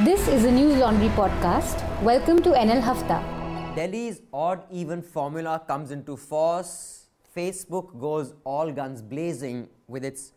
This 0.00 0.26
is 0.26 0.44
a 0.44 0.50
News 0.50 0.78
Laundry 0.78 1.08
podcast. 1.10 1.78
Welcome 2.02 2.42
to 2.42 2.50
NL 2.50 2.82
Hafta. 2.82 3.22
Delhi's 3.76 4.22
odd 4.32 4.64
even 4.68 5.00
formula 5.00 5.62
comes 5.68 5.92
into 5.92 6.16
force. 6.16 7.06
Facebook 7.36 7.96
goes 8.00 8.34
all 8.42 8.72
guns 8.72 9.00
blazing 9.00 9.68
with 9.86 10.04
its 10.04 10.32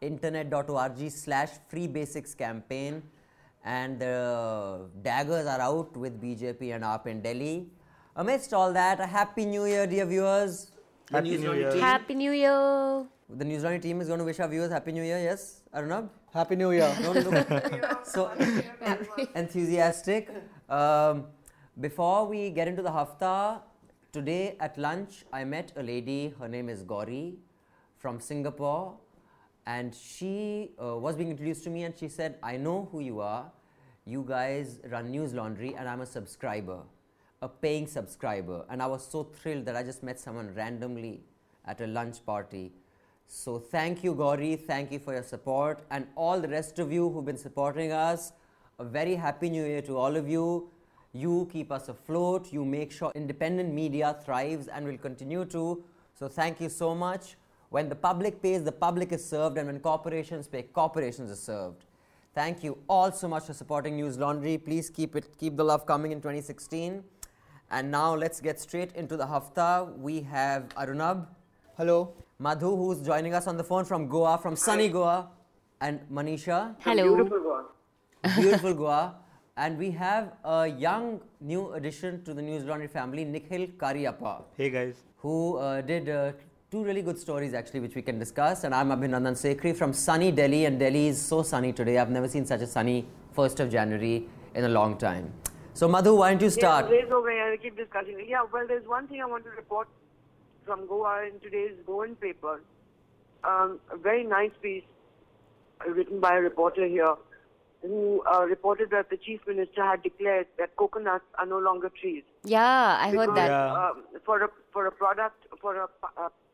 internet.org 0.00 1.10
slash 1.10 1.50
free 1.66 1.88
basics 1.88 2.32
campaign 2.32 3.02
and 3.64 3.98
the 3.98 4.88
daggers 5.02 5.48
are 5.48 5.60
out 5.60 5.96
with 5.96 6.22
BJP 6.22 6.72
and 6.72 6.84
AAP 6.84 7.06
in 7.06 7.22
Delhi. 7.22 7.66
Amidst 8.14 8.54
all 8.54 8.72
that, 8.72 9.00
a 9.00 9.06
happy 9.06 9.46
new 9.46 9.66
year, 9.66 9.84
dear 9.88 10.06
viewers. 10.06 10.70
The 11.10 11.16
Happy 11.16 11.38
New 11.38 11.54
Year. 11.54 11.80
Happy 11.80 12.14
New 12.14 12.30
Year. 12.30 13.04
The 13.28 13.44
News 13.44 13.64
Laundry 13.64 13.80
team 13.80 14.00
is 14.00 14.06
going 14.06 14.20
to 14.20 14.24
wish 14.24 14.38
our 14.38 14.46
viewers 14.46 14.70
happy 14.70 14.92
new 14.92 15.02
year, 15.02 15.18
yes, 15.18 15.61
Arnab? 15.74 16.10
Happy 16.34 16.54
New 16.54 16.70
Year. 16.72 16.94
Don't 17.00 17.24
look 17.30 18.06
so 18.06 18.30
enthusiastic. 19.34 20.28
Um, 20.68 21.24
before 21.80 22.26
we 22.26 22.50
get 22.50 22.68
into 22.68 22.82
the 22.82 22.92
hafta, 22.92 23.62
today 24.12 24.56
at 24.60 24.76
lunch 24.76 25.24
I 25.32 25.44
met 25.44 25.72
a 25.76 25.82
lady. 25.82 26.34
Her 26.38 26.46
name 26.46 26.68
is 26.68 26.82
Gauri 26.82 27.38
from 27.96 28.20
Singapore, 28.20 28.98
and 29.66 29.94
she 29.94 30.72
uh, 30.78 30.98
was 30.98 31.16
being 31.16 31.30
introduced 31.30 31.64
to 31.64 31.70
me, 31.70 31.84
and 31.84 31.96
she 31.96 32.08
said, 32.08 32.36
"I 32.42 32.58
know 32.58 32.90
who 32.92 33.00
you 33.00 33.20
are. 33.20 33.50
You 34.04 34.26
guys 34.28 34.78
run 34.90 35.10
News 35.10 35.32
Laundry, 35.32 35.74
and 35.74 35.88
I'm 35.88 36.02
a 36.02 36.06
subscriber, 36.06 36.80
a 37.40 37.48
paying 37.48 37.86
subscriber." 37.86 38.66
And 38.68 38.82
I 38.82 38.86
was 38.86 39.08
so 39.10 39.24
thrilled 39.24 39.64
that 39.64 39.76
I 39.76 39.82
just 39.82 40.02
met 40.02 40.20
someone 40.20 40.52
randomly 40.54 41.22
at 41.64 41.80
a 41.80 41.86
lunch 41.86 42.26
party. 42.26 42.72
So 43.34 43.58
thank 43.58 44.04
you, 44.04 44.14
Gauri. 44.14 44.56
Thank 44.56 44.92
you 44.92 44.98
for 44.98 45.14
your 45.14 45.22
support, 45.22 45.80
and 45.90 46.06
all 46.16 46.38
the 46.38 46.48
rest 46.48 46.78
of 46.78 46.92
you 46.92 47.08
who've 47.08 47.24
been 47.24 47.38
supporting 47.38 47.90
us. 47.90 48.34
A 48.78 48.84
very 48.84 49.14
happy 49.14 49.48
new 49.48 49.64
year 49.64 49.80
to 49.82 49.96
all 49.96 50.16
of 50.16 50.28
you. 50.28 50.68
You 51.14 51.48
keep 51.50 51.72
us 51.72 51.88
afloat. 51.88 52.52
You 52.52 52.62
make 52.66 52.92
sure 52.92 53.10
independent 53.14 53.72
media 53.72 54.18
thrives 54.22 54.68
and 54.68 54.86
will 54.86 54.98
continue 54.98 55.46
to. 55.46 55.82
So 56.12 56.28
thank 56.28 56.60
you 56.60 56.68
so 56.68 56.94
much. 56.94 57.36
When 57.70 57.88
the 57.88 57.94
public 57.94 58.42
pays, 58.42 58.64
the 58.64 58.70
public 58.70 59.12
is 59.12 59.24
served, 59.24 59.56
and 59.56 59.66
when 59.66 59.80
corporations 59.80 60.46
pay, 60.46 60.64
corporations 60.64 61.30
are 61.30 61.42
served. 61.52 61.86
Thank 62.34 62.62
you 62.62 62.76
all 62.86 63.12
so 63.12 63.28
much 63.28 63.44
for 63.46 63.54
supporting 63.54 63.96
News 63.96 64.18
Laundry. 64.18 64.58
Please 64.58 64.90
keep 64.90 65.16
it, 65.16 65.38
keep 65.38 65.56
the 65.56 65.64
love 65.64 65.86
coming 65.86 66.12
in 66.12 66.18
2016. 66.18 67.02
And 67.70 67.90
now 67.90 68.14
let's 68.14 68.42
get 68.42 68.60
straight 68.60 68.92
into 68.92 69.16
the 69.16 69.26
hafta. 69.26 69.88
We 69.96 70.20
have 70.20 70.68
Arunabh. 70.76 71.26
Hello. 71.78 72.12
Madhu, 72.42 72.74
who's 72.76 73.00
joining 73.06 73.34
us 73.34 73.46
on 73.46 73.56
the 73.56 73.62
phone 73.62 73.84
from 73.84 74.08
Goa, 74.08 74.36
from 74.36 74.56
sunny 74.56 74.88
Goa, 74.88 75.28
and 75.80 76.00
Manisha, 76.12 76.74
Hello. 76.80 77.04
beautiful 77.14 77.38
Goa. 77.40 77.64
Beautiful 78.40 78.74
Goa. 78.74 79.14
And 79.56 79.78
we 79.78 79.92
have 79.92 80.32
a 80.44 80.66
young 80.66 81.20
new 81.40 81.72
addition 81.74 82.24
to 82.24 82.34
the 82.34 82.42
News 82.42 82.64
Laundry 82.64 82.88
family, 82.88 83.24
Nikhil 83.24 83.68
Kariappa, 83.82 84.42
Hey 84.56 84.70
guys. 84.70 84.96
who 85.18 85.56
uh, 85.58 85.82
did 85.82 86.08
uh, 86.08 86.32
two 86.72 86.82
really 86.82 87.02
good 87.02 87.16
stories 87.16 87.54
actually, 87.54 87.78
which 87.78 87.94
we 87.94 88.02
can 88.02 88.18
discuss. 88.18 88.64
And 88.64 88.74
I'm 88.74 88.88
Abhinandan 88.88 89.36
Sekhri 89.44 89.76
from 89.76 89.92
sunny 89.92 90.32
Delhi, 90.32 90.64
and 90.64 90.80
Delhi 90.80 91.06
is 91.08 91.20
so 91.22 91.42
sunny 91.44 91.72
today. 91.72 91.98
I've 91.98 92.10
never 92.10 92.26
seen 92.26 92.44
such 92.44 92.62
a 92.62 92.66
sunny 92.66 93.06
1st 93.36 93.60
of 93.60 93.70
January 93.70 94.26
in 94.56 94.64
a 94.64 94.68
long 94.68 94.98
time. 94.98 95.32
So, 95.74 95.86
Madhu, 95.86 96.16
why 96.16 96.30
don't 96.30 96.42
you 96.42 96.50
start? 96.50 96.90
Yeah, 96.90 97.02
days 97.02 97.12
over 97.12 97.30
here, 97.30 97.52
I 97.52 97.56
keep 97.56 97.76
discussing. 97.76 98.26
Yeah, 98.28 98.44
well, 98.52 98.66
there's 98.66 98.88
one 98.88 99.06
thing 99.06 99.22
I 99.22 99.26
want 99.26 99.44
to 99.44 99.50
report 99.50 99.86
from 100.64 100.86
Goa 100.86 101.26
in 101.26 101.40
today's 101.40 101.76
Goan 101.86 102.16
paper. 102.16 102.60
Um, 103.44 103.80
a 103.90 103.96
very 103.96 104.24
nice 104.24 104.52
piece 104.60 104.84
uh, 105.84 105.90
written 105.90 106.20
by 106.20 106.36
a 106.36 106.40
reporter 106.40 106.86
here 106.86 107.14
who 107.82 108.22
uh, 108.32 108.44
reported 108.44 108.90
that 108.90 109.10
the 109.10 109.16
chief 109.16 109.40
minister 109.46 109.84
had 109.84 110.02
declared 110.02 110.46
that 110.58 110.76
coconuts 110.76 111.24
are 111.38 111.46
no 111.46 111.58
longer 111.58 111.90
trees. 112.00 112.22
Yeah, 112.44 112.96
I 113.00 113.10
heard 113.10 113.34
that. 113.34 113.50
Yeah. 113.50 113.74
um, 113.74 114.04
for 114.24 114.44
a 114.44 114.48
for 114.72 114.86
a 114.86 114.92
product 114.92 115.46
for 115.60 115.76
a 115.76 115.88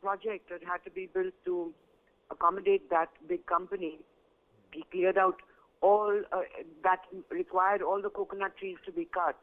project 0.01 0.49
that 0.49 0.65
had 0.65 0.83
to 0.85 0.91
be 0.91 1.07
built 1.13 1.35
to 1.45 1.75
accommodate 2.31 2.89
that 2.89 3.11
big 3.29 3.45
company, 3.45 3.99
he 4.73 4.85
cleared 4.91 5.19
out 5.19 5.37
all 5.83 6.23
uh, 6.33 6.41
that 6.83 7.01
required 7.31 7.83
all 7.83 8.01
the 8.01 8.11
coconut 8.11 8.57
trees 8.57 8.79
to 8.87 8.93
be 8.93 9.05
cut. 9.05 9.37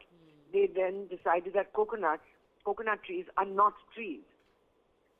They 0.52 0.68
then 0.74 1.06
decided 1.06 1.52
that 1.54 1.72
coconuts, 1.72 2.22
coconut 2.64 3.04
trees, 3.04 3.26
are 3.36 3.46
not 3.46 3.74
trees. 3.94 4.22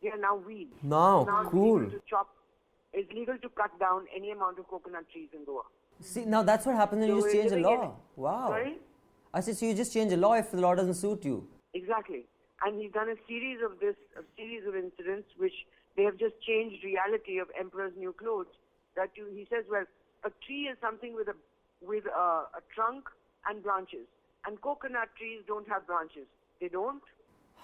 They 0.06 0.12
are 0.12 0.19
now 0.19 0.37
weeds. 0.37 0.72
Now 0.84 1.22
it's 1.22 1.50
cool. 1.50 1.81
legal 1.81 1.91
to 1.91 2.03
chop. 2.09 2.28
It's 2.93 3.12
legal 3.12 3.37
to 3.39 3.49
cut 3.49 3.77
down 3.81 4.05
any 4.15 4.31
amount 4.31 4.61
of 4.61 4.69
coconut 4.69 5.05
trees 5.12 5.31
in 5.34 5.44
Goa. 5.44 5.62
See, 6.00 6.25
now 6.25 6.44
that's 6.44 6.65
what 6.65 6.77
happens 6.77 7.00
when 7.00 7.17
you 7.17 7.22
just 7.22 7.34
change 7.34 7.50
in- 7.50 7.62
law. 7.62 7.97
Wow. 8.15 8.49
Sorry? 8.50 8.77
I 9.34 9.41
said, 9.41 9.56
so 9.56 9.67
you 9.67 9.75
just 9.75 9.93
change 9.93 10.12
a 10.12 10.17
law 10.17 10.34
if 10.34 10.53
the 10.53 10.59
law 10.59 10.77
doesn't 10.77 10.94
suit 10.94 11.25
you. 11.25 11.49
Exactly. 11.75 12.25
And 12.65 12.81
he's 12.81 12.93
done 12.93 13.09
a 13.09 13.17
series 13.27 13.59
of 13.65 13.81
this, 13.81 13.97
a 14.17 14.22
series 14.37 14.65
of 14.69 14.77
incidents 14.77 15.28
which 15.39 15.56
they 15.97 16.05
have 16.05 16.17
just 16.19 16.41
changed 16.47 16.84
reality 16.84 17.38
of 17.38 17.49
Emperor's 17.59 17.93
New 17.97 18.12
Clothes. 18.12 18.55
That 18.94 19.11
you, 19.17 19.27
he 19.34 19.49
says, 19.50 19.65
well, 19.69 19.87
a 20.25 20.31
tree 20.47 20.69
is 20.71 20.78
something 20.81 21.17
with 21.17 21.27
a 21.27 21.34
with 21.83 22.05
a, 22.06 22.28
a 22.61 22.62
trunk 22.73 23.09
and 23.49 23.61
branches, 23.61 24.06
and 24.47 24.61
coconut 24.61 25.09
trees 25.19 25.43
don't 25.49 25.69
have 25.69 25.84
branches. 25.87 26.27
They 26.61 26.69
don't. 26.69 27.03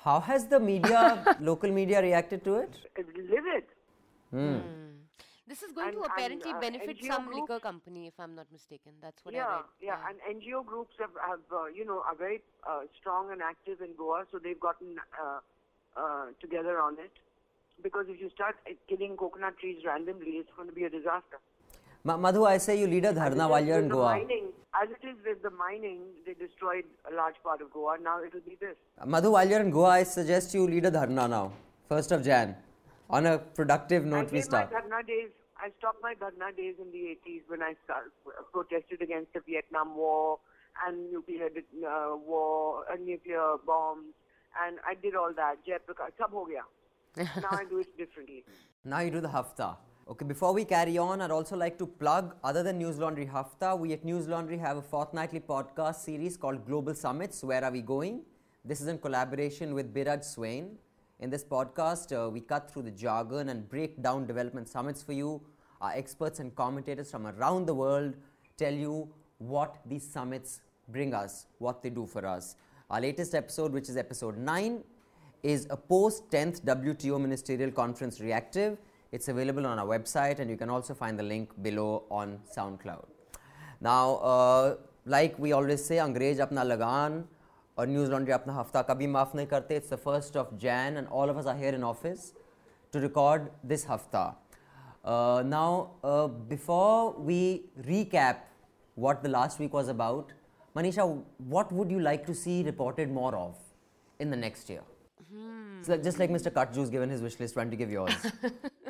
How 0.04 0.18
has 0.20 0.46
the 0.46 0.58
media, 0.58 1.36
local 1.40 1.70
media, 1.70 2.02
reacted 2.02 2.44
to 2.44 2.54
it? 2.56 2.70
It's 2.96 3.08
livid. 3.16 3.64
This 5.46 5.62
is 5.62 5.72
going 5.72 5.88
and- 5.88 5.96
to 5.96 6.02
and, 6.02 6.10
apparently 6.12 6.50
uh, 6.50 6.60
benefit 6.60 6.98
NGO 6.98 7.06
some 7.06 7.26
groups- 7.26 7.40
liquor 7.40 7.60
company, 7.60 8.06
if 8.06 8.14
I'm 8.18 8.34
not 8.34 8.46
mistaken. 8.50 8.92
That's 9.00 9.24
what 9.24 9.34
I 9.34 9.38
read. 9.38 9.46
yeah, 9.80 9.88
yeah. 9.88 10.08
and 10.08 10.40
NGO 10.40 10.64
groups 10.64 10.94
have, 10.98 11.10
have 11.28 11.40
uh, 11.52 11.66
you 11.66 11.84
know, 11.84 12.02
are 12.08 12.16
very 12.16 12.42
uh, 12.66 12.80
strong 12.98 13.30
and 13.30 13.42
active 13.42 13.80
in 13.80 13.94
Goa, 13.96 14.24
so 14.32 14.38
they've 14.38 14.58
gotten 14.58 14.96
uh, 15.22 15.40
uh, 15.96 16.26
together 16.40 16.80
on 16.80 16.94
it. 16.94 17.12
Because 17.82 18.06
if 18.08 18.20
you 18.20 18.30
start 18.30 18.56
uh, 18.68 18.74
killing 18.88 19.16
coconut 19.16 19.58
trees 19.58 19.84
randomly, 19.84 20.32
it's 20.42 20.50
going 20.56 20.68
to 20.68 20.74
be 20.74 20.84
a 20.84 20.90
disaster. 20.90 21.38
Ma- 22.04 22.16
Madhu, 22.16 22.44
I 22.44 22.58
say 22.58 22.78
you 22.78 22.86
lead 22.86 23.04
a 23.04 23.12
dharna 23.12 23.48
while 23.48 23.64
you're 23.64 23.78
in 23.78 23.88
Goa. 23.88 24.14
Mining, 24.18 24.46
as 24.82 24.88
it 24.90 25.06
is 25.06 25.16
with 25.24 25.42
the 25.42 25.50
mining, 25.50 26.00
they 26.26 26.34
destroyed 26.34 26.84
a 27.10 27.14
large 27.14 27.36
part 27.44 27.60
of 27.62 27.72
Goa. 27.72 27.96
Now 28.02 28.22
it'll 28.24 28.40
be 28.40 28.56
this. 28.60 28.76
Madhu, 29.06 29.30
while 29.32 29.48
you're 29.48 29.60
in 29.60 29.70
Goa, 29.70 29.90
I 29.90 30.02
suggest 30.02 30.52
you 30.54 30.66
lead 30.66 30.86
a 30.86 30.90
dharna 30.90 31.28
now, 31.30 31.52
1st 31.90 32.12
of 32.12 32.24
Jan. 32.24 32.56
On 33.10 33.26
a 33.26 33.38
productive 33.38 34.04
I 34.04 34.08
note, 34.08 34.32
we 34.32 34.40
gave 34.40 34.50
my 34.50 34.64
dharna 34.64 35.06
days. 35.06 35.30
I 35.58 35.70
stopped 35.78 36.02
my 36.02 36.14
dharna 36.14 36.56
days 36.56 36.74
in 36.80 36.90
the 36.90 37.16
80s 37.24 37.42
when 37.46 37.62
I 37.62 37.74
start, 37.84 38.10
protested 38.52 39.00
against 39.00 39.32
the 39.34 39.40
Vietnam 39.46 39.94
War 39.96 40.38
and 40.86 41.12
nuclear 41.12 41.50
uh, 41.86 42.16
war, 42.16 42.84
uh, 42.90 42.96
nuclear 42.96 43.56
bombs, 43.64 44.06
and 44.66 44.78
I 44.84 44.94
did 44.94 45.14
all 45.14 45.32
that. 45.36 45.56
Jayaprakash, 45.68 46.16
sab 46.18 46.30
ho 46.30 46.46
gaya. 46.46 46.64
now 47.42 47.50
I 47.52 47.64
do 47.64 47.78
it 47.78 47.96
differently. 47.96 48.44
Now 48.84 49.00
you 49.00 49.10
do 49.10 49.20
the 49.20 49.28
hafta. 49.28 49.76
Okay, 50.08 50.24
before 50.24 50.52
we 50.52 50.64
carry 50.64 50.98
on, 50.98 51.20
I'd 51.20 51.30
also 51.30 51.56
like 51.56 51.78
to 51.78 51.86
plug 51.86 52.34
other 52.42 52.64
than 52.64 52.78
News 52.78 52.98
Laundry 52.98 53.24
Hafta, 53.24 53.78
we 53.78 53.92
at 53.92 54.04
News 54.04 54.26
Laundry 54.26 54.58
have 54.58 54.76
a 54.76 54.82
fortnightly 54.82 55.38
podcast 55.38 55.96
series 56.04 56.36
called 56.36 56.66
Global 56.66 56.92
Summits. 56.92 57.44
Where 57.44 57.64
are 57.64 57.70
we 57.70 57.82
going? 57.82 58.22
This 58.64 58.80
is 58.80 58.88
in 58.88 58.98
collaboration 58.98 59.74
with 59.74 59.94
Biraj 59.94 60.24
Swain. 60.24 60.76
In 61.20 61.30
this 61.30 61.44
podcast, 61.44 62.10
uh, 62.12 62.28
we 62.28 62.40
cut 62.40 62.68
through 62.68 62.82
the 62.82 62.90
jargon 62.90 63.50
and 63.50 63.68
break 63.68 64.02
down 64.02 64.26
development 64.26 64.68
summits 64.68 65.04
for 65.04 65.12
you. 65.12 65.40
Our 65.80 65.92
experts 65.92 66.40
and 66.40 66.52
commentators 66.56 67.12
from 67.12 67.28
around 67.28 67.66
the 67.66 67.74
world 67.74 68.14
tell 68.56 68.74
you 68.74 69.08
what 69.38 69.78
these 69.86 70.02
summits 70.02 70.62
bring 70.88 71.14
us, 71.14 71.46
what 71.58 71.80
they 71.80 71.90
do 71.90 72.06
for 72.06 72.26
us. 72.26 72.56
Our 72.90 73.00
latest 73.00 73.36
episode, 73.36 73.72
which 73.72 73.88
is 73.88 73.96
episode 73.96 74.36
9, 74.36 74.82
is 75.44 75.68
a 75.70 75.76
post 75.76 76.28
10th 76.32 76.62
WTO 76.62 77.20
Ministerial 77.20 77.70
Conference 77.70 78.20
reactive. 78.20 78.78
It's 79.11 79.27
available 79.27 79.65
on 79.65 79.79
our 79.79 79.85
website, 79.85 80.39
and 80.39 80.49
you 80.49 80.57
can 80.57 80.69
also 80.69 80.93
find 80.93 81.17
the 81.17 81.23
link 81.23 81.51
below 81.61 82.03
on 82.11 82.39
SoundCloud. 82.55 83.05
Now, 83.79 84.15
uh, 84.15 84.75
like 85.05 85.37
we 85.39 85.53
always 85.53 85.83
say, 85.85 85.97
अंग्रेज 85.97 86.39
अपना 86.41 86.63
लगान 86.63 87.23
और 87.77 87.87
news 87.87 88.11
laundry 88.11 88.33
अपना 88.33 88.53
हफ्ता 88.53 88.81
कभी 88.89 89.07
माफ़ 89.07 89.35
नहीं 89.37 89.47
करते 89.47 89.77
It's 89.77 89.89
the 89.89 89.97
first 89.97 90.35
of 90.35 90.57
Jan, 90.57 90.97
and 90.97 91.07
all 91.07 91.29
of 91.29 91.37
us 91.37 91.45
are 91.45 91.55
here 91.55 91.73
in 91.79 91.83
office 91.83 92.33
to 92.91 92.99
record 92.99 93.49
this 93.63 93.85
hafta. 93.85 94.35
Uh, 95.05 95.43
now, 95.45 95.91
uh, 96.03 96.27
before 96.27 97.13
we 97.13 97.63
recap 97.87 98.37
what 98.95 99.23
the 99.23 99.29
last 99.29 99.59
week 99.59 99.73
was 99.73 99.87
about, 99.87 100.33
Manisha, 100.75 101.23
what 101.37 101.71
would 101.71 101.89
you 101.89 101.99
like 101.99 102.25
to 102.25 102.33
see 102.35 102.63
reported 102.63 103.09
more 103.09 103.35
of 103.35 103.55
in 104.19 104.29
the 104.29 104.35
next 104.35 104.69
year? 104.69 104.83
So 105.81 105.97
just 105.97 106.19
like 106.19 106.29
Mr. 106.29 106.51
Katju's 106.51 106.89
given 106.89 107.09
his 107.09 107.21
wish 107.21 107.39
list, 107.39 107.55
why 107.55 107.63
don't 107.63 107.71
you 107.71 107.77
give 107.77 107.91
yours? 107.91 108.13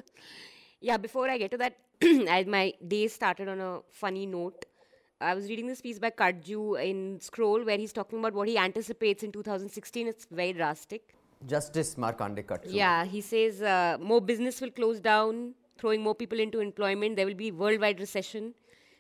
Yeah, 0.81 0.97
before 0.97 1.29
I 1.29 1.39
get 1.39 1.51
to 1.53 1.59
that, 1.59 1.77
I, 2.03 2.45
my 2.49 2.73
day 2.87 3.09
started 3.09 3.49
on 3.49 3.61
a 3.61 3.81
funny 3.91 4.27
note. 4.27 4.65
I 5.21 5.35
was 5.35 5.49
reading 5.49 5.69
this 5.69 5.81
piece 5.81 5.99
by 6.01 6.11
Katju 6.11 6.85
in 6.85 7.21
Scroll 7.21 7.65
where 7.65 7.79
he's 7.79 7.93
talking 7.93 8.19
about 8.19 8.33
what 8.35 8.49
he 8.49 8.59
anticipates 8.59 9.23
in 9.23 9.31
2016. 9.31 10.09
It's 10.09 10.27
very 10.31 10.53
drastic. 10.53 11.15
Justice 11.47 11.95
Markandey 11.95 12.45
Katju. 12.45 12.67
Yeah, 12.67 13.05
he 13.05 13.21
says 13.21 13.63
uh, 13.63 13.99
more 14.01 14.21
business 14.21 14.61
will 14.61 14.73
close 14.73 14.99
down, 15.01 15.55
throwing 15.79 16.03
more 16.03 16.15
people 16.15 16.41
into 16.41 16.59
employment. 16.59 17.17
There 17.17 17.27
will 17.27 17.35
be 17.35 17.53
worldwide 17.53 18.01
recession. 18.01 18.55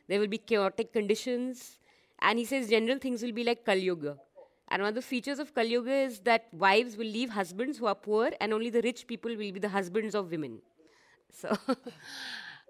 There 0.08 0.20
will 0.20 0.28
be 0.28 0.38
chaotic 0.38 0.92
conditions. 0.92 1.78
and 2.22 2.38
he 2.38 2.44
says 2.44 2.68
general 2.70 2.98
things 2.98 3.22
will 3.22 3.32
be 3.32 3.44
like 3.44 3.64
Kali 3.64 3.80
Yuga. 3.80 4.16
And 4.68 4.82
one 4.82 4.90
of 4.90 4.94
the 4.94 5.02
features 5.02 5.38
of 5.38 5.54
Kali 5.54 5.72
Yuga 5.72 5.92
is 5.92 6.20
that 6.20 6.46
wives 6.52 6.96
will 6.96 7.06
leave 7.06 7.30
husbands 7.30 7.78
who 7.78 7.86
are 7.86 7.94
poor, 7.94 8.30
and 8.40 8.54
only 8.54 8.70
the 8.70 8.80
rich 8.82 9.06
people 9.06 9.30
will 9.30 9.52
be 9.52 9.58
the 9.58 9.68
husbands 9.68 10.14
of 10.14 10.30
women. 10.30 10.60
So, 11.32 11.48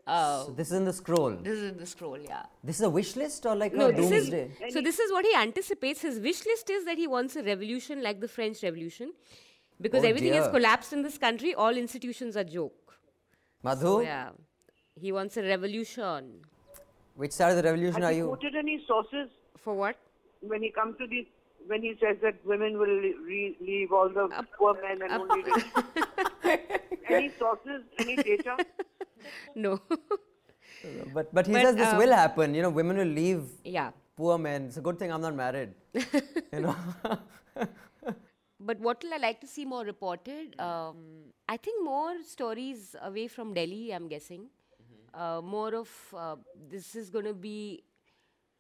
uh, 0.07 0.45
So 0.47 0.53
this 0.57 0.69
is 0.69 0.73
in 0.75 0.85
the 0.85 0.93
scroll. 0.93 1.31
this 1.31 1.59
is 1.59 1.71
in 1.73 1.79
the 1.79 1.87
scroll, 1.87 2.19
yeah. 2.19 2.43
This 2.65 2.77
is 2.77 2.83
a 2.83 2.91
wish 2.91 3.17
list 3.17 3.45
or 3.47 3.55
like 3.57 3.75
No, 3.75 3.89
a 3.89 3.93
this 3.93 4.11
is 4.11 4.29
doomsday? 4.31 4.71
so. 4.71 4.81
This 4.81 4.99
is 4.99 5.13
what 5.13 5.25
he 5.25 5.35
anticipates. 5.35 6.01
His 6.03 6.19
wish 6.21 6.45
list 6.47 6.71
is 6.71 6.85
that 6.85 6.99
he 6.99 7.07
wants 7.07 7.37
a 7.37 7.43
revolution 7.43 8.03
like 8.03 8.21
the 8.21 8.29
French 8.29 8.63
Revolution, 8.63 9.13
because 9.81 10.05
Oh, 10.05 10.09
everything 10.09 10.33
has 10.35 10.49
collapsed 10.49 10.93
in 10.93 11.03
this 11.03 11.19
country. 11.19 11.55
All 11.55 11.77
institutions 11.77 12.37
are 12.37 12.45
joke. 12.45 12.95
Madhu, 13.63 13.83
So 13.87 14.01
yeah, 14.01 14.31
he 15.01 15.13
wants 15.13 15.37
a 15.37 15.43
revolution. 15.43 16.41
which 17.15 17.33
side 17.33 17.51
of 17.51 17.57
the 17.59 17.63
revolution 17.71 18.03
Has 18.03 18.11
are 18.11 18.13
he 18.13 18.19
you? 18.19 18.27
quoted 18.27 18.55
any 18.57 18.83
sources 18.87 19.29
For 19.59 19.75
what? 19.75 19.97
when 20.41 20.63
he 20.63 20.71
comes 20.71 20.97
to 20.99 21.07
these? 21.07 21.27
When 21.67 21.83
he 21.83 21.95
says 22.01 22.17
that 22.23 22.45
women 22.45 22.79
will 22.79 22.97
re- 23.31 23.57
leave 23.61 23.93
all 23.93 24.09
the 24.09 24.29
poor 24.59 24.75
men 24.83 25.03
and 25.03 25.13
only 25.13 25.43
rich. 25.43 25.65
any 27.09 27.31
sources, 27.39 27.83
any 27.99 28.17
data? 28.17 28.57
No. 29.55 29.81
But 31.15 31.33
but 31.33 31.47
he 31.47 31.53
But, 31.53 31.63
says 31.63 31.77
this 31.77 31.89
um, 31.89 31.99
will 31.99 32.13
happen. 32.13 32.55
You 32.55 32.63
know, 32.63 32.71
women 32.71 32.97
will 32.97 33.13
leave 33.19 33.45
yeah. 33.65 33.91
poor 34.17 34.37
men. 34.39 34.65
It's 34.67 34.79
a 34.79 34.81
good 34.81 34.99
thing 34.99 35.13
I'm 35.13 35.21
not 35.21 35.35
married. 35.35 35.71
you 36.53 36.61
know. 36.61 36.77
But 38.65 38.79
what 38.79 39.03
will 39.03 39.13
I 39.15 39.17
like 39.17 39.41
to 39.41 39.47
see 39.47 39.65
more 39.65 39.85
reported? 39.85 40.59
Um, 40.61 40.97
I 41.49 41.57
think 41.57 41.85
more 41.85 42.23
stories 42.23 42.95
away 43.03 43.27
from 43.27 43.55
Delhi, 43.55 43.91
I'm 43.93 44.07
guessing. 44.09 44.47
Uh, 45.13 45.41
more 45.43 45.75
of 45.75 45.91
uh, 46.17 46.37
this 46.71 46.95
is 46.95 47.11
going 47.11 47.25
to 47.25 47.35
be 47.35 47.83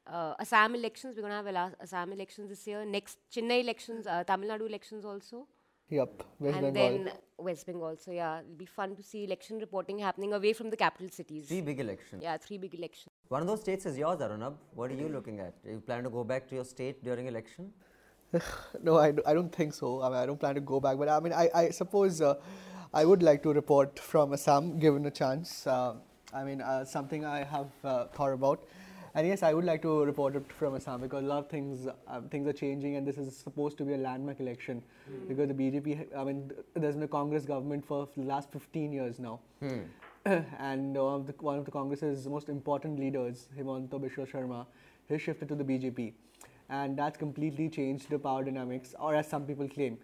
uh, 0.06 0.34
Assam 0.38 0.74
elections. 0.74 1.16
We're 1.16 1.22
going 1.22 1.44
to 1.44 1.50
have 1.50 1.74
Assam 1.80 2.12
elections 2.12 2.50
this 2.50 2.66
year. 2.66 2.84
Next, 2.84 3.18
Chennai 3.34 3.60
elections, 3.62 4.06
uh, 4.06 4.24
Tamil 4.24 4.50
Nadu 4.50 4.68
elections 4.68 5.04
also. 5.04 5.46
Yep, 5.88 6.22
West 6.38 6.56
and 6.56 6.74
Bengal. 6.74 7.04
then 7.04 7.12
West 7.36 7.66
Bengal. 7.66 7.96
So, 7.98 8.12
yeah, 8.12 8.40
it'll 8.40 8.54
be 8.56 8.64
fun 8.64 8.96
to 8.96 9.02
see 9.02 9.24
election 9.24 9.58
reporting 9.58 9.98
happening 9.98 10.32
away 10.32 10.54
from 10.54 10.70
the 10.70 10.76
capital 10.76 11.10
cities. 11.10 11.48
Three 11.48 11.60
big 11.60 11.80
elections. 11.80 12.22
Yeah, 12.22 12.38
three 12.38 12.56
big 12.56 12.74
elections. 12.74 13.12
One 13.28 13.42
of 13.42 13.46
those 13.46 13.60
states 13.60 13.84
is 13.84 13.98
yours, 13.98 14.18
Arunabh. 14.20 14.54
What 14.74 14.90
are 14.90 14.94
you 14.94 15.08
looking 15.08 15.40
at? 15.40 15.54
You 15.66 15.80
plan 15.80 16.04
to 16.04 16.10
go 16.10 16.24
back 16.24 16.48
to 16.48 16.54
your 16.54 16.64
state 16.64 17.04
during 17.04 17.26
election? 17.26 17.72
no, 18.82 18.96
I, 18.96 19.10
do, 19.10 19.22
I 19.26 19.34
don't 19.34 19.54
think 19.54 19.74
so. 19.74 20.00
I, 20.02 20.08
mean, 20.08 20.18
I 20.18 20.26
don't 20.26 20.40
plan 20.40 20.54
to 20.54 20.62
go 20.62 20.80
back. 20.80 20.96
But 20.96 21.10
I 21.10 21.20
mean, 21.20 21.34
I, 21.34 21.50
I 21.54 21.70
suppose 21.70 22.22
uh, 22.22 22.36
I 22.94 23.04
would 23.04 23.22
like 23.22 23.42
to 23.42 23.52
report 23.52 23.98
from 23.98 24.32
Assam 24.32 24.78
given 24.78 25.04
a 25.04 25.10
chance. 25.10 25.66
Uh, 25.66 25.96
I 26.32 26.44
mean, 26.44 26.62
uh, 26.62 26.86
something 26.86 27.26
I 27.26 27.44
have 27.44 27.70
uh, 27.84 28.06
thought 28.06 28.32
about. 28.32 28.64
And 29.14 29.26
yes, 29.26 29.42
I 29.42 29.52
would 29.52 29.64
like 29.66 29.82
to 29.82 30.04
report 30.04 30.36
it 30.36 30.50
from 30.50 30.74
Assam 30.74 31.02
because 31.02 31.22
a 31.22 31.26
lot 31.26 31.38
of 31.40 31.48
things 31.50 31.86
uh, 31.86 32.20
things 32.30 32.46
are 32.48 32.52
changing, 32.54 32.96
and 32.96 33.06
this 33.06 33.18
is 33.18 33.36
supposed 33.36 33.76
to 33.78 33.84
be 33.84 33.92
a 33.92 33.98
landmark 33.98 34.40
election 34.40 34.82
because 35.28 35.48
the 35.48 35.54
BJP. 35.54 36.16
I 36.16 36.24
mean, 36.24 36.48
th- 36.48 36.60
there's 36.74 36.94
been 36.94 37.02
a 37.04 37.08
Congress 37.08 37.44
government 37.44 37.84
for 37.84 38.08
the 38.16 38.22
last 38.22 38.50
15 38.52 38.90
years 38.90 39.18
now, 39.18 39.40
and 40.24 40.96
one 40.96 41.14
of 41.20 41.26
the 41.26 41.34
one 41.40 41.58
of 41.58 41.66
the 41.66 41.70
Congress's 41.70 42.26
most 42.26 42.48
important 42.48 42.98
leaders, 42.98 43.48
Himanta 43.58 44.00
Biswa 44.06 44.26
Sharma, 44.26 44.64
has 45.10 45.20
shifted 45.20 45.48
to 45.48 45.54
the 45.56 45.64
BJP, 45.64 46.14
and 46.70 46.98
that's 46.98 47.18
completely 47.18 47.68
changed 47.68 48.08
the 48.08 48.18
power 48.18 48.42
dynamics, 48.42 48.94
or 48.98 49.14
as 49.14 49.28
some 49.28 49.44
people 49.44 49.68
claim. 49.68 49.98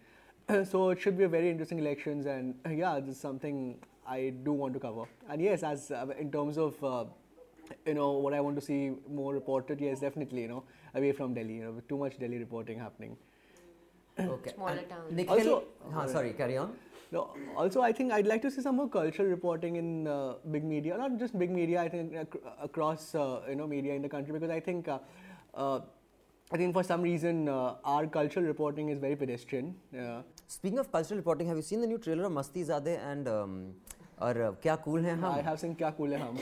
so 0.65 0.91
it 0.91 1.01
should 1.01 1.17
be 1.17 1.25
a 1.25 1.29
very 1.29 1.49
interesting 1.49 1.79
elections, 1.79 2.27
and 2.27 2.55
uh, 2.67 2.71
yeah, 2.71 3.01
this 3.01 3.15
is 3.15 3.21
something 3.21 3.79
I 4.07 4.35
do 4.45 4.53
want 4.53 4.75
to 4.75 4.81
cover. 4.81 5.05
And 5.31 5.41
yes, 5.41 5.63
as 5.63 5.91
uh, 5.91 6.07
in 6.19 6.31
terms 6.31 6.59
of 6.59 6.85
uh, 6.85 7.05
you 7.87 7.95
know 7.95 8.13
what 8.13 8.35
I 8.35 8.41
want 8.41 8.57
to 8.57 8.65
see 8.65 8.93
more 9.09 9.33
reported, 9.35 9.81
yes, 9.81 10.01
definitely, 10.01 10.43
you 10.43 10.49
know, 10.49 10.65
away 10.95 11.13
from 11.13 11.35
Delhi, 11.35 11.55
you 11.55 11.65
know, 11.65 11.73
with 11.73 11.89
too 11.89 11.99
much 11.99 12.19
Delhi 12.19 12.39
reporting 12.39 12.79
happening. 12.79 13.17
Okay. 14.21 14.53
Smaller 14.55 14.73
And 14.79 14.89
towns. 14.89 15.13
Nikhil, 15.13 15.35
Also- 15.39 15.63
Huh, 15.95 16.07
sorry, 16.09 16.33
carry 16.33 16.57
on. 16.57 16.73
No, 17.11 17.31
also, 17.57 17.81
I 17.81 17.91
think 17.93 18.13
I'd 18.13 18.27
like 18.27 18.43
to 18.43 18.51
see 18.51 18.61
some 18.61 18.77
more 18.77 18.89
cultural 18.89 19.29
reporting 19.29 19.77
in 19.77 20.07
uh, 20.07 20.35
big 20.51 20.65
media, 20.65 20.97
not 20.99 21.17
just 21.19 21.39
big 21.39 21.51
media. 21.51 21.81
I 21.81 21.89
think 21.89 22.13
ac- 22.15 22.41
across 22.61 23.15
uh, 23.15 23.41
you 23.49 23.55
know 23.55 23.67
media 23.67 23.95
in 23.95 24.03
the 24.03 24.11
country 24.11 24.35
because 24.35 24.51
I 24.51 24.61
think 24.61 24.89
uh, 24.89 24.99
uh, 25.55 25.81
I 26.53 26.59
think 26.59 26.75
for 26.75 26.83
some 26.83 27.01
reason 27.01 27.49
uh, 27.49 27.77
our 27.83 28.07
cultural 28.07 28.45
reporting 28.45 28.91
is 28.91 28.99
very 28.99 29.17
pedestrian. 29.17 29.75
Uh, 29.99 30.21
Speaking 30.49 30.79
of 30.79 30.93
cultural 30.93 31.17
reporting, 31.17 31.47
have 31.49 31.57
you 31.57 31.63
seen 31.63 31.81
the 31.81 31.87
new 31.87 31.97
trailer 31.97 32.25
of 32.25 32.33
Masti 32.33 32.63
Zade 32.73 32.99
and 33.13 33.27
um, 33.27 33.73
uh, 34.21 34.53
Kya 34.63 34.83
Cool 34.83 35.03
Hai 35.03 35.11
I 35.13 35.15
Hum? 35.15 35.45
have 35.45 35.61
seen 35.61 35.75
Kya 35.77 35.97
Cool 35.97 36.13
Hai 36.13 36.19
Hum. 36.19 36.39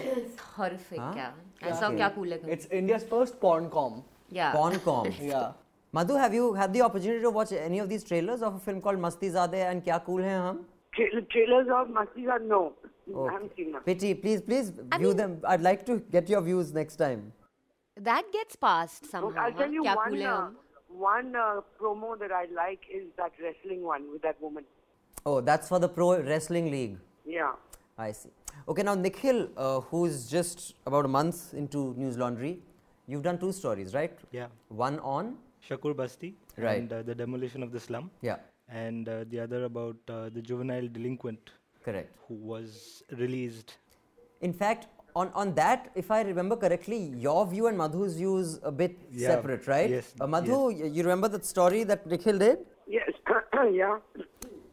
Horrific, 0.57 0.99
Huh? 0.99 1.13
yeah. 1.17 1.31
I 1.63 1.73
saw 1.73 1.91
Kya 1.91 2.15
Cool 2.15 2.31
Hai 2.31 2.39
Hum. 2.43 2.51
It's 2.51 2.67
India's 2.67 3.05
first 3.05 3.41
porn 3.41 3.71
com. 3.71 4.03
Yeah. 4.31 4.53
Porncom. 4.53 5.13
Yeah. 5.21 5.53
Madhu, 5.93 6.17
have 6.17 6.35
you 6.35 6.53
had 6.55 6.73
the 6.73 6.83
opportunity 6.83 7.21
to 7.23 7.31
watch 7.31 7.53
any 7.53 7.79
of 7.79 7.89
these 7.89 8.03
trailers 8.05 8.43
of 8.43 8.55
a 8.57 8.59
film 8.59 8.81
called 8.81 8.99
Masti 8.99 9.31
Zade 9.33 9.55
and 9.71 9.85
Kya 9.85 10.05
Cool 10.05 10.23
Hai 10.23 10.37
Hum? 10.47 10.65
Tra- 10.95 11.23
trailers 11.23 11.69
of 11.69 11.89
Mastis 11.89 12.43
no. 12.47 12.73
I 13.09 13.33
haven't 13.33 13.53
seen 13.57 13.71
them. 13.73 13.83
Pity, 13.83 14.15
please, 14.15 14.41
please 14.43 14.73
I 14.91 14.99
view 14.99 15.09
mean- 15.09 15.17
them. 15.17 15.41
I'd 15.47 15.61
like 15.61 15.87
to 15.87 15.99
get 16.11 16.29
your 16.29 16.41
views 16.43 16.73
next 16.73 16.97
time. 16.97 17.33
That 17.99 18.25
gets 18.33 18.57
passed 18.57 19.07
somehow. 19.11 19.29
Okay, 19.31 19.39
I'll 19.39 19.53
tell 19.53 19.71
you 19.71 19.83
Kya 19.85 19.97
one, 19.97 20.23
uh, 20.23 20.51
one 20.89 21.37
uh, 21.37 21.61
promo 21.81 22.19
that 22.19 22.33
I 22.33 22.47
like 22.55 22.81
is 22.93 23.05
that 23.17 23.33
wrestling 23.43 23.83
one 23.85 24.11
with 24.13 24.23
that 24.23 24.41
woman. 24.43 24.65
Oh, 25.25 25.41
that's 25.41 25.69
for 25.69 25.79
the 25.79 25.89
Pro 25.89 26.21
Wrestling 26.21 26.71
League. 26.71 26.99
Yeah. 27.25 27.53
I 27.99 28.13
see. 28.13 28.31
Okay, 28.69 28.83
now 28.83 28.95
Nikhil, 28.95 29.49
uh, 29.57 29.81
who's 29.81 30.29
just 30.31 30.75
about 30.87 31.05
a 31.05 31.09
month 31.09 31.55
into 31.55 31.95
News 31.97 32.19
Laundry, 32.19 32.61
you've 33.07 33.23
done 33.23 33.39
two 33.39 33.53
stories, 33.53 33.95
right? 33.95 34.17
Yeah. 34.33 34.47
One 34.69 34.99
on, 35.01 35.37
Shakur 35.69 35.97
Basti 35.97 36.35
Right. 36.59 36.79
and 36.79 36.93
uh, 36.93 37.03
the 37.03 37.15
demolition 37.15 37.63
of 37.63 37.73
the 37.73 37.81
slum, 37.81 38.11
yeah, 38.23 38.37
and 38.69 39.09
uh, 39.09 39.25
the 39.31 39.41
other 39.41 39.65
about 39.65 39.97
uh, 40.09 40.29
the 40.31 40.41
juvenile 40.43 40.89
delinquent 40.89 41.51
correct. 41.85 42.15
who 42.29 42.35
was 42.35 43.03
released. 43.19 43.79
In 44.43 44.53
fact, 44.53 44.87
on, 45.15 45.31
on 45.35 45.55
that, 45.55 45.91
if 45.95 46.11
I 46.11 46.21
remember 46.23 46.57
correctly, 46.57 46.99
your 47.17 47.47
view 47.47 47.67
and 47.69 47.77
Madhu's 47.79 48.17
view 48.17 48.37
is 48.37 48.61
a 48.63 48.71
bit 48.71 48.99
Yeah, 49.11 49.29
separate, 49.29 49.67
right? 49.67 49.89
yes, 49.91 50.15
Uh, 50.21 50.27
Madhu, 50.27 50.67
y- 50.67 50.91
you 50.93 51.03
remember 51.03 51.29
that 51.29 51.45
story 51.47 51.85
that 51.85 52.07
Nikhil 52.07 52.39
did? 52.39 52.59
Yes. 52.87 53.11
yeah. 53.73 53.99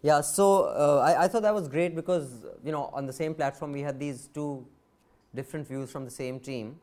Yeah, 0.02 0.20
so 0.20 0.64
uh, 0.66 1.02
I, 1.06 1.24
I 1.24 1.28
thought 1.30 1.44
that 1.44 1.54
was 1.54 1.70
great 1.70 1.96
because, 1.96 2.46
you 2.63 2.71
know, 2.71 2.89
on 2.94 3.06
the 3.06 3.13
same 3.13 3.33
platform 3.36 3.71
we 3.71 3.81
had 3.81 4.00
these 4.00 4.27
two 4.33 4.65
different 5.36 5.68
views 5.68 5.92
from 5.92 6.06
the 6.06 6.12
same 6.12 6.39
team. 6.39 6.80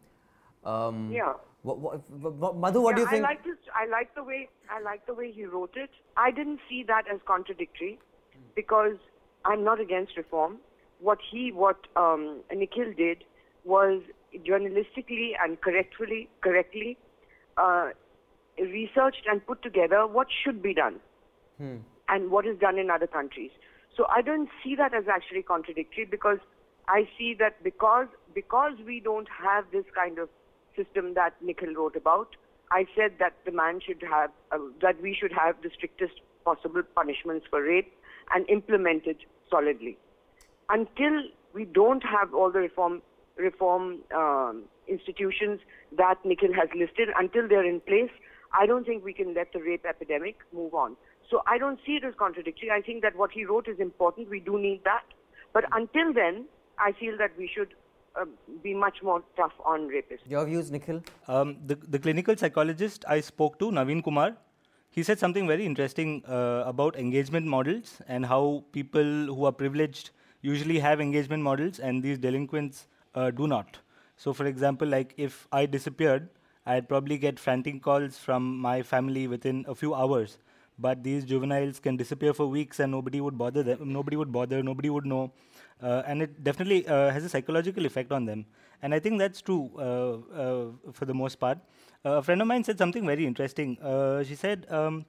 Um, 0.64 1.10
Yeah. 1.10 1.34
wha- 1.62 1.74
wha- 1.74 2.00
wha- 2.22 2.30
wha- 2.30 2.52
Madhu, 2.52 2.80
what 2.82 2.96
do 2.96 3.02
you 3.02 3.08
think? 3.08 3.24
I 3.24 3.28
like 3.28 3.42
this. 3.44 3.56
I 3.74 3.86
like 3.86 4.14
the 4.14 4.22
way 4.22 4.48
I 4.68 4.80
like 4.80 5.06
the 5.06 5.14
way 5.14 5.30
he 5.32 5.44
wrote 5.46 5.76
it. 5.76 5.90
I 6.16 6.30
didn't 6.30 6.60
see 6.68 6.82
that 6.84 7.08
as 7.08 7.20
contradictory 7.24 7.98
because 8.54 8.96
I'm 9.44 9.64
not 9.64 9.80
against 9.80 10.16
reform. 10.16 10.58
What 11.00 11.18
he, 11.30 11.50
what 11.50 11.86
um, 11.96 12.42
Nikhil 12.52 12.92
did 12.92 13.24
was 13.64 14.02
journalistically 14.48 15.30
and 15.42 15.58
correctly, 15.60 16.28
correctly 16.42 16.98
uh, 17.56 17.90
researched 18.58 19.26
and 19.30 19.44
put 19.46 19.62
together 19.62 20.06
what 20.06 20.28
should 20.42 20.62
be 20.62 20.74
done 20.74 21.00
and 22.08 22.30
what 22.30 22.46
is 22.46 22.58
done 22.58 22.78
in 22.78 22.90
other 22.90 23.06
countries. 23.06 23.50
So 24.00 24.06
I 24.08 24.22
don't 24.22 24.48
see 24.64 24.74
that 24.76 24.94
as 24.94 25.04
actually 25.08 25.42
contradictory 25.42 26.06
because 26.06 26.38
I 26.88 27.06
see 27.18 27.34
that 27.38 27.62
because 27.62 28.06
because 28.34 28.72
we 28.86 28.98
don't 28.98 29.28
have 29.28 29.66
this 29.72 29.84
kind 29.94 30.18
of 30.18 30.30
system 30.74 31.12
that 31.16 31.34
Nikhil 31.42 31.74
wrote 31.74 31.96
about, 31.96 32.28
I 32.72 32.86
said 32.96 33.16
that 33.18 33.34
the 33.44 33.52
man 33.52 33.78
should 33.86 34.02
have 34.10 34.30
uh, 34.52 34.56
that 34.80 35.02
we 35.02 35.14
should 35.14 35.32
have 35.32 35.56
the 35.62 35.68
strictest 35.76 36.22
possible 36.46 36.82
punishments 36.94 37.44
for 37.50 37.62
rape 37.62 37.92
and 38.34 38.48
implement 38.48 39.06
it 39.06 39.18
solidly. 39.50 39.98
Until 40.70 41.24
we 41.52 41.66
don't 41.66 42.02
have 42.02 42.32
all 42.32 42.50
the 42.50 42.60
reform 42.60 43.02
reform 43.36 43.98
um, 44.16 44.62
institutions 44.88 45.60
that 45.98 46.24
Nikhil 46.24 46.54
has 46.54 46.70
listed, 46.74 47.10
until 47.18 47.46
they're 47.46 47.68
in 47.68 47.80
place, 47.80 48.12
I 48.58 48.64
don't 48.64 48.86
think 48.86 49.04
we 49.04 49.12
can 49.12 49.34
let 49.34 49.52
the 49.52 49.60
rape 49.60 49.84
epidemic 49.84 50.38
move 50.54 50.72
on. 50.72 50.96
So 51.30 51.42
I 51.46 51.58
don't 51.58 51.78
see 51.86 51.92
it 51.92 52.04
as 52.04 52.14
contradictory. 52.18 52.70
I 52.70 52.80
think 52.80 53.02
that 53.02 53.16
what 53.16 53.30
he 53.30 53.44
wrote 53.44 53.68
is 53.68 53.78
important. 53.78 54.28
We 54.28 54.40
do 54.40 54.58
need 54.58 54.82
that. 54.84 55.04
But 55.52 55.64
until 55.72 56.12
then, 56.12 56.46
I 56.78 56.92
feel 56.92 57.16
that 57.18 57.30
we 57.38 57.48
should 57.54 57.74
uh, 58.20 58.24
be 58.62 58.74
much 58.74 59.02
more 59.02 59.22
tough 59.36 59.52
on 59.64 59.88
rapists. 59.88 60.26
Your 60.26 60.44
views, 60.44 60.70
Nikhil? 60.70 61.02
Um, 61.28 61.56
the, 61.66 61.76
the 61.76 61.98
clinical 61.98 62.36
psychologist 62.36 63.04
I 63.08 63.20
spoke 63.20 63.58
to, 63.60 63.70
Naveen 63.70 64.02
Kumar, 64.02 64.36
he 64.90 65.04
said 65.04 65.20
something 65.20 65.46
very 65.46 65.64
interesting 65.64 66.24
uh, 66.26 66.64
about 66.66 66.96
engagement 66.96 67.46
models 67.46 68.00
and 68.08 68.26
how 68.26 68.64
people 68.72 69.02
who 69.02 69.44
are 69.44 69.52
privileged 69.52 70.10
usually 70.42 70.80
have 70.80 71.00
engagement 71.00 71.42
models 71.44 71.78
and 71.78 72.02
these 72.02 72.18
delinquents 72.18 72.88
uh, 73.14 73.30
do 73.30 73.46
not. 73.46 73.78
So, 74.16 74.32
for 74.32 74.46
example, 74.46 74.88
like 74.88 75.14
if 75.16 75.46
I 75.52 75.66
disappeared, 75.66 76.28
I'd 76.66 76.88
probably 76.88 77.18
get 77.18 77.38
frantic 77.38 77.82
calls 77.82 78.18
from 78.18 78.58
my 78.58 78.82
family 78.82 79.28
within 79.28 79.64
a 79.68 79.74
few 79.74 79.94
hours. 79.94 80.38
But 80.80 81.02
these 81.04 81.24
juveniles 81.24 81.78
can 81.78 81.96
disappear 81.96 82.32
for 82.32 82.46
weeks 82.46 82.80
and 82.80 82.90
nobody 82.90 83.20
would 83.20 83.36
bother 83.36 83.62
them. 83.62 83.92
Nobody 83.92 84.16
would 84.16 84.32
bother. 84.32 84.62
Nobody 84.62 84.90
would 84.90 85.06
know, 85.06 85.32
uh, 85.82 86.02
and 86.06 86.22
it 86.22 86.42
definitely 86.42 86.86
uh, 86.86 87.10
has 87.10 87.24
a 87.24 87.28
psychological 87.28 87.86
effect 87.86 88.12
on 88.12 88.24
them. 88.24 88.46
And 88.82 88.94
I 88.94 88.98
think 88.98 89.18
that's 89.18 89.40
true 89.42 89.70
uh, 89.78 89.82
uh, 90.42 90.92
for 90.92 91.04
the 91.04 91.14
most 91.14 91.36
part. 91.36 91.58
Uh, 92.04 92.12
a 92.12 92.22
friend 92.22 92.40
of 92.40 92.48
mine 92.48 92.64
said 92.64 92.78
something 92.78 93.06
very 93.06 93.26
interesting. 93.26 93.78
Uh, 93.82 94.24
she 94.24 94.34
said, 94.34 94.66
um, 94.70 95.04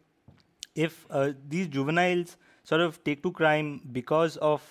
if 0.75 1.05
these 1.47 1.67
juveniles 1.67 2.37
sort 2.63 2.81
of 2.81 3.03
take 3.03 3.23
to 3.23 3.31
crime 3.31 3.81
because 3.91 4.37
of 4.37 4.61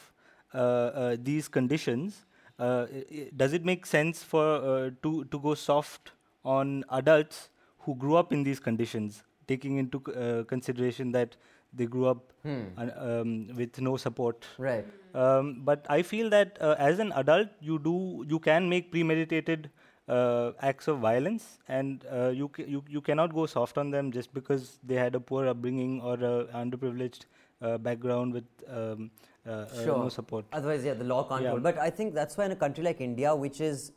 these 1.23 1.49
conditions, 1.49 2.27
does 2.59 3.53
it 3.53 3.65
make 3.65 3.87
sense 3.87 4.23
for 4.23 4.93
to 5.03 5.25
to 5.25 5.39
go 5.39 5.55
soft 5.55 6.13
on 6.45 6.85
adults 6.91 7.49
who 7.81 7.95
grew 7.95 8.17
up 8.17 8.33
in 8.33 8.43
these 8.43 8.61
conditions? 8.61 9.23
Taking 9.53 9.79
into 9.83 10.03
uh, 10.13 10.45
consideration 10.55 11.13
that 11.19 11.37
they 11.73 11.87
grew 11.87 12.07
up 12.07 12.33
hmm. 12.43 12.63
um, 12.79 13.49
with 13.57 13.81
no 13.81 13.97
support. 13.97 14.47
Right. 14.59 14.87
Um, 15.15 15.63
but 15.65 15.87
I 15.89 16.03
feel 16.03 16.31
that 16.31 16.59
uh, 16.61 16.77
as 16.79 16.99
an 16.99 17.13
adult, 17.13 17.49
you 17.61 17.79
do 17.79 18.25
you 18.29 18.39
can 18.39 18.69
make 18.69 18.91
premeditated 18.93 19.71
uh, 20.09 20.53
acts 20.61 20.89
of 20.89 20.99
violence, 20.99 21.59
and 21.69 22.05
uh, 22.13 22.29
you, 22.29 22.49
ca- 22.49 22.67
you 22.67 22.85
you 22.89 23.01
cannot 23.01 23.35
go 23.35 23.47
soft 23.47 23.79
on 23.79 23.91
them 23.91 24.13
just 24.13 24.33
because 24.35 24.79
they 24.83 24.95
had 24.95 25.15
a 25.15 25.21
poor 25.21 25.47
upbringing 25.47 26.01
or 26.01 26.15
a 26.15 26.37
underprivileged 26.63 27.27
uh, 27.63 27.79
background 27.79 28.41
with. 28.41 28.45
Um, 28.69 29.11
uh, 29.47 29.67
sure. 29.83 29.97
no 29.99 30.09
support. 30.11 30.45
Otherwise, 30.53 30.85
yeah, 30.85 30.93
the 30.93 31.05
law 31.05 31.23
can't 31.29 31.43
yeah. 31.43 31.51
hold. 31.51 31.63
But 31.63 31.79
I 31.79 31.89
think 31.89 32.15
that's 32.15 32.37
why 32.37 32.45
in 32.45 32.53
a 32.53 32.57
country 32.57 32.85
like 32.85 33.01
India, 33.01 33.35
which 33.35 33.63
is, 33.63 33.93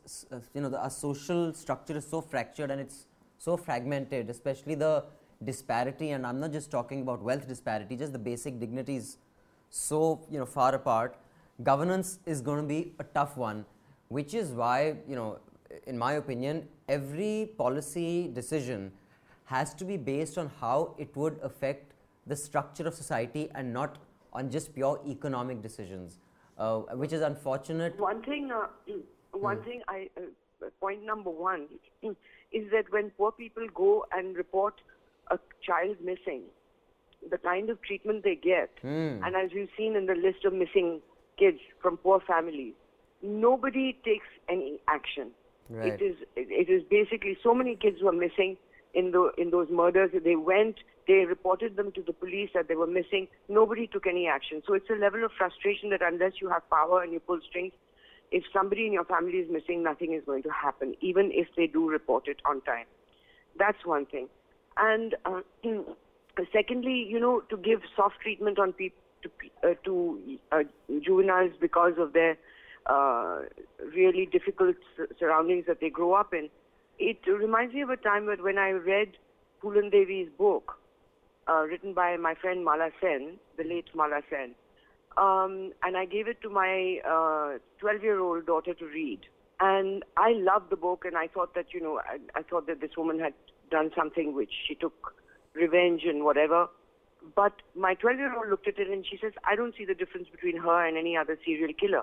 you 0.54 0.62
know, 0.62 0.70
the, 0.70 0.80
our 0.82 0.88
social 0.90 1.52
structure 1.52 1.94
is 1.98 2.06
so 2.06 2.22
fractured 2.22 2.70
and 2.70 2.80
it's 2.80 3.08
so 3.38 3.58
fragmented, 3.58 4.30
especially 4.30 4.74
the 4.74 5.04
disparity, 5.44 6.10
and 6.10 6.26
I'm 6.26 6.40
not 6.40 6.52
just 6.52 6.70
talking 6.70 7.02
about 7.02 7.22
wealth 7.22 7.46
disparity, 7.48 7.96
just 7.96 8.12
the 8.12 8.18
basic 8.18 8.58
dignities 8.60 9.18
so 9.70 10.20
you 10.30 10.38
know 10.38 10.46
far 10.46 10.74
apart. 10.74 11.16
Governance 11.62 12.18
is 12.26 12.40
going 12.40 12.60
to 12.62 12.66
be 12.68 12.92
a 12.98 13.04
tough 13.04 13.36
one, 13.36 13.64
which 14.08 14.34
is 14.34 14.50
why 14.50 14.96
you 15.08 15.16
know, 15.16 15.38
in 15.86 15.98
my 15.98 16.12
opinion, 16.14 16.68
every 16.88 17.50
policy 17.58 18.30
decision 18.34 18.92
has 19.46 19.74
to 19.74 19.84
be 19.84 19.96
based 19.96 20.38
on 20.38 20.50
how 20.60 20.94
it 20.98 21.14
would 21.16 21.38
affect 21.42 21.92
the 22.26 22.34
structure 22.34 22.86
of 22.86 22.94
society 22.94 23.48
and 23.54 23.72
not 23.72 23.98
on 24.32 24.50
just 24.50 24.74
pure 24.74 25.00
economic 25.06 25.62
decisions, 25.62 26.18
uh, 26.58 26.78
which 27.02 27.12
is 27.12 27.20
unfortunate. 27.20 27.98
One 27.98 28.22
thing, 28.22 28.50
uh, 28.50 28.66
one 29.32 29.58
hmm. 29.58 29.64
thing 29.64 29.82
I. 29.88 30.08
Uh, 30.16 30.22
point 30.80 31.04
number 31.04 31.30
one 31.30 31.66
is 32.02 32.70
that 32.72 32.90
when 32.90 33.10
poor 33.10 33.32
people 33.32 33.66
go 33.74 34.06
and 34.12 34.36
report 34.36 34.80
a 35.30 35.38
child 35.62 35.96
missing, 36.02 36.42
the 37.30 37.38
kind 37.38 37.70
of 37.70 37.80
treatment 37.82 38.24
they 38.24 38.34
get, 38.34 38.70
mm. 38.82 39.24
and 39.24 39.36
as 39.36 39.50
you've 39.52 39.70
seen 39.76 39.96
in 39.96 40.06
the 40.06 40.14
list 40.14 40.44
of 40.44 40.52
missing 40.52 41.00
kids 41.38 41.58
from 41.80 41.96
poor 41.96 42.20
families, 42.20 42.74
nobody 43.22 43.96
takes 44.04 44.26
any 44.48 44.80
action. 44.88 45.30
Right. 45.70 45.94
It 45.94 46.02
is 46.02 46.16
it 46.36 46.68
is 46.68 46.82
basically 46.90 47.38
so 47.42 47.54
many 47.54 47.74
kids 47.74 48.02
were 48.02 48.12
missing 48.12 48.56
in 48.92 49.12
the 49.12 49.32
in 49.38 49.50
those 49.50 49.68
murders. 49.70 50.10
They 50.12 50.36
went, 50.36 50.76
they 51.08 51.24
reported 51.26 51.76
them 51.76 51.90
to 51.92 52.02
the 52.02 52.12
police 52.12 52.50
that 52.54 52.68
they 52.68 52.74
were 52.74 52.86
missing. 52.86 53.28
Nobody 53.48 53.86
took 53.86 54.06
any 54.06 54.26
action. 54.26 54.62
So 54.66 54.74
it's 54.74 54.90
a 54.90 54.94
level 54.94 55.24
of 55.24 55.32
frustration 55.36 55.90
that 55.90 56.02
unless 56.02 56.32
you 56.40 56.48
have 56.50 56.68
power 56.68 57.02
and 57.02 57.12
you 57.12 57.20
pull 57.20 57.40
strings, 57.48 57.72
if 58.30 58.44
somebody 58.52 58.86
in 58.86 58.92
your 58.92 59.04
family 59.04 59.38
is 59.38 59.50
missing, 59.50 59.82
nothing 59.82 60.12
is 60.12 60.22
going 60.24 60.42
to 60.42 60.50
happen, 60.50 60.94
even 61.00 61.30
if 61.32 61.48
they 61.56 61.66
do 61.66 61.88
report 61.88 62.28
it 62.28 62.38
on 62.44 62.60
time. 62.62 62.86
That's 63.58 63.84
one 63.84 64.06
thing. 64.06 64.28
And 64.76 65.14
uh, 65.24 65.40
secondly, 66.52 67.06
you 67.08 67.20
know, 67.20 67.40
to 67.50 67.56
give 67.56 67.80
soft 67.96 68.20
treatment 68.20 68.58
on 68.58 68.72
people 68.72 68.98
to, 69.22 69.30
uh, 69.68 69.74
to 69.84 70.38
uh, 70.52 70.62
juveniles 71.02 71.52
because 71.60 71.94
of 71.98 72.12
their 72.12 72.36
uh, 72.86 73.40
really 73.94 74.26
difficult 74.26 74.76
surroundings 75.18 75.64
that 75.66 75.80
they 75.80 75.90
grow 75.90 76.12
up 76.12 76.34
in. 76.34 76.50
It 76.98 77.18
reminds 77.26 77.74
me 77.74 77.82
of 77.82 77.90
a 77.90 77.96
time 77.96 78.26
when 78.26 78.58
I 78.58 78.70
read 78.70 79.16
Phoolan 79.62 79.90
Devi's 79.90 80.28
book, 80.38 80.78
uh, 81.48 81.62
written 81.62 81.92
by 81.94 82.16
my 82.16 82.34
friend 82.34 82.64
Mala 82.64 82.90
Sen, 83.00 83.38
the 83.56 83.64
late 83.64 83.86
Mala 83.94 84.20
Sen. 84.30 84.54
Um, 85.16 85.72
and 85.82 85.96
I 85.96 86.04
gave 86.06 86.28
it 86.28 86.42
to 86.42 86.50
my 86.50 87.00
12-year-old 87.82 88.42
uh, 88.42 88.46
daughter 88.46 88.74
to 88.74 88.84
read. 88.86 89.20
And 89.60 90.04
I 90.16 90.32
loved 90.32 90.70
the 90.70 90.76
book, 90.76 91.04
and 91.04 91.16
I 91.16 91.28
thought 91.28 91.54
that, 91.54 91.66
you 91.72 91.80
know, 91.80 92.00
I, 92.00 92.18
I 92.38 92.42
thought 92.42 92.66
that 92.66 92.80
this 92.80 92.90
woman 92.96 93.18
had 93.20 93.32
done 93.70 93.90
something 93.96 94.34
which 94.34 94.52
she 94.66 94.74
took 94.74 95.14
revenge 95.54 96.02
and 96.04 96.24
whatever. 96.24 96.68
But 97.34 97.54
my 97.74 97.94
12 97.94 98.18
year 98.18 98.36
old 98.36 98.50
looked 98.50 98.68
at 98.68 98.78
it 98.78 98.88
and 98.88 99.04
she 99.08 99.18
says, 99.20 99.32
I 99.44 99.56
don't 99.56 99.74
see 99.76 99.84
the 99.84 99.94
difference 99.94 100.28
between 100.30 100.58
her 100.58 100.86
and 100.86 100.96
any 100.96 101.16
other 101.16 101.38
serial 101.44 101.72
killer. 101.72 102.02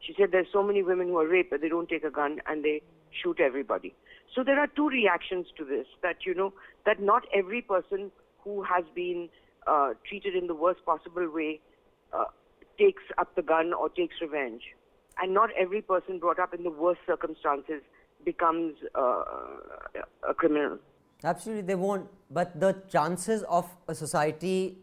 She 0.00 0.14
said, 0.18 0.30
There's 0.30 0.46
so 0.52 0.62
many 0.62 0.82
women 0.82 1.08
who 1.08 1.18
are 1.18 1.26
raped, 1.26 1.50
but 1.50 1.60
they 1.60 1.68
don't 1.68 1.88
take 1.88 2.04
a 2.04 2.10
gun 2.10 2.40
and 2.46 2.64
they 2.64 2.82
shoot 3.22 3.40
everybody. 3.40 3.94
So 4.34 4.44
there 4.44 4.60
are 4.60 4.66
two 4.66 4.88
reactions 4.88 5.46
to 5.56 5.64
this 5.64 5.86
that, 6.02 6.26
you 6.26 6.34
know, 6.34 6.52
that 6.84 7.00
not 7.00 7.24
every 7.34 7.62
person 7.62 8.10
who 8.40 8.62
has 8.62 8.84
been 8.94 9.28
uh, 9.66 9.94
treated 10.06 10.34
in 10.34 10.46
the 10.46 10.54
worst 10.54 10.84
possible 10.84 11.28
way 11.30 11.60
uh, 12.12 12.24
takes 12.78 13.02
up 13.16 13.34
the 13.34 13.42
gun 13.42 13.72
or 13.72 13.88
takes 13.88 14.16
revenge. 14.20 14.62
And 15.20 15.34
not 15.34 15.50
every 15.58 15.82
person 15.82 16.18
brought 16.18 16.38
up 16.38 16.54
in 16.54 16.62
the 16.62 16.70
worst 16.70 17.00
circumstances 17.06 17.82
becomes 18.24 18.76
uh, 18.94 19.24
a 20.28 20.34
criminal. 20.34 20.78
Absolutely, 21.24 21.62
they 21.62 21.74
won't. 21.74 22.08
But 22.30 22.58
the 22.60 22.82
chances 22.90 23.42
of 23.44 23.68
a 23.88 23.94
society 23.94 24.78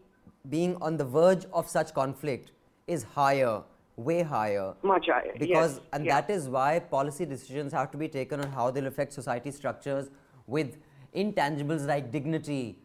being 0.48 0.76
on 0.80 0.96
the 0.96 1.04
verge 1.04 1.46
of 1.52 1.68
such 1.68 1.94
conflict 1.94 2.50
is 2.86 3.02
higher, 3.02 3.62
way 3.96 4.22
higher. 4.22 4.74
Much 4.82 5.06
higher. 5.06 5.32
Because, 5.38 5.74
yes. 5.74 5.80
and 5.92 6.08
that 6.08 6.30
is 6.30 6.48
why 6.48 6.78
policy 6.78 7.24
decisions 7.24 7.72
have 7.72 7.90
to 7.92 7.96
be 7.96 8.08
taken 8.08 8.40
on 8.40 8.50
how 8.52 8.70
they'll 8.70 8.86
affect 8.86 9.12
society 9.12 9.50
structures 9.50 10.10
with 10.46 10.76
intangibles 11.14 11.86
like 11.86 12.12
dignity, 12.12 12.78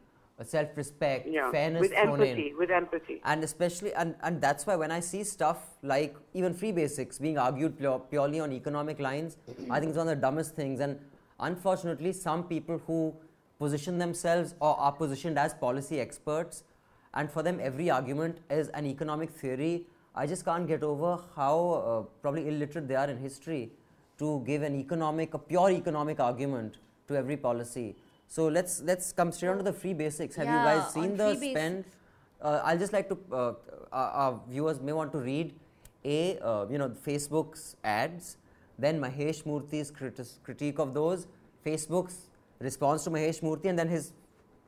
self-respect, 0.43 1.27
yeah. 1.29 1.51
fairness, 1.51 1.81
with 1.81 1.93
empathy, 1.93 2.49
in. 2.49 2.57
with 2.57 2.71
empathy, 2.71 3.21
and 3.25 3.43
especially, 3.43 3.93
and, 3.93 4.15
and 4.23 4.41
that's 4.41 4.65
why 4.65 4.75
when 4.75 4.91
I 4.91 4.99
see 4.99 5.23
stuff 5.23 5.57
like 5.83 6.15
even 6.33 6.53
free 6.53 6.71
basics 6.71 7.19
being 7.19 7.37
argued 7.37 7.77
purely 8.09 8.39
on 8.39 8.51
economic 8.51 8.99
lines, 8.99 9.37
I 9.69 9.79
think 9.79 9.89
it's 9.89 9.97
one 9.97 10.07
of 10.07 10.15
the 10.15 10.21
dumbest 10.21 10.55
things. 10.55 10.79
And 10.79 10.99
unfortunately, 11.39 12.13
some 12.13 12.45
people 12.45 12.81
who 12.87 13.13
position 13.61 13.97
themselves 14.03 14.53
or 14.59 14.73
are 14.79 14.91
positioned 14.91 15.37
as 15.45 15.53
policy 15.53 15.99
experts, 15.99 16.63
and 17.13 17.31
for 17.31 17.43
them, 17.43 17.59
every 17.69 17.89
argument 17.89 18.37
is 18.49 18.69
an 18.69 18.85
economic 18.85 19.29
theory. 19.41 19.85
I 20.15 20.27
just 20.27 20.45
can't 20.45 20.67
get 20.67 20.83
over 20.83 21.19
how 21.35 21.55
uh, 21.73 22.01
probably 22.21 22.47
illiterate 22.47 22.87
they 22.87 22.95
are 22.95 23.09
in 23.09 23.17
history 23.17 23.71
to 24.19 24.43
give 24.45 24.61
an 24.61 24.75
economic, 24.75 25.33
a 25.33 25.39
pure 25.39 25.71
economic 25.71 26.19
argument 26.19 26.77
to 27.07 27.15
every 27.15 27.37
policy. 27.37 27.95
So 28.27 28.47
let's 28.47 28.81
let's 28.89 29.11
come 29.11 29.31
straight 29.37 29.49
on 29.49 29.57
to 29.57 29.63
the 29.63 29.73
free 29.73 29.93
basics. 30.01 30.35
Have 30.35 30.47
yeah, 30.47 30.59
you 30.59 30.67
guys 30.69 30.93
seen 30.93 31.17
the 31.17 31.35
spend? 31.35 31.85
Uh, 32.41 32.61
I'll 32.63 32.77
just 32.83 32.93
like 32.93 33.09
to 33.09 33.17
uh, 33.31 33.53
our, 33.91 34.09
our, 34.21 34.39
viewers 34.49 34.79
may 34.79 34.93
want 34.93 35.11
to 35.17 35.19
read 35.19 35.53
a 36.03 36.39
uh, 36.39 36.65
you 36.69 36.77
know 36.83 36.89
Facebook's 37.07 37.75
ads, 37.83 38.37
then 38.79 39.01
Mahesh 39.01 39.45
Murthy's 39.45 39.91
critique 39.91 40.79
of 40.79 40.93
those, 40.93 41.27
Facebook's 41.65 42.30
response 42.61 43.03
to 43.05 43.09
Mahesh 43.09 43.41
Murthy 43.41 43.69
and 43.69 43.79
then 43.79 43.87
his 43.87 44.13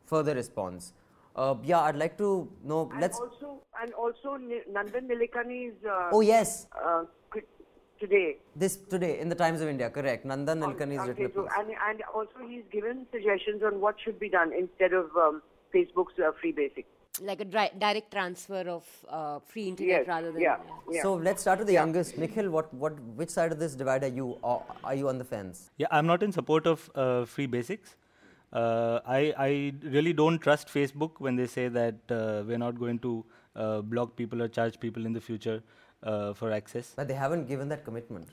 further 0.05 0.35
response. 0.35 0.93
Uh, 1.35 1.55
yeah, 1.63 1.81
I'd 1.81 1.95
like 1.95 2.17
to 2.17 2.47
know. 2.63 2.89
And 2.91 3.01
let's 3.01 3.19
also 3.19 3.61
and 3.81 3.93
also 3.93 4.37
Nandan 4.37 5.09
Nilekani's. 5.09 5.83
Uh, 5.85 6.09
oh 6.11 6.21
yes. 6.21 6.67
Uh, 6.85 7.03
today. 7.99 8.37
This 8.55 8.77
today 8.93 9.19
in 9.19 9.29
the 9.29 9.35
Times 9.35 9.61
of 9.61 9.67
India, 9.67 9.89
correct? 9.89 10.25
Nandan 10.25 10.59
Nilekani 10.63 11.01
is 11.01 11.07
written. 11.07 11.31
So, 11.33 11.47
and 11.57 11.69
and 11.89 12.03
also 12.13 12.47
he's 12.47 12.63
given 12.71 13.05
suggestions 13.11 13.63
on 13.63 13.79
what 13.79 13.95
should 14.03 14.19
be 14.19 14.29
done 14.29 14.51
instead 14.53 14.93
of 14.93 15.05
um, 15.15 15.41
Facebook's 15.73 16.19
uh, 16.19 16.31
free 16.39 16.51
basic 16.51 16.85
like 17.21 17.41
a 17.41 17.45
dri- 17.45 17.71
direct 17.77 18.11
transfer 18.11 18.63
of 18.67 18.85
uh, 19.07 19.39
free 19.39 19.67
internet 19.67 19.99
yes, 19.99 20.07
rather 20.07 20.31
than 20.31 20.41
yeah, 20.41 20.57
yeah. 20.89 21.01
so 21.03 21.13
let's 21.13 21.41
start 21.41 21.59
with 21.59 21.67
the 21.67 21.73
youngest 21.73 22.17
nikhil 22.17 22.49
what 22.49 22.73
what 22.73 22.99
which 23.15 23.29
side 23.29 23.51
of 23.51 23.59
this 23.59 23.75
divide 23.75 24.03
are 24.03 24.15
you 24.19 24.37
or 24.41 24.63
are 24.83 24.95
you 24.95 25.07
on 25.07 25.19
the 25.19 25.23
fence 25.23 25.69
yeah 25.77 25.85
i'm 25.91 26.07
not 26.07 26.23
in 26.23 26.31
support 26.31 26.65
of 26.65 26.89
uh, 26.95 27.23
free 27.25 27.45
basics 27.45 27.95
uh, 28.53 28.99
I, 29.05 29.33
I 29.35 29.73
really 29.81 30.13
don't 30.13 30.39
trust 30.39 30.67
Facebook 30.67 31.13
when 31.17 31.35
they 31.35 31.47
say 31.47 31.67
that 31.69 31.95
uh, 32.09 32.43
we're 32.45 32.59
not 32.59 32.79
going 32.79 32.99
to 32.99 33.25
uh, 33.55 33.81
block 33.81 34.15
people 34.15 34.41
or 34.41 34.47
charge 34.47 34.79
people 34.79 35.07
in 35.07 35.13
the 35.13 35.21
future 35.21 35.63
uh, 36.03 36.33
for 36.33 36.51
access. 36.51 36.93
But 36.95 37.07
they 37.07 37.15
haven't 37.15 37.47
given 37.47 37.67
that 37.69 37.83
commitment. 37.83 38.29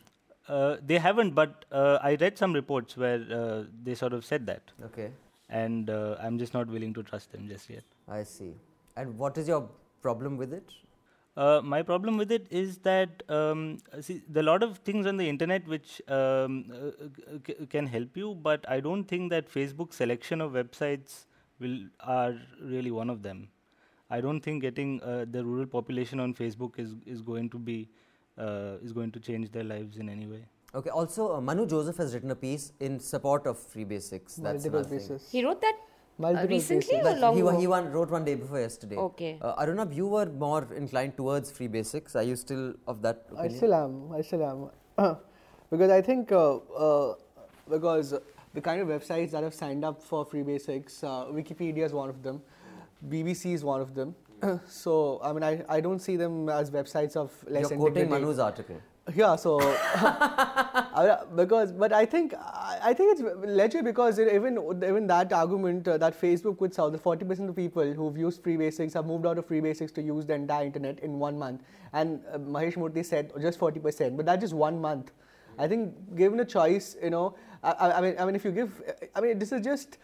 they 0.82 0.99
haven't, 0.99 1.34
but 1.34 1.64
I 1.72 2.16
read 2.20 2.37
some 2.37 2.52
reports 2.52 2.96
where 2.96 3.66
they 3.82 3.94
sort 3.94 4.12
of 4.12 4.25
said 4.25 4.46
that. 4.46 4.72
Okay. 4.84 5.10
And 5.49 5.88
I'm 5.88 6.38
just 6.38 6.52
not 6.52 6.68
willing 6.68 6.92
to 6.94 7.02
trust 7.02 7.32
them 7.32 7.49
just 7.49 7.70
yet. 7.70 7.84
I 8.06 8.25
see. 8.25 8.52
And 8.97 9.18
what 9.18 9.38
is 9.38 9.49
your 9.49 9.68
problem 10.02 10.37
with 10.37 10.52
it? 10.52 10.70
Uh, 11.37 11.61
my 11.62 11.80
problem 11.80 12.16
with 12.18 12.32
it 12.32 12.47
is 12.50 12.78
that 12.78 13.23
um, 13.28 13.78
see, 14.00 14.20
there 14.28 14.42
are 14.42 14.47
a 14.47 14.50
lot 14.50 14.62
of 14.62 14.78
things 14.78 15.06
on 15.06 15.16
the 15.16 15.28
internet 15.28 15.66
which 15.66 16.02
um, 16.09 16.64
uh, 16.75 17.06
c- 17.47 17.66
can 17.70 17.87
help 17.87 18.16
you, 18.16 18.35
but 18.35 18.68
I 18.68 18.80
don't 18.80 19.04
think 19.04 19.30
that 19.30 19.49
Facebook 19.50 19.92
selection 19.94 20.40
of 20.40 20.52
websites 20.52 21.26
will 21.61 21.78
are 22.00 22.35
really 22.61 22.90
one 22.90 23.09
of 23.09 23.23
them. 23.23 23.49
I 24.11 24.20
don't 24.20 24.40
think 24.40 24.61
getting 24.62 25.00
uh, 25.02 25.25
the 25.30 25.44
rural 25.44 25.66
population 25.66 26.18
on 26.18 26.35
Facebook 26.35 26.78
is 26.78 26.94
is 27.06 27.23
going 27.23 27.49
to 27.50 27.59
be 27.59 27.88
uh, 28.37 28.78
is 28.82 28.92
going 28.92 29.12
to 29.12 29.20
change 29.20 29.52
their 29.52 29.64
lives 29.64 29.99
in 29.99 30.09
any 30.09 30.26
way. 30.26 30.44
Okay. 30.75 30.90
Also, 30.90 31.35
uh, 31.37 31.40
Manu 31.40 31.66
Joseph 31.66 31.97
has 31.97 32.12
written 32.14 32.30
a 32.30 32.35
piece 32.35 32.73
in 32.80 32.99
support 32.99 33.47
of 33.47 33.59
free 33.59 33.85
basics. 33.85 34.35
That's 34.37 34.64
Multiple 34.64 34.85
pieces. 34.99 35.28
He 35.30 35.44
wrote 35.44 35.61
that 35.61 35.78
Multiple 36.20 36.48
recently 36.48 36.98
pieces. 36.98 37.06
or 37.06 37.18
long 37.18 37.34
he, 37.34 37.40
ago? 37.40 37.58
he 37.58 37.66
one, 37.66 37.90
wrote 37.92 38.10
one 38.10 38.24
day 38.24 38.34
before 38.34 38.60
yesterday. 38.60 38.96
Okay. 38.96 39.38
Uh, 39.40 39.62
Arunabh, 39.64 39.94
you 39.94 40.06
were 40.06 40.26
more 40.26 40.68
inclined 40.76 41.16
towards 41.16 41.50
free 41.50 41.66
basics. 41.66 42.14
Are 42.14 42.22
you 42.22 42.36
still 42.36 42.74
of 42.86 43.00
that 43.02 43.24
opinion? 43.30 43.54
I 43.54 43.56
still 43.56 43.74
am. 43.74 44.12
I 44.12 44.20
still 44.20 44.70
am. 44.98 45.16
because 45.70 45.90
I 45.90 46.02
think 46.02 46.30
uh, 46.30 46.56
uh, 46.56 47.14
because 47.70 48.14
the 48.52 48.60
kind 48.60 48.82
of 48.82 48.88
websites 48.88 49.30
that 49.30 49.42
have 49.42 49.54
signed 49.54 49.84
up 49.84 50.02
for 50.02 50.24
free 50.26 50.42
basics, 50.42 51.02
uh, 51.02 51.24
Wikipedia 51.26 51.86
is 51.86 51.92
one 51.94 52.10
of 52.10 52.22
them, 52.22 52.42
BBC 53.08 53.54
is 53.54 53.64
one 53.64 53.80
of 53.80 53.94
them. 53.94 54.14
so 54.66 55.20
I 55.22 55.32
mean, 55.32 55.42
I, 55.42 55.64
I 55.68 55.80
don't 55.80 56.00
see 56.00 56.16
them 56.16 56.50
as 56.50 56.70
websites 56.70 57.16
of 57.16 57.32
less 57.48 57.70
You're 57.70 57.78
quoting 57.78 58.02
integrity. 58.02 58.24
Manu's 58.24 58.38
article. 58.38 58.80
Yeah, 59.14 59.37
so 59.37 59.59
because, 61.37 61.73
but 61.73 61.93
I 61.93 62.05
think 62.05 62.35
I, 62.83 62.95
think 62.95 63.19
it's 63.19 63.23
legit 63.45 63.85
because 63.85 64.21
even 64.21 64.59
even 64.85 65.07
that 65.09 65.33
argument 65.33 65.88
uh, 65.88 65.99
that 65.99 66.21
Facebook 66.21 66.61
would 66.61 66.75
sell 66.75 66.90
the 66.90 66.99
40 66.99 67.25
percent 67.25 67.49
of 67.49 67.57
people 67.57 67.93
who've 67.93 68.17
used 68.17 68.43
free 68.43 68.57
basics 68.57 68.95
have 68.95 69.07
moved 69.07 69.26
out 69.26 69.38
of 69.38 69.47
free 69.47 69.61
basics 69.61 69.90
to 69.93 70.02
use 70.02 70.26
the 70.26 70.35
entire 70.35 70.67
internet 70.67 71.00
in 71.00 71.19
one 71.19 71.38
month, 71.38 71.62
and 71.93 72.21
uh, 72.33 72.38
Mahesh 72.38 72.75
Murthy 72.75 73.05
said 73.05 73.33
just 73.40 73.59
40 73.59 73.81
percent, 73.81 74.17
but 74.17 74.26
that's 74.26 74.40
just 74.40 74.55
one 74.55 74.81
month. 74.81 75.11
I 75.59 75.67
think 75.67 76.17
given 76.17 76.38
a 76.40 76.45
choice, 76.45 76.97
you 77.02 77.11
know, 77.11 77.35
I 77.62 77.93
I 77.93 78.00
mean, 78.00 78.14
I 78.19 78.25
mean, 78.25 78.37
if 78.37 78.45
you 78.45 78.52
give, 78.52 78.81
I 79.14 79.21
mean, 79.21 79.38
this 79.38 79.50
is 79.50 79.61
just 79.62 79.99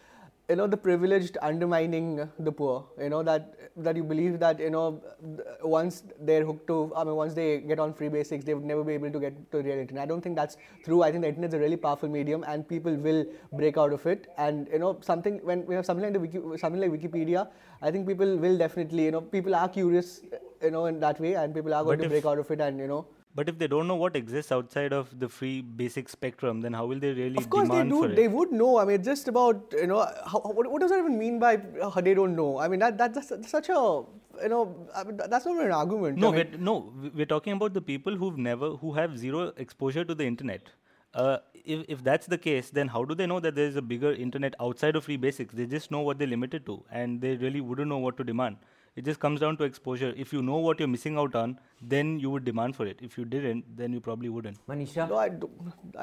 you 0.49 0.55
know 0.55 0.65
the 0.65 0.77
privileged 0.77 1.37
undermining 1.41 2.29
the 2.39 2.51
poor 2.51 2.85
you 3.01 3.09
know 3.09 3.21
that 3.21 3.53
that 3.85 3.95
you 3.97 4.03
believe 4.03 4.39
that 4.39 4.59
you 4.59 4.69
know 4.69 5.01
once 5.61 6.03
they're 6.21 6.45
hooked 6.45 6.65
to 6.67 6.77
i 6.95 7.03
mean 7.03 7.15
once 7.15 7.33
they 7.33 7.59
get 7.71 7.79
on 7.79 7.93
free 7.93 8.07
basics 8.07 8.45
they 8.45 8.53
would 8.53 8.63
never 8.63 8.83
be 8.83 8.93
able 8.93 9.11
to 9.11 9.19
get 9.19 9.35
to 9.51 9.61
real 9.61 9.77
internet. 9.77 10.03
I 10.03 10.05
don't 10.05 10.21
think 10.21 10.35
that's 10.35 10.57
true. 10.83 11.03
I 11.03 11.11
think 11.11 11.21
the 11.23 11.27
internet 11.27 11.49
is 11.49 11.53
a 11.53 11.59
really 11.59 11.77
powerful 11.77 12.09
medium 12.09 12.43
and 12.47 12.67
people 12.67 12.95
will 12.95 13.25
break 13.53 13.77
out 13.77 13.93
of 13.93 14.05
it. 14.05 14.27
And 14.37 14.67
you 14.71 14.79
know 14.79 14.97
something 15.01 15.39
when 15.43 15.65
we 15.65 15.75
have 15.75 15.85
something 15.85 16.03
like 16.03 16.13
the 16.13 16.19
Wiki, 16.19 16.57
something 16.57 16.81
like 16.81 16.91
wikipedia 16.91 17.47
i 17.81 17.91
think 17.91 18.07
people 18.07 18.37
will 18.37 18.57
definitely 18.57 19.03
you 19.05 19.11
know 19.11 19.21
people 19.21 19.53
are 19.53 19.69
curious 19.69 20.21
you 20.61 20.71
know 20.71 20.85
in 20.85 20.99
that 20.99 21.19
way 21.19 21.33
and 21.35 21.53
people 21.53 21.73
are 21.73 21.83
going 21.83 21.97
But 21.97 22.03
to 22.05 22.09
break 22.09 22.25
out 22.25 22.39
of 22.39 22.49
it 22.51 22.61
and 22.61 22.79
you 22.79 22.87
know 22.87 23.05
But 23.37 23.49
if 23.49 23.57
they 23.59 23.67
don't 23.71 23.87
know 23.87 23.95
what 24.01 24.15
exists 24.15 24.51
outside 24.51 24.93
of 24.99 25.09
the 25.23 25.27
free 25.29 25.61
basic 25.61 26.09
spectrum, 26.09 26.61
then 26.61 26.73
how 26.73 26.85
will 26.91 26.99
they 26.99 27.11
really 27.13 27.37
Of 27.41 27.49
course 27.55 27.69
they 27.69 27.83
do. 27.89 27.99
They 28.19 28.27
would 28.27 28.51
know. 28.51 28.69
I 28.83 28.85
mean, 28.85 29.03
just 29.03 29.27
about 29.27 29.75
you 29.79 29.85
know 29.91 29.99
how, 30.31 30.39
what, 30.59 30.69
what 30.71 30.81
does 30.81 30.89
that 30.89 30.97
even 31.03 31.19
mean 31.19 31.37
by 31.43 31.51
uh, 31.87 32.01
they 32.07 32.15
don't 32.19 32.35
know? 32.35 32.57
I 32.57 32.67
mean, 32.67 32.79
that 32.79 32.97
that's, 32.97 33.29
that's 33.29 33.51
such 33.57 33.69
a 33.69 33.73
you 33.73 34.49
know 34.53 34.63
I 34.95 35.03
mean, 35.03 35.17
that's 35.17 35.45
not 35.45 35.63
an 35.65 35.71
argument. 35.71 36.17
No, 36.17 36.31
I 36.33 36.37
mean, 36.37 36.47
we're, 36.51 36.57
no, 36.69 36.73
we- 37.03 37.09
we're 37.09 37.29
talking 37.33 37.53
about 37.53 37.75
the 37.75 37.81
people 37.81 38.15
who've 38.15 38.39
never, 38.47 38.71
who 38.85 38.93
have 38.93 39.19
zero 39.25 39.43
exposure 39.65 40.03
to 40.05 40.15
the 40.15 40.25
internet. 40.25 40.71
Uh, 41.13 41.37
if, 41.75 41.85
if 41.87 42.03
that's 42.03 42.25
the 42.25 42.37
case, 42.39 42.71
then 42.71 42.87
how 42.87 43.03
do 43.03 43.13
they 43.13 43.27
know 43.27 43.39
that 43.39 43.53
there 43.53 43.67
is 43.67 43.75
a 43.75 43.81
bigger 43.81 44.13
internet 44.13 44.55
outside 44.59 44.95
of 44.95 45.03
free 45.03 45.17
basics? 45.17 45.53
They 45.53 45.67
just 45.67 45.91
know 45.91 46.01
what 46.01 46.17
they're 46.17 46.33
limited 46.35 46.65
to, 46.65 46.83
and 46.91 47.21
they 47.21 47.35
really 47.35 47.61
wouldn't 47.61 47.87
know 47.87 47.99
what 47.99 48.17
to 48.17 48.23
demand. 48.23 48.57
It 48.97 49.05
just 49.05 49.19
comes 49.19 49.39
down 49.41 49.57
to 49.57 49.63
exposure. 49.63 50.11
If 50.17 50.33
you 50.33 50.41
know 50.41 50.57
what 50.57 50.79
you're 50.79 50.87
missing 50.87 51.17
out 51.19 51.35
on, 51.35 51.59
then 51.81 52.19
you 52.19 52.31
would 52.31 52.43
demand 52.43 52.75
for 52.75 52.85
it. 52.87 52.97
If 52.99 53.15
you 53.17 53.25
didn't, 53.25 53.63
then 53.77 53.93
you 53.93 53.99
probably 54.01 54.29
wouldn't. 54.29 54.57
Manisha? 54.67 55.07
no, 55.07 55.17
I 55.17 55.29
don't, 55.29 55.51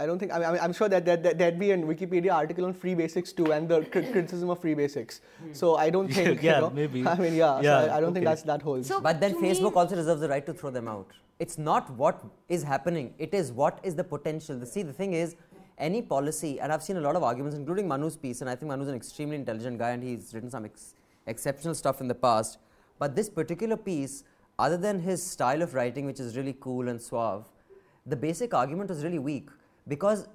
I 0.03 0.07
don't 0.07 0.21
think. 0.21 0.33
I 0.33 0.39
mean, 0.39 0.47
I 0.49 0.53
mean, 0.53 0.61
I'm 0.63 0.73
sure 0.73 0.89
that, 0.89 1.05
that, 1.07 1.25
that 1.25 1.37
there'd 1.37 1.59
be 1.59 1.73
a 1.73 1.77
Wikipedia 1.77 2.33
article 2.33 2.65
on 2.67 2.73
free 2.73 2.95
basics 2.95 3.33
too, 3.33 3.53
and 3.53 3.69
the 3.69 3.81
criticism 3.97 4.49
of 4.49 4.61
free 4.61 4.75
basics. 4.75 5.21
Hmm. 5.43 5.53
So 5.53 5.75
I 5.77 5.91
don't 5.91 6.07
think. 6.09 6.41
Yeah, 6.49 6.55
you 6.57 6.61
know, 6.61 6.71
maybe. 6.71 7.05
I 7.07 7.17
mean, 7.17 7.35
yeah. 7.35 7.61
Yeah, 7.63 7.81
so 7.87 7.91
I, 7.91 7.97
I 7.97 8.01
don't 8.01 8.15
think 8.15 8.25
that's 8.27 8.43
that 8.43 8.63
holds. 8.63 8.87
So- 8.87 9.01
But 9.01 9.21
then 9.21 9.33
To 9.35 9.41
me- 9.41 9.51
Facebook 9.51 9.75
also 9.75 9.97
reserves 9.97 10.21
the 10.21 10.29
right 10.29 10.47
to 10.47 10.53
throw 10.55 10.71
them 10.71 10.87
out. 10.87 11.09
It's 11.41 11.59
not 11.59 11.91
what 12.05 12.23
is 12.49 12.63
happening, 12.63 13.13
it 13.19 13.35
is 13.35 13.51
what 13.51 13.81
is 13.83 13.97
the 13.97 14.05
potential. 14.05 14.57
The- 14.57 14.67
See, 14.67 14.83
the 14.83 14.93
thing 14.93 15.15
is, 15.15 15.35
any 15.79 16.01
policy, 16.01 16.61
and 16.61 16.73
I've 16.73 16.83
seen 16.85 16.97
a 16.99 17.01
lot 17.01 17.17
of 17.17 17.25
arguments, 17.25 17.57
including 17.57 17.89
Manu's 17.89 18.17
piece, 18.17 18.41
and 18.41 18.49
I 18.49 18.55
think 18.55 18.69
Manu's 18.69 18.87
an 18.87 18.95
extremely 18.95 19.35
intelligent 19.35 19.79
guy 19.81 19.91
and 19.91 20.03
he's 20.05 20.33
written 20.33 20.49
some 20.49 20.65
ex- 20.65 20.95
exceptional 21.27 21.75
stuff 21.75 22.01
in 22.01 22.07
the 22.07 22.15
past. 22.15 22.59
But 23.05 23.15
this 23.15 23.29
particular 23.29 23.77
piece, 23.77 24.25
other 24.59 24.79
than 24.79 24.99
his 24.99 25.23
style 25.23 25.61
of 25.61 25.75
writing, 25.75 26.07
which 26.07 26.21
is 26.21 26.39
really 26.39 26.57
cool 26.59 26.89
and 26.89 27.03
suave, 27.07 27.45
the 28.07 28.17
basic 28.17 28.55
argument 28.55 28.89
was 28.89 29.05
really 29.05 29.19
weak. 29.19 29.51
Because 29.87 30.27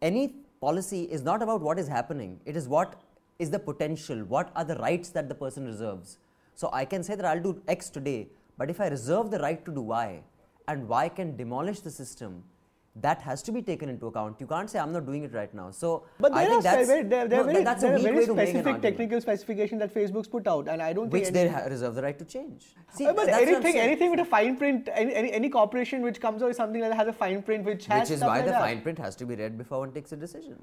any 0.00 0.28
policy 0.58 1.02
is 1.02 1.22
not 1.22 1.42
about 1.42 1.60
what 1.60 1.78
is 1.78 1.86
happening, 1.86 2.40
it 2.46 2.56
is 2.56 2.66
what 2.66 3.02
is 3.38 3.50
the 3.50 3.58
potential, 3.58 4.24
what 4.24 4.50
are 4.56 4.64
the 4.64 4.76
rights 4.76 5.10
that 5.10 5.28
the 5.28 5.34
person 5.34 5.66
reserves. 5.66 6.16
So 6.54 6.70
I 6.72 6.86
can 6.86 7.02
say 7.02 7.14
that 7.14 7.26
I'll 7.26 7.42
do 7.42 7.60
X 7.68 7.90
today, 7.90 8.28
but 8.56 8.70
if 8.70 8.80
I 8.80 8.88
reserve 8.88 9.30
the 9.30 9.40
right 9.40 9.62
to 9.66 9.70
do 9.70 9.82
Y 9.82 10.22
and 10.66 10.88
Y 10.88 11.10
can 11.10 11.36
demolish 11.36 11.80
the 11.80 11.90
system, 11.90 12.42
that 12.96 13.20
has 13.22 13.42
to 13.42 13.50
be 13.50 13.60
taken 13.60 13.88
into 13.88 14.06
account. 14.06 14.40
You 14.40 14.46
can't 14.46 14.70
say 14.70 14.78
I'm 14.78 14.92
not 14.92 15.04
doing 15.04 15.24
it 15.24 15.34
right 15.34 15.52
now. 15.52 15.70
So 15.72 16.04
But 16.20 16.32
I 16.32 16.44
there 16.44 16.48
think 16.50 16.58
are 16.60 16.62
that's, 16.62 16.86
very, 16.88 17.02
there, 17.02 17.26
there 17.28 17.38
no, 17.38 17.44
are 17.44 17.52
very, 17.52 17.64
that's 17.64 17.82
there 17.82 17.96
a 17.96 17.98
very 17.98 18.16
way 18.18 18.26
to 18.26 18.34
make 18.34 18.48
an 18.50 18.54
specific 18.54 18.82
technical 18.82 19.20
specifications 19.20 19.80
that 19.80 19.92
Facebook's 19.92 20.28
put 20.28 20.46
out, 20.46 20.68
and 20.68 20.80
I 20.80 20.92
don't 20.92 21.10
which 21.10 21.24
think 21.24 21.34
they 21.34 21.48
ha- 21.48 21.64
reserve 21.68 21.96
the 21.96 22.02
right 22.02 22.16
to 22.18 22.24
change. 22.24 22.66
See, 22.92 23.06
Uh, 23.06 23.12
but 23.12 23.26
that's 23.26 23.40
what 23.40 23.48
I'm 23.48 23.54
anything, 23.56 23.76
anything 23.78 24.10
with 24.12 24.20
a 24.20 24.24
fine 24.24 24.56
print, 24.56 24.88
any, 24.94 25.12
any, 25.14 25.32
any 25.32 25.48
corporation 25.50 26.02
which 26.02 26.20
comes 26.20 26.40
out 26.42 26.46
with 26.48 26.56
something 26.56 26.80
like 26.80 26.90
that 26.90 26.96
has 26.96 27.08
a 27.08 27.12
fine 27.12 27.42
print 27.42 27.64
which 27.64 27.86
has 27.86 28.08
which 28.08 28.16
is 28.18 28.22
why 28.22 28.36
like 28.36 28.44
the 28.44 28.52
that. 28.52 28.60
fine 28.60 28.80
print 28.80 28.98
has 28.98 29.16
to 29.16 29.26
be 29.26 29.34
read 29.34 29.58
before 29.58 29.80
one 29.80 29.90
takes 29.92 30.12
a 30.12 30.16
decision. 30.16 30.62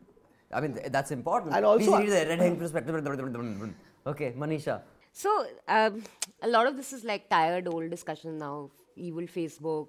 I 0.53 0.61
mean, 0.61 0.73
th- 0.75 0.89
that's 0.91 1.11
important. 1.11 1.53
And 1.53 1.65
also- 1.65 1.97
Please 1.97 2.09
read 2.11 2.23
the 2.23 2.29
red 2.29 2.39
herring 2.39 2.57
perspective. 2.57 2.95
okay, 4.07 4.31
Manisha. 4.37 4.81
So 5.11 5.45
um, 5.67 6.01
a 6.41 6.47
lot 6.47 6.65
of 6.67 6.77
this 6.77 6.93
is 6.93 7.03
like 7.03 7.29
tired 7.29 7.67
old 7.67 7.89
discussion 7.89 8.37
now. 8.37 8.69
Evil 8.95 9.23
Facebook, 9.23 9.87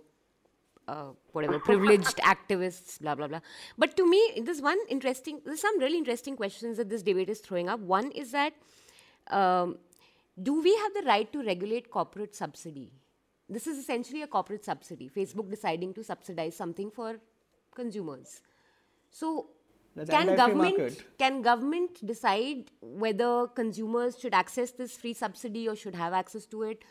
uh, 0.88 1.11
whatever, 1.33 1.59
privileged 1.59 2.16
activists, 2.35 3.01
blah 3.01 3.14
blah 3.14 3.29
blah. 3.29 3.40
But 3.79 3.97
to 3.97 4.09
me, 4.09 4.42
there's 4.45 4.61
one 4.61 4.79
interesting. 4.88 5.40
There's 5.45 5.61
some 5.61 5.79
really 5.79 5.99
interesting 5.99 6.37
questions 6.37 6.77
that 6.77 6.88
this 6.88 7.03
debate 7.03 7.29
is 7.29 7.40
throwing 7.40 7.68
up. 7.68 7.81
One 7.81 8.11
is 8.12 8.33
that 8.33 8.53
um, 9.29 9.79
do 10.40 10.61
we 10.62 10.75
have 10.77 10.95
the 10.95 11.03
right 11.07 11.33
to 11.33 11.42
regulate 11.42 11.90
corporate 11.90 12.35
subsidy? 12.35 12.92
This 13.49 13.66
is 13.66 13.79
essentially 13.79 14.23
a 14.23 14.27
corporate 14.27 14.64
subsidy. 14.64 15.11
Facebook 15.14 15.51
deciding 15.51 15.92
to 15.95 16.05
subsidize 16.05 16.57
something 16.57 16.90
for 16.90 17.18
consumers. 17.75 18.40
So 19.11 19.49
That's 19.95 20.09
can 20.09 20.37
government 20.37 20.79
market. 20.79 21.18
can 21.18 21.42
government 21.42 22.07
decide 22.07 22.71
whether 22.81 23.47
consumers 23.49 24.18
should 24.18 24.33
access 24.33 24.71
this 24.71 24.97
free 24.97 25.12
subsidy 25.12 25.68
or 25.68 25.77
should 25.77 25.95
have 25.95 26.12
access 26.12 26.47
to 26.47 26.62
it? 26.62 26.83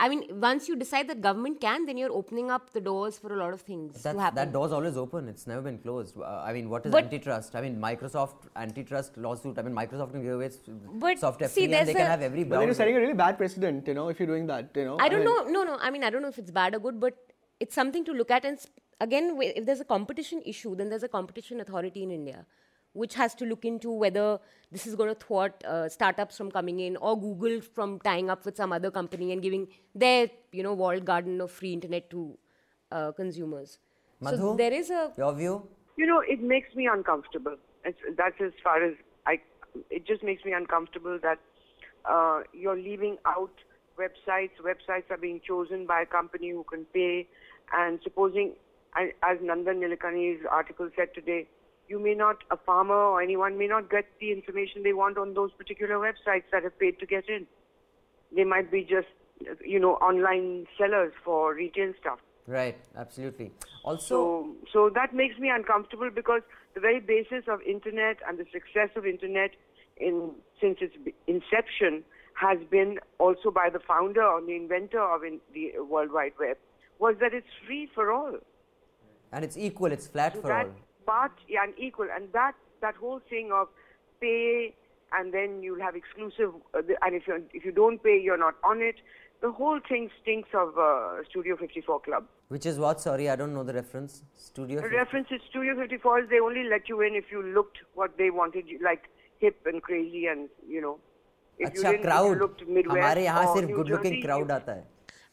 I 0.00 0.08
mean, 0.08 0.22
once 0.40 0.68
you 0.68 0.76
decide 0.76 1.08
that 1.08 1.20
government 1.20 1.60
can, 1.60 1.84
then 1.84 1.96
you're 1.96 2.12
opening 2.12 2.50
up 2.52 2.70
the 2.72 2.80
doors 2.80 3.18
for 3.18 3.34
a 3.34 3.36
lot 3.36 3.52
of 3.52 3.62
things 3.62 4.00
That, 4.04 4.12
to 4.12 4.20
happen. 4.20 4.36
that 4.36 4.52
door's 4.52 4.70
always 4.70 4.96
open. 4.96 5.28
It's 5.28 5.46
never 5.48 5.60
been 5.60 5.78
closed. 5.78 6.16
Uh, 6.16 6.42
I 6.48 6.52
mean, 6.52 6.70
what 6.70 6.86
is 6.86 6.92
But- 6.92 7.04
antitrust? 7.04 7.56
I 7.56 7.60
mean, 7.62 7.80
Microsoft 7.80 8.46
antitrust 8.54 9.18
lawsuit. 9.18 9.58
I 9.58 9.62
mean, 9.62 9.74
Microsoft 9.74 10.12
can 10.12 10.22
give 10.22 10.34
away 10.34 10.46
s- 10.46 10.60
But 11.06 11.18
software 11.18 11.48
see, 11.48 11.54
free 11.54 11.64
and 11.64 11.72
there's 11.74 11.88
they 11.88 11.94
can 11.94 12.06
have 12.06 12.22
every 12.22 12.44
But 12.44 12.60
then 12.60 12.68
you're 12.68 12.74
setting 12.82 12.96
a 12.96 13.00
really 13.00 13.14
bad 13.24 13.36
precedent, 13.38 13.88
you 13.88 13.94
know, 13.94 14.08
if 14.08 14.20
you're 14.20 14.28
doing 14.34 14.46
that, 14.46 14.70
you 14.76 14.84
know. 14.84 14.98
I 15.00 15.08
don't 15.08 15.24
mean- 15.24 15.34
know. 15.48 15.64
No, 15.64 15.64
no. 15.72 15.78
I 15.80 15.90
mean, 15.90 16.04
I 16.04 16.10
don't 16.10 16.22
know 16.22 16.28
if 16.28 16.38
it's 16.38 16.52
bad 16.52 16.76
or 16.76 16.78
good, 16.78 17.00
but 17.00 17.16
it's 17.58 17.74
something 17.74 18.04
to 18.04 18.12
look 18.12 18.30
at. 18.30 18.44
And 18.44 18.56
s- 18.56 18.68
again, 19.00 19.36
if 19.42 19.66
there's 19.66 19.80
a 19.80 19.84
competition 19.96 20.42
issue, 20.46 20.76
then 20.76 20.90
there's 20.90 21.02
a 21.02 21.08
competition 21.08 21.60
authority 21.60 22.04
in 22.04 22.12
India, 22.12 22.46
which 22.92 23.14
has 23.14 23.34
to 23.34 23.44
look 23.44 23.64
into 23.64 23.90
whether 23.90 24.38
this 24.70 24.86
is 24.86 24.94
going 24.94 25.08
to 25.08 25.14
thwart 25.14 25.64
uh, 25.64 25.88
startups 25.88 26.36
from 26.36 26.50
coming 26.50 26.80
in 26.80 26.96
or 26.96 27.18
Google 27.18 27.60
from 27.60 28.00
tying 28.00 28.30
up 28.30 28.44
with 28.44 28.56
some 28.56 28.72
other 28.72 28.90
company 28.90 29.32
and 29.32 29.42
giving 29.42 29.68
their, 29.94 30.28
you 30.52 30.62
know, 30.62 30.74
walled 30.74 31.04
garden 31.04 31.40
of 31.40 31.50
free 31.50 31.72
internet 31.72 32.10
to 32.10 32.36
uh, 32.90 33.12
consumers. 33.12 33.78
So 34.22 34.56
there 34.56 34.72
is 34.72 34.90
a 34.90 35.12
Your 35.16 35.34
view? 35.34 35.68
You 35.96 36.06
know, 36.06 36.20
it 36.20 36.42
makes 36.42 36.74
me 36.74 36.88
uncomfortable. 36.92 37.56
It's, 37.84 37.98
that's 38.16 38.40
as 38.40 38.52
far 38.62 38.82
as 38.82 38.94
I. 39.26 39.40
It 39.90 40.06
just 40.06 40.22
makes 40.22 40.44
me 40.44 40.52
uncomfortable 40.52 41.18
that 41.22 41.38
uh, 42.04 42.40
you're 42.52 42.76
leaving 42.76 43.16
out 43.26 43.52
websites. 43.98 44.50
Websites 44.64 45.10
are 45.10 45.16
being 45.16 45.40
chosen 45.46 45.86
by 45.86 46.02
a 46.02 46.06
company 46.06 46.50
who 46.50 46.64
can 46.64 46.84
pay. 46.92 47.28
And 47.72 48.00
supposing, 48.02 48.54
as 48.96 49.38
Nandan 49.38 49.82
Nilekani's 49.82 50.44
article 50.50 50.88
said 50.96 51.14
today, 51.14 51.46
you 51.88 51.98
may 51.98 52.14
not, 52.14 52.36
a 52.50 52.56
farmer 52.56 52.94
or 52.94 53.22
anyone 53.22 53.58
may 53.58 53.66
not 53.66 53.90
get 53.90 54.06
the 54.20 54.32
information 54.32 54.82
they 54.82 54.92
want 54.92 55.18
on 55.18 55.34
those 55.34 55.50
particular 55.52 55.96
websites 55.96 56.44
that 56.52 56.62
have 56.62 56.78
paid 56.78 56.98
to 57.00 57.06
get 57.06 57.28
in. 57.28 57.46
They 58.34 58.44
might 58.44 58.70
be 58.70 58.82
just, 58.82 59.08
you 59.64 59.78
know, 59.80 59.94
online 59.94 60.66
sellers 60.76 61.12
for 61.24 61.54
retail 61.54 61.92
stuff. 62.00 62.18
Right, 62.46 62.76
absolutely. 62.96 63.52
Also, 63.84 64.06
So, 64.06 64.54
so 64.72 64.90
that 64.94 65.14
makes 65.14 65.38
me 65.38 65.50
uncomfortable 65.50 66.10
because 66.14 66.42
the 66.74 66.80
very 66.80 67.00
basis 67.00 67.44
of 67.48 67.60
internet 67.62 68.18
and 68.26 68.38
the 68.38 68.46
success 68.52 68.90
of 68.96 69.06
internet 69.06 69.50
in 69.96 70.30
since 70.60 70.78
its 70.80 70.94
inception 71.26 72.04
has 72.34 72.58
been 72.70 72.98
also 73.18 73.50
by 73.50 73.68
the 73.70 73.80
founder 73.80 74.22
or 74.22 74.40
the 74.40 74.54
inventor 74.54 75.00
of 75.00 75.24
in 75.24 75.40
the 75.54 75.72
World 75.80 76.12
Wide 76.12 76.32
Web 76.38 76.56
was 76.98 77.16
that 77.20 77.34
it's 77.34 77.48
free 77.66 77.88
for 77.94 78.12
all. 78.12 78.36
and 79.32 79.44
it's 79.44 79.56
equal, 79.58 79.92
it's 79.92 80.06
flat 80.06 80.34
So 80.34 80.40
for 80.42 80.52
all 80.52 80.70
part, 81.07 81.31
yeah, 81.47 81.63
and 81.63 81.73
equal, 81.77 82.07
and 82.15 82.31
that 82.33 82.53
that 82.81 82.95
whole 82.95 83.19
thing 83.29 83.51
of 83.51 83.67
pay 84.21 84.73
and 85.17 85.33
then 85.33 85.61
you'll 85.61 85.81
have 85.81 85.95
exclusive. 85.95 86.53
Uh, 86.73 86.81
the, 86.81 86.95
and 87.05 87.15
if 87.15 87.27
you 87.27 87.43
if 87.53 87.65
you 87.65 87.71
don't 87.71 88.03
pay, 88.03 88.19
you're 88.19 88.37
not 88.37 88.55
on 88.63 88.81
it. 88.81 88.95
The 89.41 89.51
whole 89.51 89.79
thing 89.87 90.09
stinks 90.21 90.49
of 90.53 90.77
uh, 90.77 91.23
Studio 91.29 91.57
54 91.57 91.99
Club. 92.01 92.25
Which 92.47 92.65
is 92.65 92.79
what? 92.79 93.01
Sorry, 93.01 93.29
I 93.29 93.35
don't 93.35 93.53
know 93.53 93.63
the 93.63 93.73
reference. 93.73 94.23
Studio. 94.33 94.81
The 94.81 94.89
reference 94.89 95.27
is 95.31 95.41
Studio 95.49 95.75
54 95.75 96.19
is 96.21 96.29
they 96.29 96.39
only 96.39 96.63
let 96.63 96.87
you 96.87 97.01
in 97.01 97.15
if 97.15 97.25
you 97.31 97.43
looked 97.43 97.79
what 97.93 98.17
they 98.17 98.29
wanted 98.29 98.67
you 98.67 98.79
like 98.83 99.09
hip 99.39 99.57
and 99.65 99.81
crazy 99.81 100.27
and 100.27 100.49
you 100.67 100.81
know. 100.81 100.97
If 101.59 101.75
you 101.75 101.81
अच्छा 101.81 101.91
didn't, 101.91 101.93
if 101.93 101.99
you 101.99 102.09
crowd 102.09 102.37
looked 102.39 102.61
Midwest 102.67 102.97
हमारे 102.97 103.23
यहाँ 103.25 103.45
or 103.45 103.55
सिर्फ 103.55 103.67
New 103.69 103.75
good 103.77 103.89
looking 103.89 104.13
Jersey, 104.13 104.21
crowd 104.27 104.45
you- 104.47 104.55
आता 104.55 104.73
है 104.73 104.85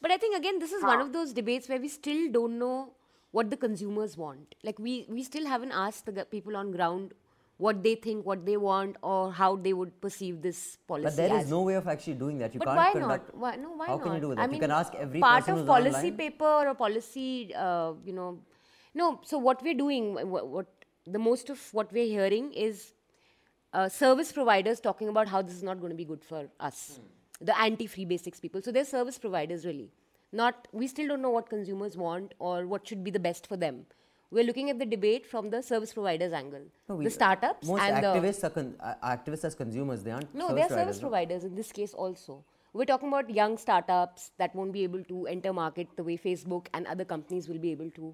But 0.03 0.13
I 0.13 0.17
think 0.17 0.37
again, 0.37 0.59
this 0.59 0.73
is 0.73 0.83
one 0.89 1.01
of 1.01 1.13
those 1.15 1.33
debates 1.39 1.69
where 1.71 1.79
we 1.81 1.89
still 1.95 2.21
don't 2.37 2.59
know 2.59 2.77
what 3.36 3.52
the 3.52 3.58
consumers 3.58 4.18
want. 4.24 4.56
Like 4.64 4.82
we 4.88 5.06
we 5.20 5.24
still 5.30 5.48
haven't 5.54 5.80
asked 5.86 6.12
the 6.18 6.26
people 6.34 6.58
on 6.64 6.72
ground 6.72 7.14
what 7.58 7.84
they 7.84 7.96
think, 7.96 8.26
what 8.26 8.46
they 8.46 8.58
want, 8.58 8.98
or 9.02 9.32
how 9.32 9.56
they 9.66 9.74
would 9.74 9.94
perceive 10.02 10.42
this 10.42 10.78
policy. 10.88 11.06
but 11.06 11.16
there 11.16 11.38
is 11.40 11.50
no 11.50 11.62
way 11.62 11.76
of 11.76 11.88
actually 11.94 12.16
doing 12.24 12.38
that 12.40 12.54
you 12.54 12.60
but 12.60 12.68
can't 12.68 12.78
why 12.78 12.92
conduct 12.92 13.34
not? 13.34 13.38
Why 13.44 13.56
no? 13.56 13.72
Why 13.82 13.88
how 13.92 13.98
not? 13.98 14.04
can 14.04 14.16
you 14.16 14.22
do 14.26 14.30
that 14.36 14.42
I 14.42 14.46
you 14.46 14.52
mean, 14.52 14.62
can 14.66 14.72
ask 14.80 14.96
every 15.06 15.22
part 15.28 15.48
of 15.56 15.66
policy 15.66 15.96
online. 15.98 16.18
paper 16.18 16.54
or 16.70 16.76
policy, 16.76 17.54
uh, 17.56 17.94
you 18.04 18.14
know. 18.14 18.40
No, 18.94 19.20
so 19.30 19.38
what 19.38 19.62
we're 19.62 19.80
doing, 19.80 20.14
what, 20.34 20.48
what 20.48 20.86
the 21.06 21.20
most 21.20 21.50
of 21.50 21.64
what 21.80 21.92
we're 21.92 22.12
hearing 22.18 22.54
is 22.54 22.94
uh, 23.74 23.90
service 23.90 24.32
providers 24.32 24.80
talking 24.80 25.10
about 25.10 25.28
how 25.28 25.42
this 25.42 25.56
is 25.56 25.64
not 25.70 25.82
going 25.82 25.92
to 25.98 26.02
be 26.04 26.06
good 26.06 26.24
for 26.24 26.48
us, 26.60 27.00
the 27.42 27.58
anti-free 27.68 28.06
basics 28.06 28.40
people. 28.40 28.62
So 28.62 28.72
they're 28.72 28.86
service 28.86 29.18
providers 29.18 29.66
really. 29.66 29.90
Not 30.32 30.68
we 30.72 30.88
still 30.88 31.08
don't 31.08 31.22
know 31.22 31.30
what 31.30 31.50
consumers 31.50 31.98
want 31.98 32.34
or 32.40 32.66
what 32.68 32.88
should 32.88 33.04
be 33.04 33.12
the 33.12 33.20
best 33.20 33.48
for 33.48 33.58
them. 33.58 33.86
We're 34.32 34.44
looking 34.44 34.70
at 34.70 34.80
the 34.80 34.86
debate 34.86 35.26
from 35.26 35.50
the 35.50 35.62
service 35.62 35.94
providers 35.94 36.34
angle, 36.34 36.64
No, 36.90 36.96
we- 36.96 37.06
the 37.06 37.12
startups 37.12 37.68
most 37.68 37.82
and 37.82 38.04
the 38.04 38.08
activists 38.08 38.44
are 38.44 38.50
con- 38.50 38.76
uh, 38.80 38.96
activists 39.04 39.46
as 39.46 39.56
consumers 39.56 40.04
they 40.04 40.12
aren't 40.12 40.34
no, 40.34 40.48
service 40.50 40.56
they're 40.56 40.68
providers, 40.68 40.86
service 40.88 41.02
no? 41.02 41.08
providers 41.10 41.44
in 41.44 41.56
this 41.56 41.72
case 41.72 41.94
also. 41.94 42.44
We're 42.74 42.86
talking 42.86 43.08
about 43.08 43.30
young 43.30 43.58
startups 43.58 44.32
that 44.38 44.54
won't 44.54 44.74
be 44.74 44.84
able 44.84 45.04
to 45.06 45.28
enter 45.28 45.54
market 45.54 45.88
the 45.96 46.04
way 46.04 46.18
Facebook 46.18 46.68
and 46.74 46.86
other 46.88 47.06
companies 47.06 47.48
will 47.48 47.60
be 47.60 47.72
able 47.72 47.90
to. 47.92 48.14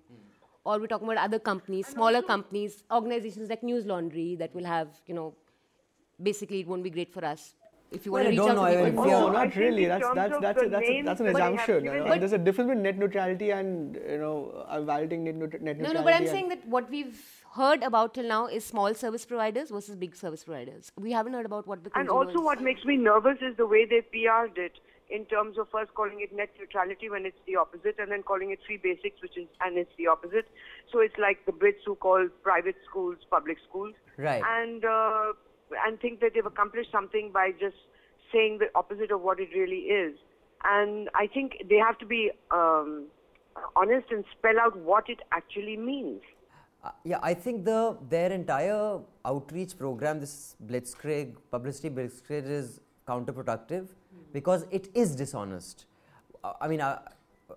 Or 0.64 0.78
we're 0.80 0.86
talking 0.86 1.08
about 1.08 1.18
other 1.24 1.40
companies, 1.40 1.88
smaller 1.88 2.22
companies, 2.22 2.84
organizations 2.92 3.50
like 3.50 3.64
News 3.64 3.88
Laundry 3.88 4.36
that 4.36 4.54
will 4.54 4.66
have, 4.66 4.90
you 5.08 5.16
know, 5.16 5.34
basically 6.22 6.60
it 6.60 6.68
won't 6.68 6.84
be 6.84 6.92
great 6.92 7.12
for 7.12 7.26
us. 7.26 7.56
If 7.92 8.06
you 8.06 8.12
want 8.14 8.22
I 8.22 8.24
to 8.26 8.30
reach 8.30 8.38
don't 8.38 8.50
out 8.52 8.56
know, 8.56 8.84
to 8.86 8.90
people. 8.90 9.04
mean, 9.04 9.12
No, 9.14 9.26
Yeah. 9.28 9.32
Not 9.34 9.56
really. 9.56 9.86
That's 9.86 10.08
that's 10.16 10.40
that's 10.40 10.62
a, 10.64 10.70
that's 10.70 10.90
a, 10.90 11.02
that's 11.02 11.20
an 11.20 11.26
that 11.26 11.34
they 11.36 11.42
have 11.42 11.54
assumption. 11.56 11.86
you 11.86 11.92
know, 11.92 12.14
it- 12.14 12.20
there's 12.20 12.32
a 12.32 12.38
difference 12.38 12.70
between 12.70 12.84
net 12.84 12.98
neutrality 12.98 13.52
and 13.52 13.96
you 14.10 14.18
know 14.18 14.66
uh, 14.68 14.80
validating 14.80 15.24
net, 15.28 15.36
neut- 15.36 15.62
net 15.62 15.78
No, 15.78 15.90
neutrality. 15.90 15.94
no, 15.98 16.04
but 16.04 16.14
I'm 16.14 16.28
saying 16.28 16.48
that 16.50 16.66
what 16.68 16.90
we've 16.90 17.20
heard 17.56 17.84
about 17.84 18.14
till 18.14 18.28
now 18.30 18.48
is 18.48 18.64
small 18.66 18.94
service 18.94 19.26
providers 19.26 19.72
versus 19.72 19.98
big 19.98 20.16
service 20.16 20.46
providers. 20.46 20.94
We 20.98 21.12
haven't 21.12 21.34
heard 21.34 21.46
about 21.46 21.68
what 21.68 21.84
the 21.84 21.92
And 21.94 22.08
consumers... 22.08 22.28
also, 22.36 22.42
what 22.46 22.62
makes 22.62 22.86
me 22.86 22.96
nervous 22.96 23.40
is 23.42 23.58
the 23.58 23.68
way 23.68 23.86
they 23.86 24.02
PR'd 24.14 24.58
it 24.58 24.80
in 25.10 25.26
terms 25.26 25.58
of 25.58 25.68
first 25.70 25.94
calling 25.94 26.22
it 26.22 26.34
net 26.34 26.50
neutrality 26.58 27.10
when 27.10 27.26
it's 27.26 27.42
the 27.46 27.58
opposite, 27.58 27.96
and 28.00 28.10
then 28.10 28.24
calling 28.24 28.52
it 28.52 28.60
free 28.66 28.78
basics, 28.78 29.22
which 29.22 29.36
is 29.38 29.48
and 29.60 29.78
it's 29.78 29.92
the 29.98 30.08
opposite. 30.08 30.48
So 30.94 31.00
it's 31.02 31.18
like 31.18 31.46
the 31.46 31.52
Brits 31.52 31.84
who 31.86 31.96
call 31.96 32.30
private 32.42 32.76
schools 32.90 33.18
public 33.30 33.58
schools, 33.68 33.94
Right. 34.18 34.42
And 34.62 34.86
uh, 34.86 35.34
and 35.86 36.00
think 36.00 36.20
that 36.22 36.32
they've 36.34 36.46
accomplished 36.46 36.92
something 36.92 37.32
by 37.34 37.52
just 37.60 37.76
saying 38.32 38.60
the 38.60 38.68
opposite 38.76 39.12
of 39.12 39.22
what 39.22 39.40
it 39.40 39.50
really 39.54 39.84
is. 40.04 40.18
And 40.64 41.10
I 41.16 41.28
think 41.28 41.64
they 41.70 41.78
have 41.78 41.98
to 42.00 42.06
be 42.06 42.32
um, 42.52 43.08
honest 43.76 44.08
and 44.12 44.24
spell 44.38 44.60
out 44.60 44.78
what 44.78 45.10
it 45.10 45.20
actually 45.32 45.78
means. 45.78 46.22
Uh, 46.84 46.90
yeah, 47.04 47.20
I 47.22 47.34
think 47.34 47.64
the 47.64 47.98
their 48.10 48.32
entire 48.32 49.00
outreach 49.24 49.78
program, 49.78 50.20
this 50.20 50.56
blitzkrieg 50.66 51.36
publicity 51.52 51.90
blitzkrieg, 51.90 52.50
is 52.50 52.80
counterproductive 53.08 53.88
because 54.34 54.66
it 54.72 54.90
is 54.96 55.16
dishonest. 55.16 55.86
Uh, 56.44 56.54
I 56.60 56.68
mean, 56.68 56.82
I, 56.82 56.98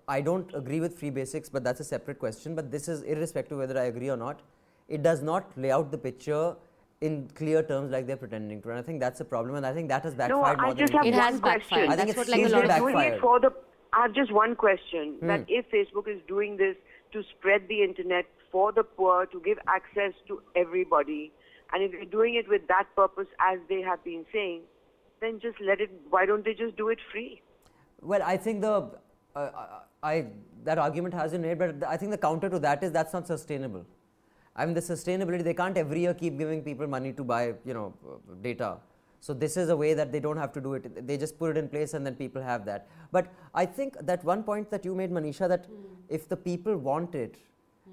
I 0.07 0.21
don't 0.21 0.53
agree 0.53 0.79
with 0.79 0.99
free 0.99 1.09
basics, 1.09 1.49
but 1.49 1.63
that's 1.63 1.79
a 1.79 1.83
separate 1.83 2.19
question. 2.19 2.53
But 2.55 2.71
this 2.71 2.87
is 2.87 3.01
irrespective 3.01 3.57
whether 3.57 3.79
I 3.79 3.85
agree 3.85 4.09
or 4.09 4.17
not. 4.17 4.41
It 4.87 5.01
does 5.01 5.23
not 5.23 5.51
lay 5.57 5.71
out 5.71 5.89
the 5.89 5.97
picture 5.97 6.55
in 7.01 7.29
clear 7.35 7.61
terms 7.61 7.91
like 7.91 8.07
they're 8.07 8.17
pretending 8.17 8.61
to, 8.61 8.69
and 8.69 8.79
I 8.79 8.81
think 8.81 8.99
that's 8.99 9.19
a 9.21 9.25
problem. 9.25 9.55
And 9.55 9.65
I 9.65 9.73
think 9.73 9.89
that 9.89 10.03
has 10.03 10.13
No, 10.13 10.17
backfired 10.43 10.57
more 10.61 10.69
I 10.71 10.73
just 10.73 10.91
than 10.93 10.97
have 10.97 11.05
It 11.05 11.07
anything. 11.09 11.21
has 11.23 11.33
one 11.33 11.41
backfired. 11.41 11.67
question. 11.67 11.91
I 11.91 11.95
think 11.95 11.97
That's 11.97 12.09
it's 12.11 12.17
what 12.17 12.37
like 12.39 12.45
a 12.45 12.55
lot 12.55 12.69
of 12.69 12.77
doing 12.77 12.99
it 12.99 13.19
for 13.21 13.39
the. 13.39 13.53
I 13.93 14.01
have 14.03 14.13
just 14.13 14.31
one 14.31 14.55
question: 14.55 15.15
Hmm. 15.19 15.27
that 15.27 15.45
if 15.47 15.69
Facebook 15.71 16.07
is 16.07 16.21
doing 16.27 16.57
this 16.57 16.75
to 17.13 17.23
spread 17.23 17.67
the 17.67 17.81
internet 17.83 18.25
for 18.51 18.71
the 18.71 18.83
poor, 18.83 19.25
to 19.27 19.39
give 19.41 19.57
access 19.67 20.13
to 20.27 20.41
everybody, 20.55 21.31
and 21.73 21.83
if 21.83 21.91
they're 21.91 22.05
doing 22.05 22.35
it 22.35 22.47
with 22.49 22.67
that 22.67 22.87
purpose, 22.95 23.27
as 23.39 23.59
they 23.69 23.81
have 23.81 24.03
been 24.03 24.25
saying, 24.33 24.61
then 25.21 25.39
just 25.39 25.59
let 25.61 25.81
it. 25.81 25.91
Why 26.09 26.25
don't 26.25 26.43
they 26.45 26.53
just 26.53 26.75
do 26.77 26.89
it 26.89 26.99
free? 27.11 27.41
Well, 28.01 28.21
I 28.23 28.37
think 28.37 28.61
the 28.61 28.89
uh, 29.35 29.49
I 30.03 30.27
that 30.63 30.77
argument 30.77 31.13
has 31.13 31.31
been 31.31 31.41
made, 31.41 31.59
but 31.59 31.83
I 31.83 31.97
think 31.97 32.11
the 32.11 32.17
counter 32.17 32.49
to 32.49 32.59
that 32.59 32.83
is 32.83 32.91
that's 32.91 33.13
not 33.13 33.27
sustainable. 33.27 33.85
I 34.55 34.65
mean, 34.65 34.73
the 34.73 34.81
sustainability 34.81 35.43
they 35.43 35.53
can't 35.53 35.77
every 35.77 36.01
year 36.01 36.13
keep 36.13 36.37
giving 36.37 36.61
people 36.61 36.87
money 36.87 37.11
to 37.13 37.23
buy 37.23 37.53
you 37.65 37.73
know 37.73 37.93
uh, 38.07 38.33
data. 38.41 38.77
So 39.19 39.33
this 39.33 39.57
is 39.57 39.69
a 39.69 39.75
way 39.75 39.93
that 39.95 40.11
they 40.11 40.19
don't 40.19 40.37
have 40.37 40.53
to 40.53 40.61
do 40.61 40.73
it. 40.75 41.07
They 41.07 41.17
just 41.17 41.39
put 41.39 41.51
it 41.51 41.57
in 41.57 41.67
place 41.67 41.93
and 41.95 42.05
then 42.05 42.15
people 42.15 42.41
have 42.43 42.63
that. 42.65 42.87
But 43.11 43.27
I 43.55 43.65
think 43.65 43.97
that 44.01 44.23
one 44.23 44.43
point 44.43 44.69
that 44.69 44.85
you 44.85 44.93
made, 44.93 45.11
Manisha, 45.11 45.47
that 45.49 45.65
if 46.09 46.29
the 46.29 46.37
people 46.37 46.77
want 46.77 47.15
it, 47.15 47.35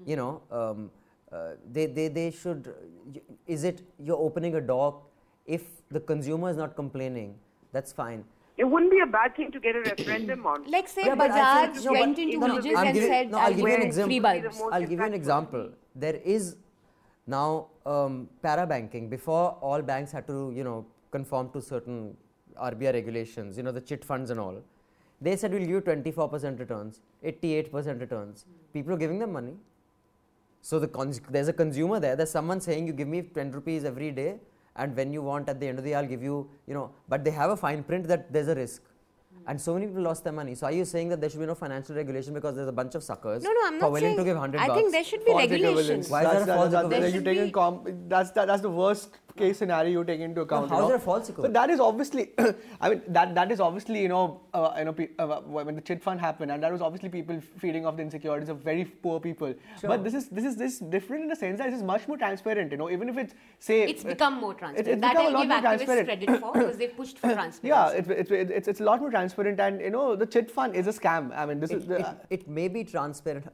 you 0.05 0.15
know, 0.15 0.41
um, 0.51 0.91
uh, 1.31 1.53
they, 1.71 1.87
they, 1.87 2.07
they 2.07 2.29
should. 2.29 2.71
Is 3.47 3.63
it 3.63 3.81
you're 3.99 4.17
opening 4.17 4.55
a 4.55 4.61
door? 4.61 5.01
If 5.47 5.63
the 5.89 5.99
consumer 5.99 6.51
is 6.51 6.55
not 6.55 6.75
complaining, 6.75 7.33
that's 7.71 7.91
fine. 7.91 8.23
It 8.55 8.65
wouldn't 8.65 8.91
be 8.91 8.99
a 8.99 9.07
bad 9.07 9.35
thing 9.35 9.51
to 9.51 9.59
get 9.59 9.75
a 9.75 9.81
referendum 9.81 10.45
on. 10.45 10.69
Like 10.69 10.87
say 10.87 11.05
Yeah, 11.05 11.15
Bajaj 11.15 11.91
went 11.91 12.19
into 12.19 12.37
no, 12.37 12.45
no, 12.47 12.53
villages 12.61 12.77
and 12.77 12.93
giving- 12.93 13.09
said, 13.09 13.31
no, 13.31 13.37
I'll 13.39 13.45
I'll 13.45 13.53
give 13.53 13.67
you 13.67 13.75
an 13.75 13.81
example. 13.81 14.09
free 14.09 14.19
Be 14.19 14.19
the 14.19 14.41
bulbs. 14.49 14.59
most 14.59 14.73
I'll 14.73 14.81
give 14.81 14.91
you 14.99 15.03
an 15.03 15.13
example. 15.15 15.69
There 15.95 16.15
is 16.15 16.55
now 17.27 17.67
um, 17.85 18.29
para 18.41 18.65
banking. 18.65 19.09
Before 19.09 19.57
all 19.61 19.81
banks 19.81 20.11
had 20.11 20.27
to, 20.27 20.51
you 20.55 20.63
know, 20.63 20.85
conform 21.11 21.49
to 21.51 21.61
certain 21.61 22.15
RBI 22.59 22.93
regulations. 22.93 23.57
You 23.57 23.63
know, 23.63 23.71
the 23.71 23.81
chit 23.81 24.03
funds 24.03 24.29
and 24.29 24.39
all. 24.39 24.61
They 25.21 25.35
said 25.37 25.51
we'll 25.51 25.61
give 25.61 25.69
you 25.69 25.81
24% 25.81 26.59
returns, 26.59 26.99
88% 27.23 28.01
returns. 28.01 28.45
People 28.73 28.93
are 28.93 28.97
giving 28.97 29.19
them 29.19 29.31
money. 29.31 29.53
So 30.61 30.79
the 30.79 30.87
cons- 30.87 31.21
there's 31.29 31.47
a 31.47 31.53
consumer 31.53 31.99
there. 31.99 32.15
There's 32.15 32.31
someone 32.31 32.59
saying 32.59 32.87
you 32.87 32.93
give 32.93 33.07
me 33.07 33.21
10 33.21 33.51
rupees 33.51 33.85
every 33.85 34.11
day, 34.11 34.39
and 34.75 34.95
when 34.95 35.13
you 35.13 35.21
want 35.21 35.47
at 35.47 35.59
the 35.59 35.67
end 35.67 35.77
of 35.77 35.83
the 35.83 35.91
year, 35.91 35.99
I'll 35.99 36.07
give 36.07 36.23
you, 36.23 36.49
you 36.67 36.73
know. 36.73 36.91
But 37.07 37.23
they 37.23 37.31
have 37.31 37.51
a 37.51 37.57
fine 37.57 37.83
print 37.83 38.07
that 38.07 38.33
there's 38.33 38.49
a 38.49 38.55
risk. 38.55 38.81
Mm. 39.33 39.43
And 39.51 39.61
so 39.61 39.73
many 39.73 39.87
people 39.87 40.03
lost 40.03 40.23
their 40.23 40.33
money. 40.33 40.55
So 40.55 40.67
are 40.67 40.71
you 40.71 40.85
saying 40.85 41.09
that 41.09 41.19
there 41.21 41.29
should 41.29 41.39
be 41.39 41.45
no 41.45 41.55
financial 41.55 41.95
regulation 41.95 42.33
because 42.33 42.55
there's 42.55 42.67
a 42.67 42.71
bunch 42.71 42.95
of 42.95 43.03
suckers 43.03 43.43
No, 43.43 43.51
no, 43.51 43.59
I'm 43.65 43.73
who 43.73 43.79
not 43.79 43.91
willing 43.91 44.09
saying. 44.09 44.17
to 44.17 44.23
give 44.23 44.35
100 44.37 44.59
I 44.61 44.67
bucks? 44.67 44.79
think 44.79 44.91
there 44.91 45.03
should 45.03 45.25
be 45.25 45.31
false 45.31 45.49
regulation. 45.49 46.03
Why 46.03 46.21
is 46.21 46.25
that's, 46.27 46.45
that 46.45 46.53
a 46.53 46.55
false 46.55 46.71
that's, 46.71 46.85
equivalence? 46.85 46.91
That's, 46.91 46.99
There 46.99 47.07
you 47.07 47.13
should 47.13 47.25
take 47.25 47.37
in 47.37 47.51
com- 47.51 48.07
that's, 48.07 48.31
that, 48.31 48.47
that's 48.47 48.61
the 48.61 48.69
worst 48.69 49.09
case 49.35 49.57
scenario 49.57 49.99
you 49.99 50.03
take 50.03 50.19
into 50.19 50.41
account. 50.41 50.69
how 50.69 50.79
you 50.79 50.85
is 50.85 50.91
it 50.91 50.95
a 50.95 50.99
false 50.99 51.27
So 51.35 51.47
that 51.47 51.69
is 51.69 51.79
obviously, 51.79 52.31
I 52.81 52.89
mean, 52.89 53.01
that, 53.07 53.33
that 53.35 53.51
is 53.51 53.59
obviously, 53.59 54.01
you 54.01 54.07
know, 54.09 54.41
uh, 54.53 54.73
you 54.77 54.85
know, 54.85 54.93
pe- 54.93 55.09
uh, 55.19 55.41
when 55.41 55.75
the 55.75 55.81
chit 55.81 56.01
fund 56.03 56.19
happened, 56.19 56.51
and 56.51 56.61
that 56.61 56.71
was 56.71 56.81
obviously 56.81 57.09
people 57.09 57.39
feeding 57.57 57.85
off 57.85 57.95
the 57.97 58.03
insecurities 58.03 58.49
of 58.49 58.57
very 58.59 58.85
poor 58.85 59.19
people. 59.19 59.53
But 59.81 60.03
this 60.03 60.13
is 60.13 60.29
this 60.29 60.45
is 60.45 60.55
this 60.55 60.73
is 60.73 60.79
different 60.79 61.23
in 61.23 61.29
the 61.29 61.35
sense 61.35 61.57
that 61.59 61.69
this 61.71 61.77
is 61.77 61.83
much 61.83 62.07
more 62.07 62.17
transparent. 62.17 62.71
You 62.71 62.77
know, 62.77 62.89
even 62.89 63.09
if 63.09 63.17
it's 63.17 63.33
say 63.59 63.83
It's 63.83 64.03
become 64.03 64.39
more 64.39 64.53
transparent. 64.53 64.87
it's 64.87 65.01
that 65.01 65.11
become 65.13 65.25
a 65.25 65.27
I'll 65.27 65.33
lot 65.33 65.41
give 65.41 65.49
more 65.49 65.57
activists 65.59 65.85
transparent. 65.85 66.07
credit 66.07 66.39
for 66.39 66.53
because 66.53 66.77
they 66.77 66.87
pushed 66.87 67.17
for 67.19 67.27
transparency. 67.33 67.67
yeah, 67.67 67.89
it's, 67.89 68.09
it's, 68.09 68.31
it's, 68.31 68.67
it's 68.67 68.79
a 68.81 68.83
lot 68.83 68.99
more 68.99 69.09
transparent, 69.09 69.59
and 69.59 69.81
you 69.81 69.89
know, 69.89 70.15
the 70.15 70.25
chit 70.25 70.51
fund 70.51 70.75
is 70.75 70.87
a 70.87 70.93
scam. 70.93 71.35
I 71.35 71.45
mean, 71.45 71.59
this 71.59 71.71
is 71.71 71.85
the, 71.87 71.99
it, 71.99 72.07
it 72.29 72.47
may 72.47 72.67
be 72.67 72.83
transparent. 72.83 73.47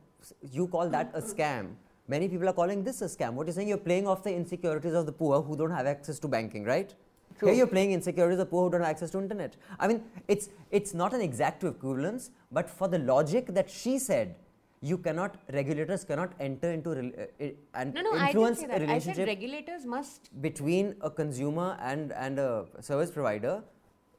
You 0.51 0.67
call 0.67 0.89
that 0.89 1.11
a 1.13 1.21
scam. 1.21 1.75
Many 2.09 2.27
people 2.27 2.49
are 2.49 2.53
calling 2.53 2.83
this 2.83 3.01
a 3.03 3.05
scam. 3.05 3.33
What 3.33 3.45
you're 3.45 3.53
saying, 3.53 3.67
you're 3.67 3.77
playing 3.77 4.07
off 4.07 4.23
the 4.23 4.33
insecurities 4.33 4.93
of 4.93 5.05
the 5.05 5.11
poor 5.11 5.41
who 5.43 5.55
don't 5.55 5.69
have 5.69 5.85
access 5.85 6.17
to 6.19 6.27
banking, 6.27 6.63
right? 6.63 6.93
Here 7.39 7.53
you're 7.53 7.67
playing 7.67 7.91
insecurities 7.91 8.39
of 8.39 8.45
the 8.45 8.51
poor 8.53 8.63
who 8.65 8.71
don't 8.71 8.81
have 8.81 8.89
access 8.89 9.11
to 9.11 9.19
internet. 9.19 9.55
I 9.79 9.87
mean, 9.87 10.03
it's 10.27 10.49
it's 10.71 10.93
not 10.93 11.13
an 11.13 11.21
exact 11.21 11.63
equivalence, 11.63 12.31
but 12.51 12.69
for 12.69 12.87
the 12.87 12.99
logic 12.99 13.53
that 13.59 13.69
she 13.69 13.99
said, 13.99 14.35
you 14.81 14.97
cannot 14.97 15.35
regulators 15.53 16.03
cannot 16.03 16.33
enter 16.39 16.71
into 16.71 16.91
uh, 16.91 17.45
and 17.75 17.93
no, 17.93 18.01
no, 18.01 18.11
I 18.13 18.13
didn't 18.13 18.27
influence 18.27 18.59
say 18.59 18.65
a 18.65 18.67
that. 18.69 18.75
I 18.75 18.79
said 18.79 18.89
relationship 18.89 19.27
regulators 19.27 19.85
must. 19.85 20.41
between 20.41 20.95
a 21.01 21.11
consumer 21.11 21.77
and 21.79 22.11
and 22.13 22.39
a 22.39 22.65
service 22.81 23.11
provider. 23.11 23.61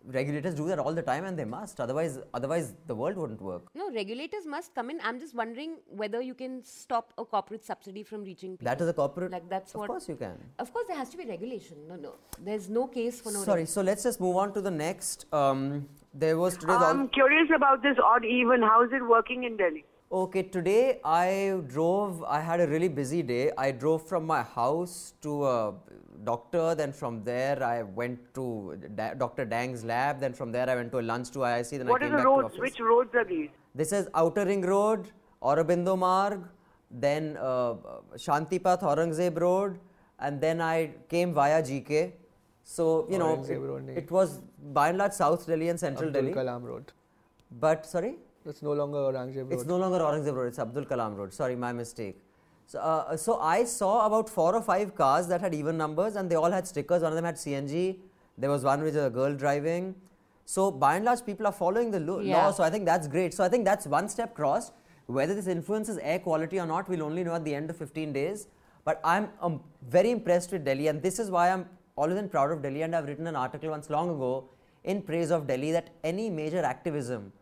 Regulators 0.05 0.55
do 0.55 0.67
that 0.69 0.79
all 0.79 0.95
the 0.95 1.03
time, 1.03 1.25
and 1.25 1.39
they 1.39 1.45
must. 1.45 1.79
Otherwise, 1.81 2.19
otherwise 2.33 2.75
the 2.87 2.95
world 2.95 3.17
wouldn't 3.17 3.41
work. 3.41 3.65
No, 3.75 3.91
regulators 3.91 4.47
must 4.47 4.75
come 4.75 4.89
in. 4.91 4.99
I'm 5.05 5.21
just 5.21 5.35
wondering 5.35 5.77
whether 5.89 6.23
you 6.23 6.35
can 6.35 6.65
stop 6.65 7.13
a 7.19 7.25
corporate 7.25 7.65
subsidy 7.65 8.03
from 8.03 8.25
reaching 8.25 8.53
people. 8.57 8.65
That 8.65 8.81
is 8.81 8.89
a 8.89 8.95
corporate. 8.95 9.31
Like 9.31 9.49
that's 9.49 9.75
of 9.75 9.81
what. 9.81 9.89
course 9.89 10.09
you 10.09 10.17
can. 10.17 10.39
Of 10.59 10.73
course, 10.73 10.87
there 10.89 10.97
has 10.97 11.11
to 11.11 11.19
be 11.19 11.27
regulation. 11.27 11.77
No, 11.87 11.97
no. 11.97 12.15
There's 12.43 12.71
no 12.71 12.87
case 12.87 13.21
for 13.21 13.31
no. 13.31 13.43
Sorry, 13.43 13.63
reg- 13.63 13.69
so 13.69 13.83
let's 13.83 14.03
just 14.03 14.21
move 14.21 14.37
on 14.37 14.55
to 14.55 14.63
the 14.63 14.71
next. 14.71 15.27
Um, 15.33 15.89
there 16.15 16.39
was 16.39 16.57
today's. 16.57 16.77
I'm 16.77 17.03
all, 17.03 17.09
curious 17.09 17.49
about 17.55 17.83
this 17.83 17.97
odd 18.03 18.25
even. 18.25 18.63
How 18.63 18.83
is 18.83 18.91
it 18.93 19.07
working 19.07 19.45
in 19.45 19.57
Delhi? 19.59 19.85
Okay, 20.13 20.43
today 20.43 20.99
I 21.05 21.61
drove. 21.69 22.25
I 22.25 22.41
had 22.41 22.61
a 22.61 22.67
really 22.67 22.89
busy 22.89 23.23
day. 23.23 23.53
I 23.57 23.71
drove 23.71 24.09
from 24.09 24.27
my 24.27 24.43
house 24.43 25.13
to 25.23 25.47
a 25.47 25.75
doctor. 26.25 26.75
Then 26.75 26.93
from 26.93 27.23
there 27.23 27.63
I 27.63 27.83
went 27.83 28.19
to 28.35 28.77
da- 28.97 29.15
Dr. 29.15 29.45
Dang's 29.45 29.85
lab. 29.85 30.19
Then 30.19 30.33
from 30.33 30.51
there 30.51 30.69
I 30.69 30.75
went 30.75 30.91
to 30.93 30.99
a 30.99 31.07
lunch 31.11 31.31
to 31.31 31.39
IIC. 31.51 31.79
Then 31.79 31.87
What 31.87 32.03
I 32.03 32.07
came 32.07 32.11
the 32.11 32.17
back 32.17 32.25
to 32.25 32.29
roads? 32.29 32.45
office. 32.47 32.59
Which 32.59 32.81
roads 32.81 33.15
are 33.15 33.25
these? 33.25 33.51
This 33.73 33.93
is 33.93 34.09
Outer 34.17 34.45
Ring 34.47 34.63
Road, 34.63 35.13
Aurobindo 35.41 35.97
Marg, 35.97 36.41
then 36.91 37.37
uh, 37.37 37.75
Shantipath 38.17 38.83
Aurangzeb 38.83 39.39
Road, 39.41 39.79
and 40.19 40.41
then 40.41 40.61
I 40.61 40.91
came 41.09 41.33
via 41.33 41.63
GK. 41.63 42.15
So 42.65 43.07
you 43.09 43.17
know, 43.19 43.37
Aurangzeb 43.37 43.65
Road 43.69 43.89
it, 43.91 43.99
it 43.99 44.11
was 44.11 44.41
by 44.73 44.89
and 44.89 44.99
large 44.99 45.13
South 45.13 45.47
Delhi 45.47 45.69
and 45.69 45.79
Central 45.79 46.09
Abdul 46.09 46.23
Delhi. 46.23 46.35
Kalam 46.35 46.65
Road. 46.65 46.93
But 47.61 47.87
sorry. 47.87 48.17
It's 48.47 48.63
no 48.63 48.73
longer 48.73 48.99
Aurangzeb 48.99 49.45
Road. 49.45 49.53
It's 49.53 49.67
no 49.67 49.77
longer 49.77 49.99
Aurangzeb 49.99 50.35
Road, 50.35 50.47
it's 50.49 50.59
Abdul 50.59 50.85
Kalam 50.87 51.17
Road. 51.17 51.33
Sorry, 51.33 51.57
my 51.57 51.73
mistake. 51.73 52.19
So, 52.67 52.79
uh, 52.79 53.17
so 53.17 53.39
I 53.41 53.65
saw 53.65 54.07
about 54.07 54.29
four 54.29 54.55
or 54.55 54.63
five 54.63 54.95
cars 54.95 55.27
that 55.29 55.41
had 55.41 55.55
even 55.55 55.77
numbers 55.77 56.17
and 56.17 56.31
they 56.31 56.37
all 56.37 56.51
had 56.51 56.67
stickers. 56.67 57.03
One 57.03 57.13
of 57.13 57.17
them 57.17 57.25
had 57.25 57.35
CNG. 57.35 57.99
There 58.39 58.49
was 58.51 58.65
one 58.65 58.83
with 58.83 58.97
a 58.97 59.11
girl 59.11 59.35
driving. 59.35 59.95
So 60.47 60.71
by 60.71 60.97
and 60.97 61.05
large, 61.05 61.25
people 61.27 61.47
are 61.47 61.53
following 61.53 61.91
the 61.91 62.01
lo- 62.01 62.21
Yeah. 62.21 62.37
law. 62.47 62.53
So 62.53 62.63
I 62.63 62.71
think 62.71 62.87
that's 62.87 63.09
great. 63.09 63.35
So 63.35 63.45
I 63.45 63.49
think 63.49 63.65
that's 63.65 63.87
one 63.87 64.09
step 64.09 64.35
crossed. 64.35 64.73
Whether 65.07 65.35
this 65.35 65.49
influences 65.49 65.99
air 65.99 66.21
quality 66.21 66.59
or 66.61 66.67
not, 66.67 66.89
we'll 66.89 67.03
only 67.03 67.25
know 67.25 67.35
at 67.35 67.45
the 67.45 67.55
end 67.55 67.69
of 67.71 67.77
15 67.77 68.13
days. 68.13 68.47
But 68.85 69.01
I'm 69.05 69.29
um, 69.41 69.61
very 69.89 70.11
impressed 70.11 70.53
with 70.53 70.65
Delhi, 70.65 70.87
and 70.87 71.03
this 71.03 71.19
is 71.19 71.31
why 71.31 71.51
I'm 71.51 71.67
always 71.97 72.15
been 72.15 72.29
proud 72.29 72.51
of 72.53 72.63
Delhi. 72.63 72.83
And 72.83 72.97
I've 72.97 73.07
written 73.07 73.27
an 73.27 73.37
article 73.37 73.71
once 73.71 73.91
long 73.91 74.09
ago 74.11 74.49
in 74.85 75.03
praise 75.03 75.31
of 75.31 75.47
Delhi 75.47 75.73
that 75.73 75.91
any 76.03 76.31
major 76.31 76.63
activism 76.63 77.33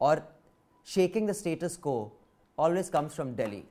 or 0.00 0.24
shaking 0.94 1.26
the 1.30 1.34
status 1.42 1.76
quo 1.86 1.98
always 2.58 2.88
comes 2.96 3.14
from 3.14 3.34
Delhi. 3.34 3.64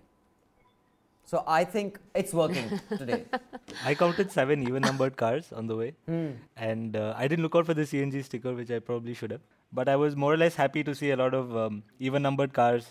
So 1.32 1.44
I 1.56 1.64
think 1.64 2.00
it's 2.16 2.34
working 2.34 2.70
today. 2.98 3.24
I 3.86 3.94
counted 3.94 4.32
seven 4.32 4.64
even 4.68 4.82
numbered 4.82 5.16
cars 5.16 5.52
on 5.62 5.68
the 5.72 5.76
way, 5.82 5.90
Hmm. 6.08 6.30
and 6.70 6.96
uh, 7.02 7.14
I 7.16 7.28
didn't 7.28 7.44
look 7.48 7.56
out 7.60 7.68
for 7.68 7.76
the 7.80 7.84
CNG 7.92 8.24
sticker, 8.30 8.54
which 8.60 8.72
I 8.72 8.80
probably 8.80 9.14
should 9.20 9.32
have. 9.36 9.42
But 9.80 9.90
I 9.94 9.96
was 10.04 10.16
more 10.24 10.34
or 10.34 10.38
less 10.44 10.56
happy 10.56 10.84
to 10.90 10.96
see 11.02 11.12
a 11.12 11.18
lot 11.22 11.36
of 11.40 11.56
um, 11.64 11.84
even 12.00 12.24
numbered 12.28 12.54
cars 12.60 12.88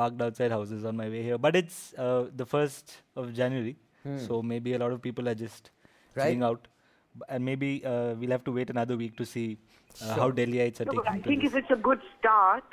parked 0.00 0.20
outside 0.26 0.50
houses 0.56 0.84
on 0.90 0.96
my 1.02 1.08
way 1.14 1.22
here. 1.28 1.38
But 1.46 1.56
it's 1.60 1.78
uh, 2.06 2.26
the 2.42 2.44
first 2.54 2.92
of 3.16 3.32
January, 3.38 3.76
so 4.26 4.42
maybe 4.42 4.74
a 4.74 4.78
lot 4.86 4.92
of 4.98 5.02
people 5.10 5.28
are 5.34 5.38
just. 5.46 5.70
Right. 6.14 6.24
chilling 6.24 6.42
out, 6.46 6.66
and 7.28 7.44
maybe 7.48 7.70
uh, 7.88 8.14
we'll 8.20 8.30
have 8.36 8.44
to 8.46 8.52
wait 8.58 8.70
another 8.74 8.96
week 9.00 9.16
to 9.18 9.24
see 9.32 9.46
uh, 10.02 10.14
how 10.20 10.30
Delhiites 10.38 10.80
are 10.80 10.86
No, 10.86 10.94
but 11.00 11.04
taking 11.04 11.20
I 11.20 11.26
think 11.26 11.42
this. 11.44 11.52
if 11.52 11.58
it's 11.62 11.70
a 11.70 11.76
good 11.88 12.00
start, 12.18 12.64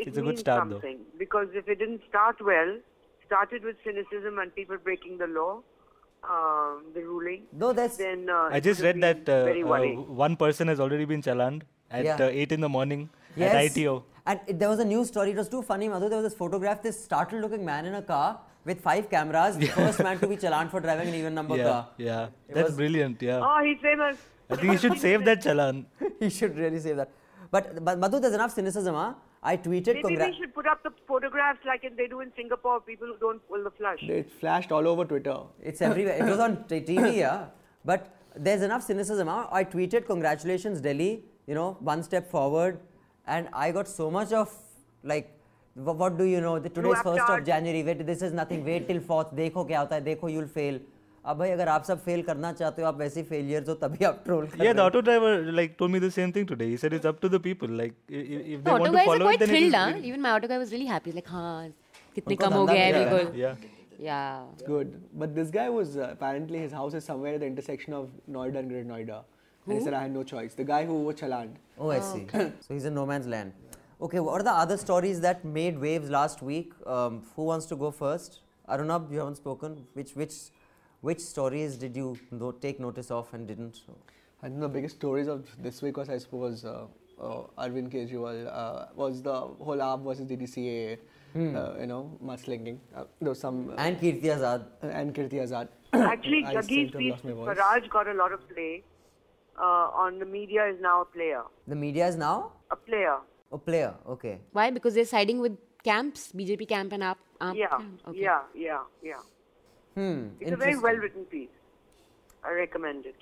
it 0.00 0.08
It's 0.08 0.18
a 0.18 0.20
good 0.20 0.28
means 0.28 0.40
start, 0.40 0.68
though. 0.70 0.82
Because 1.18 1.48
if 1.54 1.68
it 1.68 1.78
didn't 1.78 2.02
start 2.08 2.36
well, 2.50 2.70
started 3.26 3.64
with 3.64 3.76
cynicism 3.84 4.38
and 4.38 4.54
people 4.54 4.76
breaking 4.88 5.18
the 5.18 5.26
law, 5.26 5.52
um, 6.28 6.84
the 6.94 7.02
ruling, 7.02 7.42
No, 7.52 7.72
that's 7.72 7.96
then 7.96 8.28
uh, 8.28 8.48
I 8.52 8.60
just 8.60 8.82
read 8.82 9.00
that 9.02 9.28
uh, 9.28 9.72
uh, 9.74 10.02
one 10.24 10.36
person 10.36 10.68
has 10.68 10.80
already 10.80 11.04
been 11.04 11.22
challaned 11.22 11.62
at 11.90 12.04
Yeah. 12.04 12.16
uh, 12.26 12.42
8 12.44 12.52
in 12.52 12.60
the 12.60 12.68
morning 12.68 13.08
yes. 13.36 13.54
at 13.54 13.76
ITO. 13.76 14.04
And 14.26 14.40
it, 14.46 14.58
there 14.58 14.68
was 14.68 14.80
a 14.80 14.84
news 14.84 15.08
story. 15.08 15.30
It 15.30 15.36
was 15.36 15.48
too 15.48 15.62
funny, 15.62 15.88
Madhu. 15.88 16.08
There 16.08 16.18
was 16.22 16.26
this 16.30 16.38
photograph. 16.38 16.82
This 16.82 17.02
startled-looking 17.02 17.64
man 17.64 17.86
in 17.86 17.94
a 17.94 18.02
car 18.02 18.38
with 18.64 18.80
five 18.80 19.08
cameras. 19.14 19.56
The 19.56 19.66
first 19.68 19.98
man 20.00 20.18
to 20.18 20.26
be 20.26 20.36
challaned 20.36 20.70
for 20.70 20.80
driving 20.80 21.08
an 21.08 21.14
even 21.14 21.34
number 21.34 21.56
Yeah, 21.56 21.64
car. 21.70 21.88
yeah. 21.96 22.24
It 22.48 22.54
That's 22.54 22.68
was- 22.68 22.76
brilliant, 22.76 23.22
yeah. 23.22 23.40
Oh, 23.42 23.64
he's 23.64 23.80
famous. 23.80 24.18
I 24.50 24.56
think 24.56 24.72
you 24.72 24.78
should 24.78 24.98
save 24.98 25.24
that 25.24 25.42
challan. 25.42 25.86
he 26.20 26.28
should 26.28 26.56
really 26.58 26.80
save 26.80 26.96
that. 26.96 27.10
But, 27.50 27.82
but 27.84 27.98
Madhu, 27.98 28.20
there's 28.20 28.34
enough 28.34 28.52
cynicism, 28.52 28.94
huh? 28.94 29.14
I 29.42 29.56
tweeted. 29.56 29.94
Maybe 29.94 30.16
we 30.16 30.36
should 30.38 30.54
put 30.54 30.66
up 30.66 30.82
the 30.82 30.90
photographs 31.08 31.60
like 31.66 31.82
they 31.96 32.06
do 32.06 32.20
in 32.20 32.30
Singapore. 32.36 32.80
People 32.80 33.08
who 33.08 33.16
don't 33.18 33.46
pull 33.48 33.64
the 33.64 33.70
flush. 33.70 34.02
It 34.02 34.30
flashed 34.40 34.70
all 34.70 34.86
over 34.86 35.04
Twitter. 35.04 35.38
It's 35.62 35.80
everywhere. 35.80 36.16
it 36.18 36.24
was 36.30 36.38
on 36.38 36.64
t- 36.64 36.80
TV, 36.80 37.16
yeah. 37.16 37.46
But 37.84 38.14
there's 38.36 38.62
enough 38.62 38.82
cynicism. 38.82 39.28
I 39.30 39.64
tweeted, 39.64 40.06
"Congratulations, 40.06 40.80
Delhi. 40.80 41.24
You 41.46 41.54
know, 41.54 41.78
one 41.80 42.02
step 42.02 42.30
forward." 42.30 42.80
And 43.26 43.48
I 43.52 43.70
got 43.72 43.88
so 43.88 44.10
much 44.10 44.32
of 44.32 44.54
like, 45.02 45.32
what 45.74 46.18
do 46.18 46.24
you 46.24 46.40
know? 46.40 46.58
The, 46.58 46.68
today's 46.68 47.00
first 47.02 47.22
of 47.28 47.44
January. 47.44 47.82
Wait, 47.82 48.06
this 48.06 48.22
is 48.22 48.32
nothing. 48.32 48.64
Wait 48.64 48.88
till 48.88 49.00
fourth. 49.00 49.34
Dekho 49.34 49.66
kya 49.68 49.76
hota 49.82 49.94
hai. 49.94 50.00
Dekho 50.00 50.32
you'll 50.32 50.48
fail. 50.48 50.80
अब 51.26 51.38
भाई 51.38 51.50
अगर 51.50 51.68
आप 51.68 51.82
सब 51.84 51.98
fail 52.02 52.22
करना 52.22 52.52
चाहते 52.58 52.82
हो 52.82 52.88
आप 52.88 52.96
वैसे 52.98 53.22
फेलियर 53.30 53.64
हो 53.68 53.74
तभी 53.82 54.04
आप 54.04 54.22
ट्रोल 54.24 54.46
कर 54.52 54.64
Yeah, 54.66 54.72
the 54.78 54.84
auto 54.84 55.00
driver 55.08 55.32
like 55.58 55.74
told 55.82 55.92
me 55.94 56.00
the 56.04 56.10
same 56.18 56.32
thing 56.36 56.46
today. 56.52 56.68
He 56.70 56.78
said 56.82 56.94
it's 56.98 57.08
up 57.10 57.18
to 57.24 57.30
the 57.34 57.40
people. 57.46 57.74
Like 57.80 57.96
i- 58.20 58.22
i- 58.36 58.38
if 58.54 58.62
they 58.62 58.62
The 58.68 58.76
auto 58.76 58.84
want 58.86 58.96
to 58.98 59.04
follow 59.10 59.26
quite 59.28 59.34
it, 59.40 59.44
then 59.44 59.50
it 59.50 59.58
thrilled, 59.58 59.76
is 59.80 59.84
really- 59.96 60.08
Even 60.12 60.22
my 60.26 60.32
auto 60.36 60.50
guy 60.52 60.58
was 60.62 60.72
really 60.76 60.88
happy. 60.92 61.12
Like, 61.18 61.28
हाँ, 61.34 61.68
कितने 62.14 62.36
कम 62.44 62.54
हो 62.54 62.64
गया 62.66 62.84
है 62.84 62.92
है। 62.94 63.04
बिल्कुल. 63.04 63.40
Yeah. 63.42 63.66
Yeah. 64.06 64.66
Good. 64.70 64.92
But 65.22 65.34
this 65.40 65.50
guy 65.58 65.66
was 65.78 65.96
uh, 65.96 66.06
apparently 66.16 66.62
his 66.66 66.72
house 66.80 66.94
is 67.00 67.08
somewhere 67.12 67.34
at 67.38 67.42
the 67.44 67.50
intersection 67.54 67.96
of 68.00 68.06
Noida 68.36 68.62
and 68.62 68.72
Greater 68.74 68.88
Noida. 68.92 69.18
Who? 69.66 69.72
And 69.72 69.78
he 69.78 69.84
said, 69.88 69.96
I 69.98 70.04
had 70.06 70.14
no 70.18 70.22
choice. 70.30 70.54
The 70.60 70.66
guy 70.70 70.78
who 70.92 70.94
was 71.08 71.18
challaned. 71.22 71.58
Oh, 71.78 71.90
I 71.96 71.98
see. 72.06 72.22
so 72.38 72.72
he's 72.76 72.86
in 72.92 72.94
no 73.00 73.04
man's 73.10 73.28
land. 73.34 73.52
Okay, 74.08 74.22
what 74.28 74.40
are 74.40 74.46
the 74.48 74.54
other 74.62 74.78
stories 74.84 75.20
that 75.26 75.44
made 75.58 75.82
waves 75.82 76.14
last 76.16 76.40
week? 76.52 76.72
Um, 76.96 77.18
who 77.36 77.48
wants 77.50 77.66
to 77.74 77.76
go 77.84 77.90
first? 77.98 78.38
Arunab, 78.76 79.12
you 79.12 79.18
haven't 79.24 79.40
spoken. 79.42 79.76
Which 80.00 80.14
which 80.22 80.38
which 81.00 81.20
stories 81.20 81.76
did 81.76 81.96
you 81.96 82.16
no- 82.30 82.52
take 82.52 82.80
notice 82.80 83.10
of 83.10 83.28
and 83.32 83.46
didn't? 83.48 83.80
I 84.42 84.48
think 84.48 84.60
the 84.60 84.68
biggest 84.68 84.96
stories 84.96 85.28
of 85.28 85.44
this 85.62 85.82
week 85.82 85.96
was, 85.96 86.08
I 86.08 86.18
suppose, 86.18 86.64
uh, 86.64 86.86
uh, 87.20 87.42
Arvind 87.58 87.90
Kejriwal 87.92 88.46
uh, 88.50 88.86
was 88.94 89.22
the 89.22 89.34
whole 89.34 89.76
AAP 89.76 90.04
versus 90.04 90.26
DDCA, 90.26 90.98
uh, 91.36 91.74
you 91.80 91.86
know, 91.86 92.18
mudslinging. 92.24 92.78
Uh, 92.96 93.04
there 93.20 93.28
was 93.30 93.38
some. 93.38 93.70
Uh, 93.70 93.74
And 93.76 93.98
Kirti 94.00 94.22
Azad. 94.36 94.64
and 94.82 95.14
Kirti 95.14 95.42
Azad. 95.46 95.68
Actually, 95.92 96.44
I 96.46 96.60
seem 96.60 96.62
Jagi's 96.62 96.92
to 96.92 96.98
have 96.98 96.98
piece 96.98 97.10
lost 97.12 97.24
my 97.24 97.30
with 97.32 97.38
voice. 97.38 97.58
Faraj 97.58 97.90
got 97.90 98.08
a 98.08 98.14
lot 98.14 98.32
of 98.32 98.48
play. 98.48 98.82
Uh, 99.58 99.90
on 100.04 100.18
the 100.18 100.24
media 100.24 100.66
is 100.68 100.80
now 100.80 101.02
a 101.02 101.04
player. 101.04 101.42
The 101.68 101.76
media 101.76 102.06
is 102.08 102.16
now 102.16 102.52
A 102.70 102.76
player. 102.76 103.18
a 103.52 103.58
player. 103.58 103.94
Okay. 104.08 104.38
Why? 104.52 104.70
Because 104.70 104.94
they're 104.94 105.04
siding 105.04 105.38
with 105.40 105.58
camps, 105.84 106.32
BJP 106.32 106.66
camp 106.68 106.92
and 106.94 107.02
AAP. 107.02 107.16
AAP 107.42 107.56
yeah, 107.56 107.68
camp. 107.68 108.00
Okay. 108.08 108.20
yeah, 108.22 108.40
yeah, 108.54 108.80
yeah. 109.02 109.20
Hmm. 109.94 110.28
It's 110.40 110.52
a 110.52 110.56
very 110.56 110.78
well 110.78 110.96
written 110.96 111.24
piece. 111.24 111.48
I 112.44 112.52
recommend 112.52 113.06
it. 113.06 113.16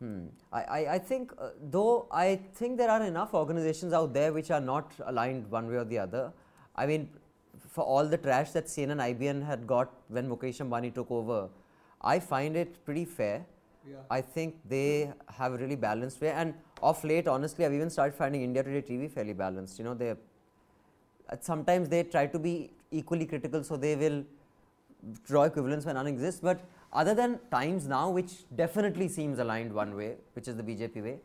Hmm. 0.00 0.26
I, 0.52 0.62
I, 0.62 0.94
I 0.94 0.98
think, 0.98 1.32
uh, 1.38 1.50
though, 1.70 2.06
I 2.10 2.40
think 2.54 2.76
there 2.76 2.90
are 2.90 3.02
enough 3.02 3.32
organizations 3.32 3.92
out 3.92 4.12
there 4.12 4.32
which 4.32 4.50
are 4.50 4.60
not 4.60 4.92
aligned 5.06 5.50
one 5.50 5.68
way 5.68 5.76
or 5.76 5.84
the 5.84 5.98
other. 5.98 6.32
I 6.76 6.86
mean, 6.86 7.08
for 7.68 7.84
all 7.84 8.06
the 8.06 8.18
trash 8.18 8.50
that 8.50 8.66
CNN 8.66 8.92
and 8.92 9.00
IBN 9.00 9.46
had 9.46 9.66
got 9.66 9.92
when 10.08 10.28
Mukesh 10.28 10.60
Ambani 10.60 10.92
took 10.92 11.10
over, 11.10 11.48
I 12.02 12.18
find 12.18 12.56
it 12.56 12.84
pretty 12.84 13.04
fair. 13.04 13.46
Yeah. 13.88 13.96
I 14.10 14.20
think 14.20 14.56
they 14.68 15.12
have 15.28 15.54
a 15.54 15.56
really 15.56 15.76
balanced 15.76 16.20
way. 16.20 16.30
And 16.30 16.54
of 16.82 17.02
late, 17.04 17.28
honestly, 17.28 17.64
I've 17.64 17.72
even 17.72 17.90
started 17.90 18.14
finding 18.14 18.42
India 18.42 18.62
Today 18.62 18.82
TV 18.82 19.10
fairly 19.10 19.32
balanced. 19.32 19.78
You 19.78 19.84
know, 19.84 19.94
they 19.94 20.10
uh, 20.10 21.36
sometimes 21.40 21.88
they 21.88 22.02
try 22.02 22.26
to 22.26 22.38
be 22.38 22.70
equally 22.90 23.26
critical, 23.26 23.64
so 23.64 23.76
they 23.76 23.96
will 23.96 24.24
draw 25.26 25.42
equivalence 25.44 25.84
when 25.86 25.94
none 25.96 26.06
exists. 26.06 26.40
But 26.40 26.60
other 26.92 27.14
than 27.14 27.38
Times 27.50 27.86
Now, 27.88 28.10
which 28.10 28.32
definitely 28.54 29.08
seems 29.08 29.38
aligned 29.38 29.72
one 29.72 29.96
way, 29.96 30.16
which 30.34 30.48
is 30.48 30.56
the 30.56 30.62
BJP 30.62 31.02
way, 31.02 31.18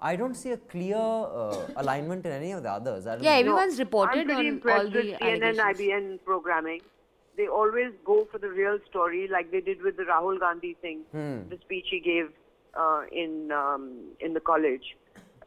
I 0.00 0.16
don't 0.16 0.34
see 0.34 0.50
a 0.52 0.56
clear 0.56 0.96
uh, 0.96 1.66
alignment 1.76 2.24
in 2.24 2.32
any 2.32 2.52
of 2.52 2.62
the 2.62 2.70
others. 2.70 3.06
I 3.06 3.16
don't 3.16 3.24
Yeah, 3.24 3.32
know. 3.34 3.38
everyone's 3.40 3.74
I'm 3.78 3.84
reported 3.86 4.30
on 4.30 4.46
impressed 4.46 4.84
all 4.86 4.90
the 4.90 5.10
with 5.10 5.20
CNN. 5.20 5.56
IBN 5.58 6.18
programming. 6.24 6.80
They 7.36 7.46
always 7.48 7.92
go 8.04 8.26
for 8.30 8.38
the 8.38 8.48
real 8.48 8.78
story, 8.88 9.28
like 9.30 9.50
they 9.50 9.60
did 9.60 9.82
with 9.82 9.96
the 9.96 10.04
Rahul 10.04 10.38
Gandhi 10.40 10.74
thing, 10.80 11.00
Hmm. 11.12 11.48
the 11.50 11.58
speech 11.60 11.86
he 11.90 12.00
gave 12.00 12.30
uh, 12.74 13.02
in 13.12 13.52
um, 13.52 13.84
in 14.20 14.32
the 14.34 14.40
college, 14.40 14.96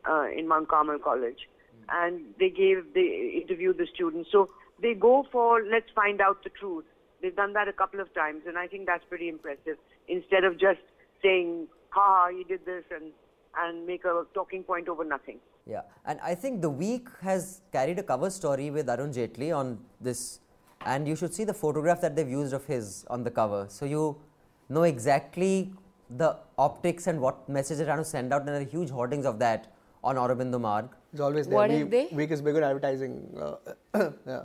uh, 0.10 0.28
in 0.36 0.48
Mount 0.48 0.68
Carmel 0.70 1.00
College, 1.00 1.48
and 1.90 2.22
they 2.40 2.50
gave 2.50 2.94
they 2.94 3.40
interviewed 3.42 3.78
the 3.78 3.88
students. 3.94 4.30
So 4.32 4.50
they 4.82 4.94
go 4.94 5.26
for 5.32 5.64
let's 5.64 5.90
find 5.96 6.22
out 6.22 6.44
the 6.44 6.50
truth. 6.52 6.86
They've 7.24 7.36
done 7.36 7.54
that 7.54 7.70
a 7.70 7.74
couple 7.74 8.02
of 8.02 8.14
times, 8.14 8.42
and 8.46 8.58
I 8.58 8.68
think 8.68 8.86
that's 8.86 9.06
pretty 9.06 9.30
impressive. 9.30 9.78
Instead 10.10 10.44
of 10.44 10.60
just 10.60 10.82
saying, 11.24 11.68
"Ha, 11.90 12.06
ha, 12.06 12.30
he 12.38 12.44
did 12.44 12.66
this," 12.66 12.84
and 12.96 13.14
and 13.64 13.86
make 13.88 14.04
a 14.04 14.14
talking 14.34 14.64
point 14.64 14.90
over 14.94 15.06
nothing. 15.12 15.40
Yeah, 15.66 15.84
and 16.06 16.20
I 16.32 16.36
think 16.36 16.62
the 16.62 16.70
week 16.70 17.08
has 17.22 17.62
carried 17.72 18.00
a 18.00 18.04
cover 18.04 18.30
story 18.30 18.70
with 18.72 18.90
Arun 18.96 19.14
Jaitley 19.18 19.52
on 19.58 19.78
this, 20.02 20.24
and 20.86 21.08
you 21.08 21.16
should 21.16 21.34
see 21.34 21.46
the 21.52 21.54
photograph 21.54 22.02
that 22.02 22.18
they've 22.18 22.34
used 22.40 22.58
of 22.58 22.66
his 22.66 23.06
on 23.10 23.24
the 23.24 23.32
cover. 23.32 23.62
So 23.70 23.86
you 23.86 24.18
know 24.70 24.84
exactly 24.84 25.72
the 26.24 26.36
optics 26.58 27.08
and 27.08 27.22
what 27.22 27.48
message 27.48 27.78
they're 27.78 27.86
trying 27.86 28.04
to 28.04 28.12
send 28.16 28.34
out, 28.34 28.42
and 28.42 28.50
there 28.50 28.66
are 28.66 28.74
huge 28.76 28.90
hoardings 28.90 29.26
of 29.26 29.40
that 29.46 29.72
on 30.04 30.18
Aurobindo 30.18 30.60
Marg. 30.60 30.90
It's 31.14 31.22
always 31.22 31.48
there. 31.48 31.56
What 31.56 31.70
we, 31.70 31.78
have 31.78 31.90
they? 31.90 32.10
Week 32.12 32.32
is 32.32 32.42
bigger 32.42 32.64
advertising. 32.64 33.16
Uh, 33.48 34.12
yeah. 34.28 34.44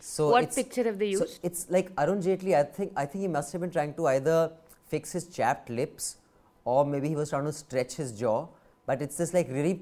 So 0.00 0.30
What 0.30 0.44
it's- 0.44 0.56
picture 0.60 0.84
have 0.84 0.98
they 0.98 1.12
so 1.14 1.24
used? 1.24 1.40
it's 1.48 1.66
like 1.70 1.90
Arun 2.04 2.20
Jaitley. 2.22 2.54
I 2.60 2.64
think 2.78 2.92
I 2.96 3.06
think 3.06 3.22
he 3.22 3.28
must 3.28 3.52
have 3.52 3.60
been 3.64 3.70
trying 3.78 3.94
to 4.00 4.06
either 4.12 4.36
fix 4.94 5.12
his 5.12 5.26
chapped 5.36 5.70
lips, 5.70 6.16
or 6.64 6.84
maybe 6.94 7.08
he 7.08 7.14
was 7.22 7.30
trying 7.30 7.44
to 7.50 7.52
stretch 7.58 7.94
his 8.02 8.12
jaw. 8.22 8.36
But 8.86 9.00
it's 9.06 9.16
this 9.24 9.32
like 9.38 9.48
really 9.58 9.74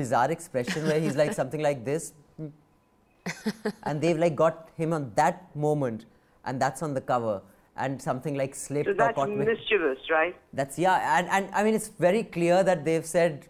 bizarre 0.00 0.30
expression 0.30 0.86
where 0.90 1.00
he's 1.00 1.16
like 1.16 1.32
something 1.32 1.62
like 1.68 1.84
this. 1.86 2.12
and 3.84 4.00
they've 4.00 4.18
like 4.18 4.36
got 4.36 4.68
him 4.76 4.92
on 4.92 5.10
that 5.16 5.54
moment, 5.56 6.04
and 6.44 6.60
that's 6.60 6.82
on 6.82 6.94
the 6.94 7.00
cover. 7.00 7.42
And 7.78 8.00
something 8.00 8.34
like 8.36 8.54
slipped 8.54 8.86
So 8.86 8.92
or 8.92 8.94
that's 8.94 9.14
caught 9.16 9.28
me- 9.30 9.44
mischievous, 9.44 9.98
right? 10.10 10.34
That's 10.52 10.78
yeah, 10.78 11.18
and, 11.18 11.28
and 11.28 11.50
I 11.54 11.62
mean 11.64 11.74
it's 11.74 11.88
very 11.88 12.22
clear 12.22 12.62
that 12.62 12.84
they've 12.84 13.04
said, 13.04 13.48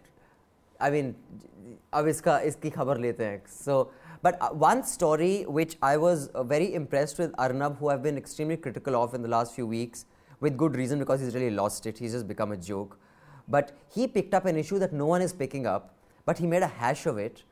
I 0.79 0.89
mean, 0.89 1.15
अब 1.93 2.07
इसका 2.07 2.39
इसकी 2.47 2.69
खबर 2.69 2.97
लेते 2.99 3.25
हैं. 3.25 3.41
So, 3.47 3.91
but 4.22 4.40
uh, 4.40 4.48
one 4.50 4.84
story 4.84 5.42
which 5.42 5.76
I 5.82 5.96
was 5.96 6.28
uh, 6.28 6.44
very 6.44 6.74
impressed 6.74 7.18
with 7.18 7.34
Arnab, 7.38 7.78
who 7.78 7.88
I've 7.88 8.02
been 8.02 8.16
extremely 8.16 8.56
critical 8.56 8.96
of 8.96 9.14
in 9.14 9.22
the 9.22 9.28
last 9.28 9.54
few 9.54 9.66
weeks, 9.66 10.06
with 10.40 10.56
good 10.56 10.76
reason 10.76 10.98
because 10.98 11.20
he's 11.20 11.34
really 11.34 11.50
lost 11.50 11.86
it. 11.86 11.98
He's 11.98 12.12
just 12.12 12.28
become 12.28 12.52
a 12.52 12.56
joke. 12.56 12.98
But 13.48 13.72
he 13.92 14.06
picked 14.06 14.34
up 14.34 14.46
an 14.46 14.56
issue 14.56 14.78
that 14.78 14.92
no 14.92 15.06
one 15.06 15.22
is 15.22 15.32
picking 15.32 15.66
up, 15.66 15.96
but 16.24 16.38
he 16.38 16.46
made 16.46 16.62
a 16.62 16.68
hash 16.68 17.06
of 17.06 17.18
it. 17.18 17.42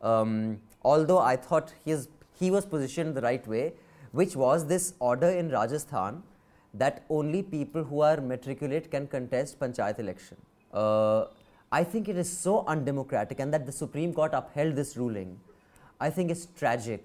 Um, 0.00 0.60
although 0.82 1.18
I 1.18 1.36
thought 1.36 1.74
his, 1.84 2.08
he 2.38 2.50
was 2.50 2.66
positioned 2.66 3.16
the 3.16 3.20
right 3.20 3.46
way, 3.46 3.74
which 4.12 4.36
was 4.36 4.66
this 4.66 4.94
order 5.00 5.28
in 5.28 5.50
Rajasthan 5.50 6.22
that 6.74 7.04
only 7.10 7.42
people 7.42 7.84
who 7.84 8.00
are 8.00 8.20
matriculate 8.20 8.90
can 8.90 9.06
contest 9.06 9.58
panchayat 9.58 9.98
election. 9.98 10.36
Uh, 10.72 11.26
I 11.70 11.84
think 11.84 12.08
it 12.08 12.16
is 12.16 12.30
so 12.30 12.64
undemocratic, 12.66 13.40
and 13.40 13.52
that 13.52 13.66
the 13.66 13.72
Supreme 13.72 14.12
Court 14.12 14.32
upheld 14.34 14.76
this 14.76 14.96
ruling. 14.96 15.38
I 16.06 16.10
think 16.10 16.30
it's 16.30 16.46
tragic. 16.60 17.04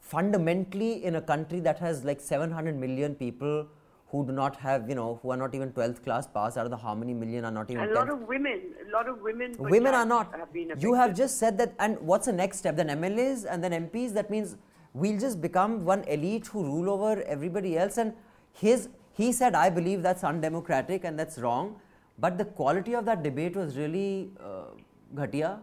Fundamentally, 0.00 1.04
in 1.04 1.16
a 1.16 1.20
country 1.20 1.60
that 1.60 1.80
has 1.80 2.04
like 2.04 2.20
700 2.20 2.76
million 2.84 3.14
people 3.14 3.66
who 4.10 4.24
do 4.26 4.32
not 4.32 4.56
have, 4.64 4.88
you 4.88 4.94
know, 4.94 5.18
who 5.20 5.30
are 5.32 5.36
not 5.36 5.54
even 5.54 5.72
12th 5.72 6.02
class 6.04 6.28
pass, 6.36 6.56
out 6.56 6.66
of 6.66 6.70
the 6.70 6.76
how 6.76 6.94
many 6.94 7.12
million 7.12 7.44
are 7.44 7.50
not 7.50 7.70
even 7.70 7.88
a 7.88 7.92
lot 7.92 8.06
10th 8.06 8.12
of 8.12 8.28
women, 8.28 8.60
a 8.86 8.90
lot 8.92 9.08
of 9.08 9.20
women. 9.20 9.56
women 9.58 9.94
are 9.94 10.06
not. 10.06 10.32
Have 10.42 10.82
you 10.82 10.94
have 10.94 11.16
just 11.22 11.38
said 11.38 11.58
that 11.58 11.74
and 11.80 11.98
what's 12.00 12.26
the 12.26 12.36
next 12.42 12.58
step? 12.58 12.76
Then 12.76 12.92
mlas 13.00 13.44
and 13.54 13.64
then 13.64 13.74
mps 13.80 14.14
that 14.20 14.30
means 14.36 14.56
we'll 14.92 15.18
just 15.26 15.42
become 15.48 15.84
one 15.84 16.04
elite 16.04 16.46
who 16.46 16.64
rule 16.70 16.90
over 16.90 17.22
everybody 17.36 17.76
else. 17.76 17.98
And 17.98 18.14
his 18.52 18.88
he 19.18 19.32
said 19.32 19.54
i 19.64 19.68
believe 19.80 20.02
that's 20.08 20.24
undemocratic 20.32 21.04
and 21.04 21.18
that's 21.24 21.38
wrong. 21.38 21.76
But 22.18 22.38
the 22.38 22.44
quality 22.44 22.94
of 22.94 23.04
that 23.06 23.22
debate 23.22 23.56
was 23.56 23.76
really 23.76 24.30
uh, 24.40 24.66
ghatia. 25.14 25.58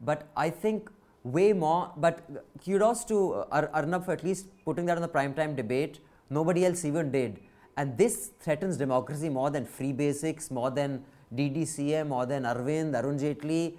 But 0.00 0.28
i 0.36 0.50
think 0.50 0.90
way 1.32 1.52
more 1.52 1.92
but 1.96 2.20
kudos 2.64 3.04
to 3.04 3.34
uh, 3.34 3.44
Ar- 3.50 3.70
arnab 3.74 4.04
for 4.04 4.12
at 4.12 4.22
least 4.22 4.46
putting 4.64 4.86
that 4.86 4.96
on 4.96 5.02
the 5.02 5.14
prime 5.16 5.34
time 5.34 5.54
debate 5.54 6.00
nobody 6.30 6.64
else 6.64 6.84
even 6.84 7.10
did 7.10 7.40
and 7.78 7.96
this 7.96 8.14
threatens 8.40 8.76
democracy 8.76 9.28
more 9.28 9.50
than 9.50 9.64
free 9.64 9.92
basics, 9.92 10.50
more 10.50 10.70
than 10.70 11.04
DDCA, 11.34 12.06
more 12.06 12.26
than 12.26 12.42
Arvind, 12.42 12.96
Arun 13.00 13.18
Jaitley. 13.18 13.76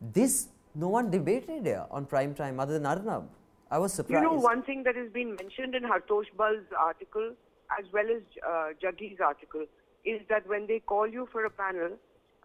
This 0.00 0.48
no 0.74 0.88
one 0.88 1.10
debated 1.10 1.66
here 1.66 1.84
on 1.90 2.06
prime 2.06 2.34
time 2.34 2.58
other 2.58 2.72
than 2.72 2.86
Arnab. 2.86 3.28
I 3.70 3.78
was 3.78 3.92
surprised. 3.92 4.22
You 4.22 4.30
know, 4.30 4.38
one 4.38 4.62
thing 4.62 4.82
that 4.84 4.96
has 4.96 5.10
been 5.10 5.36
mentioned 5.36 5.74
in 5.74 5.82
Hartosh 5.82 6.30
Bal's 6.38 6.72
article, 6.78 7.34
as 7.78 7.84
well 7.92 8.06
as 8.16 8.22
uh, 8.46 8.68
Jaggi's 8.82 9.20
article, 9.20 9.66
is 10.06 10.20
that 10.30 10.48
when 10.48 10.66
they 10.66 10.80
call 10.80 11.06
you 11.06 11.28
for 11.30 11.44
a 11.44 11.50
panel 11.50 11.90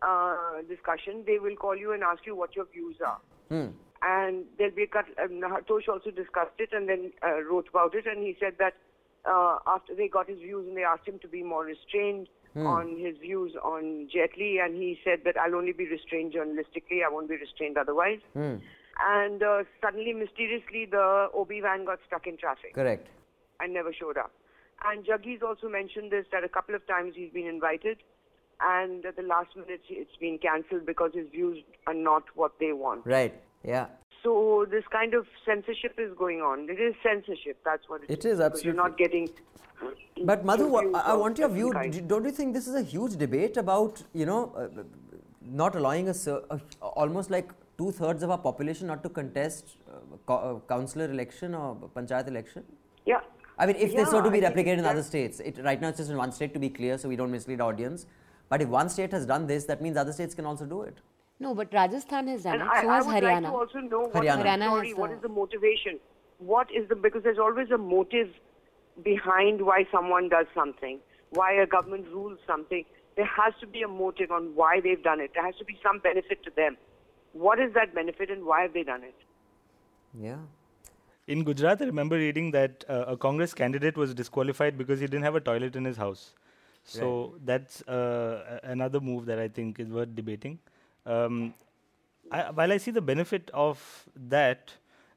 uh, 0.02 0.62
discussion, 0.68 1.24
they 1.26 1.40
will 1.40 1.56
call 1.56 1.78
you 1.78 1.94
and 1.94 2.04
ask 2.04 2.26
you 2.26 2.36
what 2.36 2.56
your 2.58 2.66
views 2.66 2.98
are. 3.06 3.20
And 4.02 4.46
there'll 4.58 4.76
be 4.76 4.84
a 4.84 4.88
cut. 4.88 5.06
Um, 5.22 5.42
Hartosh 5.42 5.90
also 5.90 6.12
discussed 6.12 6.58
it 6.58 6.70
and 6.72 6.88
then 6.88 7.12
uh, 7.26 7.42
wrote 7.44 7.68
about 7.70 7.96
it, 7.96 8.06
and 8.08 8.24
he 8.24 8.36
said 8.40 8.54
that 8.60 8.74
uh, 9.26 9.58
after 9.68 9.94
they 9.94 10.08
got 10.08 10.30
his 10.30 10.40
views 10.40 10.66
and 10.68 10.78
they 10.78 10.84
asked 10.84 11.08
him 11.08 11.20
to 11.20 11.28
be 11.28 11.44
more 11.44 11.66
restrained 11.66 12.28
on 12.56 12.98
his 12.98 13.16
views 13.22 13.54
on 13.64 14.08
Jaitley, 14.14 14.64
and 14.64 14.76
he 14.76 14.98
said 15.04 15.20
that 15.26 15.38
I'll 15.38 15.56
only 15.56 15.72
be 15.72 15.88
restrained 15.88 16.34
journalistically, 16.34 17.06
I 17.06 17.10
won't 17.10 17.30
be 17.30 17.38
restrained 17.38 17.78
otherwise. 17.78 18.20
And 19.00 19.42
uh, 19.44 19.64
suddenly, 19.82 20.14
mysteriously, 20.14 20.86
the 20.90 21.30
OB 21.34 21.50
van 21.62 21.86
got 21.86 22.00
stuck 22.06 22.28
in 22.28 22.38
traffic 22.38 22.74
Correct. 22.74 23.08
and 23.60 23.74
never 23.74 23.94
showed 23.94 24.18
up. 24.18 24.32
And 24.86 25.06
Jaggi's 25.06 25.42
also 25.44 25.70
mentioned 25.70 26.12
this 26.12 26.26
that 26.32 26.44
a 26.44 26.50
couple 26.50 26.76
of 26.76 26.86
times 26.88 27.14
he's 27.16 27.32
been 27.32 27.48
invited, 27.48 27.98
and 28.62 29.06
at 29.06 29.16
the 29.16 29.22
last 29.24 29.56
minute 29.56 29.82
it's 29.90 30.16
been 30.20 30.38
cancelled 30.38 30.86
because 30.86 31.12
his 31.14 31.30
views 31.30 31.64
are 31.88 31.94
not 31.94 32.24
what 32.36 32.54
they 32.60 32.74
want. 32.74 33.06
Right. 33.06 33.34
Yeah. 33.64 33.88
So 34.24 34.66
this 34.70 34.84
kind 34.92 35.14
of 35.14 35.26
censorship 35.46 35.96
is 35.98 36.14
going 36.18 36.42
on. 36.42 36.70
It 36.70 36.80
is 36.80 36.94
censorship. 37.04 37.58
That's 37.64 37.88
what 37.88 38.04
it 38.04 38.10
It 38.10 38.26
is. 38.26 38.40
is, 38.40 38.40
because 38.40 38.66
You're 38.66 38.74
not 38.74 38.98
getting. 38.98 39.30
But 40.26 40.44
Madhu, 40.44 40.76
I 40.76 41.12
I 41.12 41.14
want 41.14 41.38
your 41.38 41.48
view. 41.50 41.72
kinds. 41.72 41.96
D- 41.98 42.04
Don't 42.06 42.26
you 42.26 42.32
think 42.32 42.54
this 42.54 42.68
is 42.68 42.76
a 42.76 42.82
huge 42.82 43.16
debate 43.16 43.56
about 43.56 44.04
you 44.14 44.26
know 44.26 44.52
uh, 44.64 44.84
not 45.62 45.76
allowing 45.76 46.10
us 46.10 46.28
uh, 46.28 46.42
almost 46.82 47.32
like 47.32 47.54
two 47.78 47.92
thirds 47.92 48.24
of 48.24 48.30
our 48.30 48.38
population 48.38 48.88
not 48.88 49.02
to 49.04 49.10
contest 49.10 49.78
uh, 49.90 50.00
co- 50.26 50.42
uh, 50.50 50.60
councillor 50.74 51.06
election 51.06 51.56
or 51.56 51.76
panchayat 51.96 52.28
election? 52.28 52.66
Yeah. 53.06 53.22
I 53.58 53.66
mean, 53.66 53.78
if 53.78 53.94
Yeah, 53.94 54.04
this 54.04 54.14
were 54.14 54.22
to 54.22 54.30
be 54.32 54.46
I 54.46 54.50
replicated 54.52 54.80
in 54.80 54.86
other 54.86 55.04
states, 55.04 55.40
it, 55.40 55.58
right 55.64 55.80
now 55.82 55.90
it's 55.90 55.98
just 55.98 56.12
in 56.12 56.18
one 56.18 56.34
state 56.34 56.54
to 56.54 56.60
be 56.60 56.70
clear, 56.70 56.98
so 56.98 57.08
we 57.08 57.16
don't 57.16 57.32
mislead 57.32 57.62
audience. 57.62 58.06
But 58.50 58.62
if 58.62 58.68
one 58.70 58.90
state 58.90 59.12
has 59.14 59.26
done 59.26 59.48
this, 59.48 59.66
that 59.66 59.82
means 59.82 59.96
other 59.96 60.12
states 60.12 60.36
can 60.36 60.46
also 60.46 60.66
do 60.66 60.82
it. 60.82 60.98
No, 61.40 61.56
but 61.56 61.74
Rajasthan 61.74 62.28
has 62.28 62.44
done 62.44 62.54
And 62.56 62.62
it. 62.64 62.68
I, 62.70 62.82
so 62.82 62.90
I 62.90 62.96
has 62.98 63.06
would 63.08 63.16
Haryana. 63.16 63.32
like 63.34 63.44
to 63.44 63.50
also 63.58 63.80
know 63.80 64.00
what 64.02 64.14
Haryana. 64.14 64.38
is 64.38 64.44
the 64.44 64.50
Haryana 64.50 64.66
story, 64.68 64.88
has 64.90 64.98
the- 64.98 65.16
is 65.16 65.22
the 65.22 65.30
motivation, 65.30 66.00
what 66.40 66.72
is 66.72 66.88
the 66.90 66.96
because 66.96 67.24
there's 67.24 67.40
always 67.40 67.72
a 67.72 67.78
motive 67.78 68.30
behind 69.04 69.62
why 69.66 69.86
someone 69.92 70.28
does 70.30 70.48
something, 70.54 71.00
why 71.32 71.54
a 71.54 71.66
government 71.66 72.08
rules 72.14 72.40
something. 72.46 72.84
There 73.16 73.26
has 73.26 73.54
to 73.62 73.68
be 73.68 73.82
a 73.82 73.88
motive 73.88 74.32
on 74.32 74.54
why 74.56 74.80
they've 74.82 75.02
done 75.04 75.20
it. 75.22 75.32
There 75.34 75.46
has 75.46 75.56
to 75.58 75.66
be 75.66 75.78
some 75.84 76.00
benefit 76.00 76.44
to 76.44 76.52
them. 76.56 76.78
What 77.34 77.60
is 77.60 77.74
that 77.74 77.94
benefit 77.94 78.30
and 78.30 78.46
why 78.46 78.62
have 78.64 78.74
they 78.74 78.84
done 78.84 79.04
it? 79.04 79.16
Yeah. 80.14 80.38
In 81.28 81.44
Gujarat, 81.44 81.82
I 81.82 81.86
remember 81.86 82.16
reading 82.16 82.52
that 82.52 82.84
uh, 82.90 83.06
a 83.08 83.16
Congress 83.18 83.54
candidate 83.54 83.98
was 83.98 84.14
disqualified 84.14 84.78
because 84.78 85.00
he 85.00 85.06
didn't 85.06 85.24
have 85.24 85.36
a 85.36 85.40
toilet 85.40 85.76
in 85.76 85.86
his 85.86 85.96
house. 85.98 86.34
So 86.84 87.36
that's 87.46 87.82
uh, 87.88 88.60
another 88.64 89.00
move 89.00 89.26
that 89.28 89.38
I 89.38 89.48
think 89.48 89.80
is 89.80 89.90
worth 89.90 90.16
debating. 90.16 90.58
Um, 91.10 91.54
I, 92.32 92.52
while 92.52 92.72
I 92.72 92.78
see 92.78 92.92
the 92.92 93.02
benefit 93.02 93.50
of 93.54 93.82
that, 94.34 94.74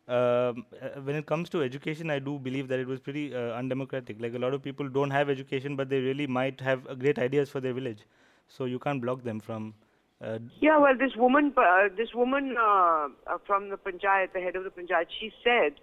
um, 0.09 0.65
uh, 0.81 1.01
when 1.09 1.17
it 1.17 1.27
comes 1.27 1.51
to 1.51 1.63
education, 1.63 2.11
I 2.11 2.19
do 2.19 2.39
believe 2.39 2.69
that 2.69 2.81
it 2.81 2.87
was 2.87 3.01
pretty 3.01 3.35
uh, 3.35 3.53
undemocratic. 3.61 4.21
Like 4.21 4.35
a 4.35 4.39
lot 4.39 4.55
of 4.55 4.63
people 4.63 4.89
don't 4.89 5.11
have 5.11 5.31
education, 5.31 5.77
but 5.77 5.89
they 5.91 6.01
really 6.01 6.27
might 6.27 6.61
have 6.61 6.87
uh, 6.89 6.95
great 6.95 7.19
ideas 7.19 7.51
for 7.51 7.61
their 7.61 7.75
village. 7.75 8.03
So 8.49 8.65
you 8.65 8.79
can't 8.79 9.01
block 9.01 9.23
them 9.23 9.41
from. 9.41 9.75
Uh, 10.21 10.39
Yeah, 10.61 10.79
well, 10.79 10.97
this 10.97 11.15
woman, 11.17 11.53
uh, 11.57 11.89
this 11.97 12.15
woman 12.15 12.57
uh, 12.59 13.09
from 13.47 13.69
the 13.69 13.77
panchayat, 13.77 14.33
the 14.33 14.41
head 14.41 14.57
of 14.57 14.65
the 14.65 14.71
panchayat, 14.71 15.07
she 15.21 15.33
said 15.45 15.75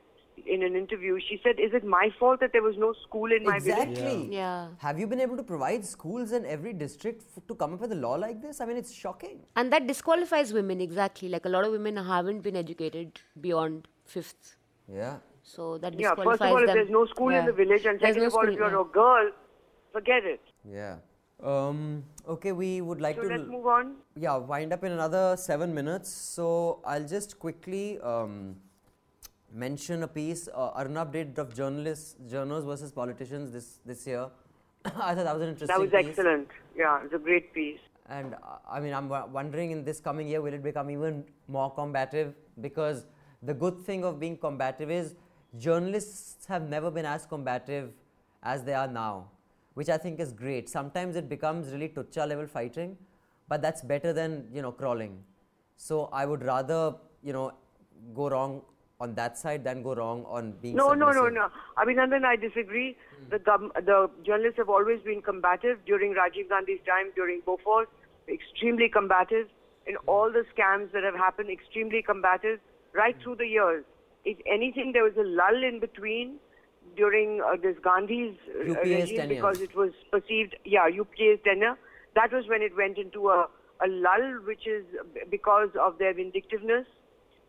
in 0.46 0.64
an 0.64 0.76
interview, 0.76 1.20
she 1.28 1.40
said, 1.44 1.60
"Is 1.60 1.74
it 1.74 1.84
my 1.84 2.10
fault 2.20 2.40
that 2.42 2.52
there 2.54 2.62
was 2.62 2.78
no 2.78 2.94
school 3.04 3.32
in 3.32 3.44
my 3.44 3.60
village?" 3.60 3.90
Exactly. 3.90 4.36
Yeah. 4.36 4.68
Have 4.80 5.00
you 5.00 5.08
been 5.08 5.20
able 5.20 5.38
to 5.38 5.44
provide 5.44 5.86
schools 5.86 6.32
in 6.32 6.46
every 6.46 6.74
district 6.74 7.24
f- 7.38 7.46
to 7.48 7.56
come 7.56 7.74
up 7.74 7.82
with 7.82 7.92
a 7.92 7.96
law 7.96 8.14
like 8.16 8.42
this? 8.42 8.62
I 8.62 8.66
mean, 8.66 8.78
it's 8.78 8.94
shocking. 8.94 9.40
And 9.56 9.72
that 9.74 9.88
disqualifies 9.88 10.54
women 10.54 10.82
exactly. 10.82 11.30
Like 11.30 11.46
a 11.46 11.50
lot 11.50 11.64
of 11.66 11.72
women 11.72 11.98
haven't 11.98 12.42
been 12.42 12.56
educated 12.56 13.20
beyond 13.42 13.88
fifth. 14.06 14.56
Yeah. 15.02 15.18
So 15.44 15.78
that 15.80 15.98
disqualifies 15.98 16.26
Yeah, 16.26 16.32
first 16.32 16.42
of 16.42 16.52
all, 16.52 16.64
if 16.70 16.74
there's 16.74 16.90
no 16.90 17.06
school 17.08 17.32
Yeah. 17.32 17.40
in 17.40 17.46
the 17.46 17.54
village, 17.54 17.86
and 17.86 18.00
There's 18.00 18.16
second 18.16 18.22
no 18.22 18.28
of 18.28 18.36
all, 18.36 18.48
if 18.48 18.56
you're 18.60 18.72
yeah. 18.72 18.82
a 18.82 18.94
girl, 19.04 19.32
forget 19.94 20.24
it. 20.26 20.42
Yeah. 20.80 20.98
Um, 21.42 22.04
okay, 22.28 22.52
we 22.52 22.82
would 22.82 23.00
like 23.00 23.16
So 23.16 23.22
to. 23.24 23.30
let's 23.30 23.48
move 23.50 23.66
on. 23.66 23.96
yeah, 24.16 24.36
wind 24.36 24.74
up 24.74 24.84
in 24.84 24.92
another 24.92 25.36
seven 25.38 25.74
minutes. 25.74 26.10
So 26.10 26.82
I'll 26.86 27.08
just 27.08 27.40
quickly 27.40 27.98
um, 28.00 28.58
mention 29.54 30.04
a 30.04 30.08
piece. 30.08 30.48
Uh, 30.54 30.70
Arnab 30.76 31.14
did 31.14 31.38
of 31.40 31.56
journalists, 31.56 32.16
journals 32.30 32.66
versus 32.66 32.92
politicians 32.92 33.52
this 33.52 33.80
this 33.86 34.06
year. 34.08 34.28
I 34.86 35.16
thought 35.16 35.26
that 35.26 35.34
was 35.34 35.42
an 35.44 35.50
interesting. 35.50 35.68
That 35.68 35.80
was 35.80 35.90
piece. 35.92 36.10
excellent. 36.10 36.48
Yeah, 36.76 37.04
it's 37.04 37.14
a 37.14 37.20
great 37.20 37.54
piece. 37.54 37.80
And 38.08 38.34
uh, 38.34 38.58
I 38.70 38.80
mean, 38.80 38.94
I'm 38.94 39.10
wo- 39.10 39.30
wondering 39.32 39.72
in 39.72 39.84
this 39.84 40.00
coming 40.00 40.28
year, 40.28 40.42
will 40.42 40.54
it 40.54 40.64
become 40.64 40.90
even 40.90 41.24
more 41.48 41.72
combative? 41.74 42.34
Because 42.60 43.06
the 43.44 43.54
good 43.54 43.80
thing 43.80 44.04
of 44.04 44.20
being 44.20 44.38
combative 44.38 44.90
is 44.90 45.16
journalists 45.58 46.46
have 46.46 46.70
never 46.70 46.92
been 46.92 47.06
as 47.06 47.26
combative 47.26 47.92
as 48.44 48.64
they 48.64 48.74
are 48.74 48.88
now, 48.88 49.30
which 49.74 49.90
I 49.90 49.98
think 49.98 50.20
is 50.20 50.32
great. 50.32 50.70
Sometimes 50.70 51.16
it 51.16 51.30
becomes 51.30 51.72
really 51.72 51.90
tucha 51.90 52.28
level 52.28 52.48
fighting, 52.48 52.98
but 53.48 53.62
that's 53.62 53.82
better 53.82 54.14
than, 54.14 54.48
you 54.54 54.62
know, 54.62 54.72
crawling. 54.72 55.24
So 55.76 56.10
I 56.12 56.26
would 56.26 56.44
rather, 56.44 56.96
you 57.24 57.34
know, 57.34 57.54
go 58.14 58.30
wrong 58.30 58.62
on 59.00 59.16
that 59.16 59.38
side 59.38 59.64
than 59.64 59.82
go 59.82 59.96
wrong 59.96 60.26
on 60.28 60.52
being 60.62 60.76
No, 60.76 60.90
no, 60.94 61.12
no, 61.12 61.24
submissive. 61.26 61.34
no. 61.34 61.50
Abhinandan, 61.78 62.26
I 62.26 62.36
disagree. 62.36 62.98
The 63.30 63.40
gov- 63.40 63.74
the 63.86 64.10
journalists 64.26 64.58
have 64.58 64.70
always 64.70 65.02
been 65.02 65.22
combative 65.22 65.78
during 65.86 66.14
Rajiv 66.14 66.50
Gandhi's 66.50 66.82
time, 66.86 67.12
during 67.16 67.42
Bofors, 67.42 67.88
extremely 68.28 68.90
combative. 68.90 69.48
In 69.88 69.96
all 70.06 70.30
the 70.32 70.44
scams 70.54 70.92
that 70.92 71.04
have 71.04 71.16
happened, 71.16 71.50
extremely 71.50 72.02
combative 72.04 72.60
right 72.94 73.16
through 73.24 73.36
the 73.38 73.48
years. 73.48 73.86
If 74.26 74.38
anything, 74.46 74.92
there 74.92 75.04
was 75.04 75.14
a 75.18 75.24
lull 75.24 75.64
in 75.64 75.80
between 75.80 76.36
during 76.98 77.42
uh, 77.42 77.56
this 77.62 77.78
Gandhi's 77.82 78.36
uh, 78.54 78.74
regime 78.82 79.16
tenure. 79.16 79.36
because 79.36 79.62
it 79.62 79.76
was 79.76 79.92
perceived, 80.12 80.56
yeah, 80.66 80.88
UPA's 80.88 81.40
tenure. 81.46 81.76
That 82.16 82.32
was 82.34 82.48
when 82.50 82.62
it 82.62 82.76
went 82.76 82.98
into 82.98 83.30
a, 83.30 83.48
a 83.84 83.88
lull, 83.88 84.42
which 84.46 84.68
is 84.68 84.84
because 85.32 85.70
of 85.80 85.98
their 86.00 86.14
vindictiveness 86.14 86.86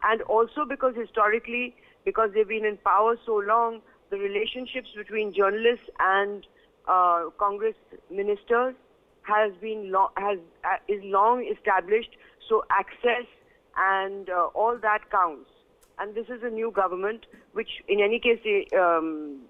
and 0.03 0.23
also 0.23 0.65
because 0.69 0.95
historically 0.97 1.75
because 2.05 2.31
they've 2.35 2.49
been 2.49 2.65
in 2.65 2.79
power 2.79 3.17
so 3.27 3.37
long, 3.37 3.81
the 4.11 4.17
relationships 4.19 4.89
between 4.97 5.33
journalists 5.35 5.89
and 5.99 6.47
uh, 6.89 7.25
Congress 7.39 7.75
ministers 8.11 8.75
has 9.23 9.53
been 9.61 9.93
has 10.17 10.39
uh, 10.65 10.77
is 10.89 11.01
long 11.05 11.47
established. 11.47 12.17
So 12.49 12.65
access 12.71 13.27
and 13.77 14.29
uh, 14.29 14.47
all 14.55 14.77
that 14.83 15.11
counts. 15.11 15.51
And 15.99 16.15
this 16.15 16.27
is 16.29 16.43
a 16.43 16.49
new 16.51 16.71
government, 16.73 17.27
which 17.53 17.69
in 17.87 18.01
any 18.01 18.19
case 18.19 18.41
the 18.43 18.65
um, 18.77 19.43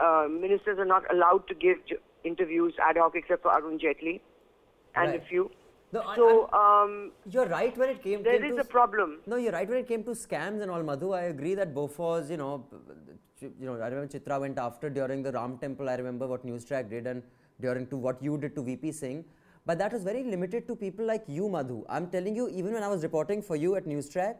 uh, 0.00 0.26
ministers 0.28 0.78
are 0.78 0.86
not 0.86 1.04
allowed 1.12 1.46
to 1.48 1.54
give 1.54 1.76
j- 1.86 1.96
interviews 2.24 2.74
ad 2.82 2.96
hoc 2.96 3.12
except 3.14 3.42
for 3.42 3.52
Arun 3.52 3.78
Jaitley 3.78 4.20
and 4.96 5.10
Right. 5.12 5.22
a 5.22 5.24
few. 5.26 5.50
No, 5.92 6.02
I- 6.02 6.16
so 6.16 6.50
um, 6.52 7.12
You're 7.30 7.46
right 7.46 7.76
when 7.76 7.88
it 7.90 8.02
came. 8.02 8.22
there 8.22 8.38
came 8.38 8.52
is 8.52 8.56
to 8.56 8.62
a 8.62 8.64
problem. 8.64 9.20
No, 9.26 9.36
you're 9.36 9.52
right 9.52 9.68
when 9.68 9.78
it 9.78 9.88
came 9.88 10.04
to 10.04 10.10
scams 10.10 10.60
and 10.62 10.70
all, 10.70 10.82
Madhu. 10.82 11.12
I 11.12 11.22
agree 11.34 11.54
that 11.54 11.74
Bofors, 11.74 12.30
you 12.30 12.36
know, 12.36 12.66
you 13.40 13.52
know, 13.60 13.74
I 13.80 13.88
remember 13.88 14.06
Chitra 14.08 14.40
went 14.40 14.58
after 14.58 14.90
during 14.90 15.22
the 15.22 15.32
Ram 15.32 15.56
Temple. 15.58 15.88
I 15.88 15.94
remember 15.94 16.26
what 16.26 16.44
Newstrack 16.44 16.90
did 16.90 17.06
and 17.06 17.22
during 17.60 17.86
to 17.88 17.96
what 17.96 18.22
you 18.22 18.36
did 18.36 18.54
to 18.56 18.62
VP 18.62 18.92
Singh. 18.92 19.24
But 19.64 19.78
that 19.78 19.92
was 19.92 20.02
very 20.02 20.24
limited 20.24 20.66
to 20.68 20.76
people 20.76 21.04
like 21.06 21.24
you, 21.26 21.48
Madhu. 21.48 21.84
I'm 21.88 22.08
telling 22.08 22.34
you, 22.36 22.48
even 22.48 22.72
when 22.72 22.82
I 22.82 22.88
was 22.88 23.02
reporting 23.02 23.42
for 23.42 23.56
you 23.56 23.76
at 23.76 23.84
Newstrack, 23.86 24.36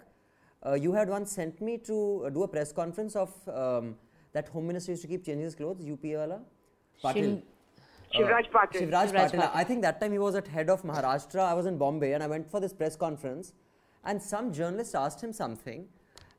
uh, 0.66 0.74
you 0.74 0.92
had 0.92 1.08
once 1.08 1.30
sent 1.32 1.60
me 1.60 1.78
to 1.78 2.24
uh, 2.26 2.30
do 2.30 2.42
a 2.42 2.48
press 2.48 2.72
conference 2.72 3.14
of 3.14 3.30
um, 3.48 3.94
that 4.32 4.48
Home 4.48 4.66
Minister 4.66 4.92
used 4.92 5.02
to 5.02 5.08
keep 5.08 5.24
changing 5.24 5.44
his 5.44 5.54
clothes, 5.54 5.84
UP 5.90 6.02
wala. 6.02 6.40
Patil. 7.02 7.42
Shivraj 8.14 8.50
Patil. 8.50 8.82
Shivraj 8.82 9.12
Shivraj 9.12 9.30
Patil. 9.30 9.50
I 9.54 9.64
think 9.64 9.82
that 9.82 10.00
time 10.00 10.12
he 10.12 10.18
was 10.18 10.34
at 10.34 10.48
head 10.48 10.70
of 10.70 10.82
Maharashtra. 10.82 11.40
I 11.40 11.54
was 11.54 11.66
in 11.66 11.76
Bombay 11.78 12.12
and 12.12 12.22
I 12.22 12.26
went 12.26 12.50
for 12.50 12.60
this 12.60 12.72
press 12.72 12.96
conference 12.96 13.52
and 14.04 14.22
some 14.22 14.52
journalist 14.52 14.94
asked 14.94 15.22
him 15.22 15.32
something 15.32 15.86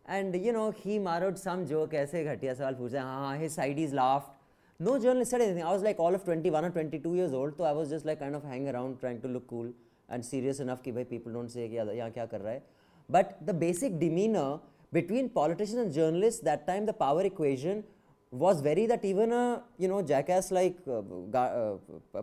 and 0.05 0.35
you 0.35 0.51
know 0.51 0.71
he 0.71 0.97
marred 0.97 1.37
some 1.37 1.67
joke 1.67 1.91
ऐसे 1.93 2.23
घटिया 2.23 2.53
सवाल 2.53 2.75
पूछे 2.75 2.97
हाँ 2.97 3.19
हाँ 3.25 3.37
his 3.39 3.55
sideys 3.55 3.93
laughed. 3.93 4.31
No 4.79 4.97
journalist 4.97 5.31
said 5.31 5.41
anything. 5.41 5.63
I 5.63 5.71
was 5.71 5.83
like 5.83 5.99
all 5.99 6.15
of 6.15 6.23
21 6.23 6.65
or 6.65 6.69
22 6.71 7.15
years 7.15 7.33
old 7.33 7.55
so 7.57 7.63
I 7.65 7.71
was 7.73 7.89
just 7.89 8.05
like 8.05 8.19
kind 8.19 8.35
of 8.35 8.43
hanging 8.43 8.69
around 8.69 8.99
trying 8.99 9.21
to 9.21 9.27
look 9.27 9.47
cool 9.47 9.71
and 10.09 10.25
serious 10.25 10.59
enough 10.59 10.81
कि 10.83 10.91
भाई 10.93 11.07
people 11.09 11.31
don't 11.31 11.51
say 11.51 11.67
कि 11.69 11.75
यहाँ 11.75 12.11
क्या 12.11 12.25
कर 12.25 12.41
रहा 12.41 12.53
है. 12.53 12.61
But 13.09 13.45
the 13.45 13.53
basic 13.53 13.99
demeanor 13.99 14.59
between 14.91 15.29
politicians 15.29 15.79
and 15.85 15.93
journalists 15.93 16.41
that 16.41 16.65
time 16.65 16.85
the 16.87 16.93
power 16.93 17.21
equation 17.21 17.83
was 18.31 18.61
very 18.61 18.85
that 18.85 19.03
even 19.03 19.31
a 19.31 19.63
you 19.77 19.87
know 19.87 20.01
jackass 20.01 20.51
like 20.51 20.77
uh, 20.87 20.99
uh, 20.99 21.77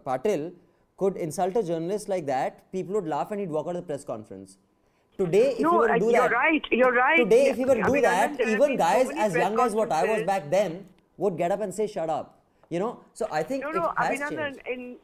Patil 0.06 0.52
could 0.96 1.16
insult 1.16 1.56
a 1.56 1.62
journalist 1.62 2.08
like 2.08 2.26
that, 2.26 2.70
people 2.72 2.94
would 2.94 3.06
laugh 3.06 3.30
and 3.30 3.40
he'd 3.40 3.50
walk 3.50 3.66
out 3.66 3.76
of 3.76 3.82
the 3.82 3.82
press 3.82 4.04
conference. 4.04 4.56
Today, 5.18 5.56
if 5.58 5.58
No, 5.58 5.72
you 5.72 5.78
were 5.78 5.88
to 5.88 5.94
uh, 5.94 5.98
do 5.98 6.10
you're 6.10 6.12
that, 6.12 6.30
right, 6.30 6.62
you're 6.70 6.92
right. 6.92 7.16
Today, 7.16 7.46
if 7.48 7.58
you 7.58 7.66
were 7.66 7.74
to 7.74 7.82
I 7.82 7.86
do 7.86 7.92
mean, 7.92 8.02
that, 8.02 8.30
Anand, 8.30 8.38
there 8.38 8.46
have 8.48 8.60
even 8.60 8.68
been 8.68 8.78
so 8.78 8.84
guys 8.84 9.10
as 9.16 9.34
young 9.34 9.58
as 9.60 9.74
what 9.74 9.92
I 9.92 10.04
was 10.04 10.22
back 10.22 10.50
then 10.50 10.86
would 11.16 11.36
get 11.36 11.50
up 11.52 11.60
and 11.60 11.74
say, 11.74 11.86
"Shut 11.86 12.08
up," 12.10 12.38
you 12.70 12.78
know. 12.78 13.00
So 13.14 13.26
I 13.30 13.42
think 13.42 13.64
No, 13.64 13.70
no, 13.70 13.92
has 13.96 14.20
Abhinandan, 14.20 14.54
changed. 14.56 14.60
in 14.66 14.96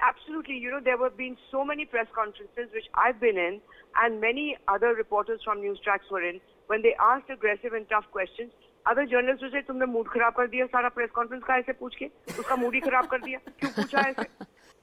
absolutely, 0.00 0.56
you 0.56 0.70
know, 0.70 0.80
there 0.80 0.98
have 1.02 1.16
been 1.16 1.36
so 1.50 1.64
many 1.64 1.84
press 1.84 2.06
conferences 2.14 2.68
which 2.74 2.86
I've 2.94 3.20
been 3.20 3.38
in, 3.38 3.60
and 4.02 4.20
many 4.20 4.56
other 4.68 4.94
reporters 4.94 5.40
from 5.44 5.60
news 5.60 5.78
tracks 5.84 6.06
were 6.10 6.22
in. 6.22 6.40
When 6.66 6.82
they 6.82 6.94
asked 7.00 7.30
aggressive 7.30 7.72
and 7.72 7.88
tough 7.88 8.04
questions, 8.10 8.52
other 8.85 9.05
journalists 9.05 9.43
would 9.43 9.53
say, 9.53 9.61
"तुमने 9.67 9.85
mood 9.85 10.07
खराब 10.09 10.33
कर 10.37 10.47
दिया 10.53 10.65
सारा 10.75 10.89
press 10.93 11.09
conference 11.15 11.43
का 11.47 11.57
ऐसे 11.57 11.73
पूछ 11.79 11.95
के 11.95 12.05
उसका 12.39 12.55
मूड 12.55 12.73
ही 12.75 12.79
खराब 12.81 13.05
कर 13.11 13.21
दिया 13.27 13.39
क्यों 13.59 13.71
पूछा 13.71 14.07
ऐसे 14.09 14.27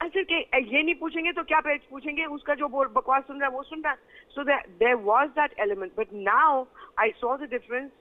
ऐसे 0.00 0.22
कि 0.24 0.34
ये 0.74 0.82
नहीं 0.82 0.94
पूछेंगे 1.00 1.32
तो 1.38 1.42
क्या 1.44 1.60
पे- 1.60 1.80
पूछेंगे 1.90 2.24
उसका 2.36 2.54
जो 2.60 2.68
बोल- 2.74 2.92
बकवास 2.98 3.24
सुन 3.26 3.40
रहा 3.40 3.48
है 3.50 3.54
वो 3.56 3.62
सुन 3.70 3.82
रहा 3.84 3.92
है 3.92 4.16
so 4.36 4.44
there 4.50 4.60
there 4.82 4.98
was 5.08 5.32
that 5.40 5.56
element 5.66 5.96
but 6.00 6.12
now 6.28 6.68
I 7.04 7.08
saw 7.22 7.36
the 7.42 7.48
difference 7.54 7.92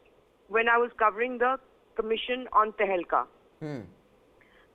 when 0.58 0.70
I 0.74 0.78
was 0.84 0.92
covering 1.04 1.40
the 1.46 1.54
commission 2.02 2.48
on 2.62 2.74
Tehelka 2.82 3.22